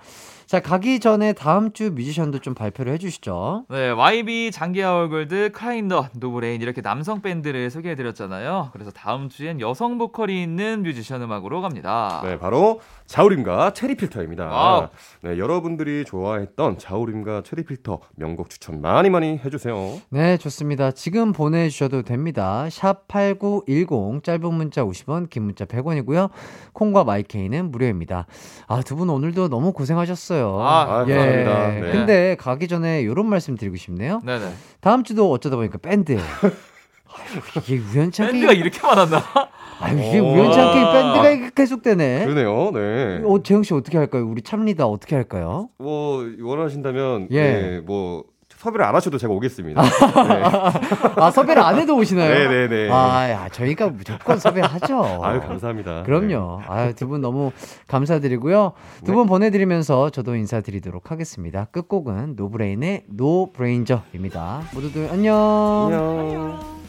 [0.51, 3.67] 자, 가기 전에 다음 주 뮤지션도 좀 발표를 해주시죠.
[3.69, 8.71] 네, YB, 장기하와 얼굴들, 크라잉넛, 노브레인 이렇게 남성 밴드를 소개해드렸잖아요.
[8.73, 12.21] 그래서 다음 주엔 여성 보컬이 있는 뮤지션 음악으로 갑니다.
[12.25, 12.81] 네, 바로
[13.11, 14.47] 자우림과 체리 필터입니다.
[14.47, 14.89] 와우.
[15.23, 20.01] 네, 여러분들이 좋아했던 자우림과 체리 필터 명곡 추천 많이 많이 해주세요.
[20.11, 20.93] 네, 좋습니다.
[20.93, 22.69] 지금 보내주셔도 됩니다.
[22.71, 26.31] 샵 8910, 짧은 문자 50원, 긴 문자 100원이고요.
[26.73, 28.27] 콩과 마이케이는 무료입니다.
[28.69, 30.61] 아, 두 분 오늘도 너무 고생하셨어요.
[30.61, 31.69] 아, 아, 감사합니다.
[31.69, 31.81] 네.
[31.93, 34.21] 근데 가기 전에 이런 말씀 드리고 싶네요.
[34.25, 34.53] 네네.
[34.81, 35.79] 다음 주도 어쩌다 보니까.
[37.13, 38.33] 아유, 이게 우연치 않게.
[38.35, 39.21] 밴드가 이렇게 많았나?
[39.81, 40.93] 아유, 이게 아.
[40.93, 42.25] 밴드가 이렇게 계속되네.
[42.27, 42.71] 그러네요.
[42.73, 43.23] 네.
[43.25, 44.27] 어, 재영 씨 어떻게 할까요?
[44.29, 45.69] 우리 참리다 어떻게 할까요?
[45.79, 47.43] 뭐 원하신다면 예.
[47.43, 48.25] 네, 뭐
[48.57, 49.81] 섭외를 안 하셔도 제가 오겠습니다.
[50.29, 50.43] 네.
[51.17, 52.29] 아, 섭외를 안 해도 오시나요?
[52.49, 52.91] 네네네.
[52.93, 55.21] 아, 야, 저희가 무조건 섭외하죠.
[55.25, 56.03] 아유 감사합니다.
[56.03, 56.61] 그럼요.
[56.69, 57.53] 아유, 두 분 너무
[57.89, 58.73] 감사드리고요.
[59.07, 59.17] 두 네.
[59.17, 61.65] 분 보내드리면서 저도 인사드리도록 하겠습니다.
[61.73, 64.61] 끝곡은 노브레인의 노브레인저입니다.
[64.75, 65.89] 모두들 안녕.
[65.91, 65.97] 네.
[65.97, 66.80] 안녕.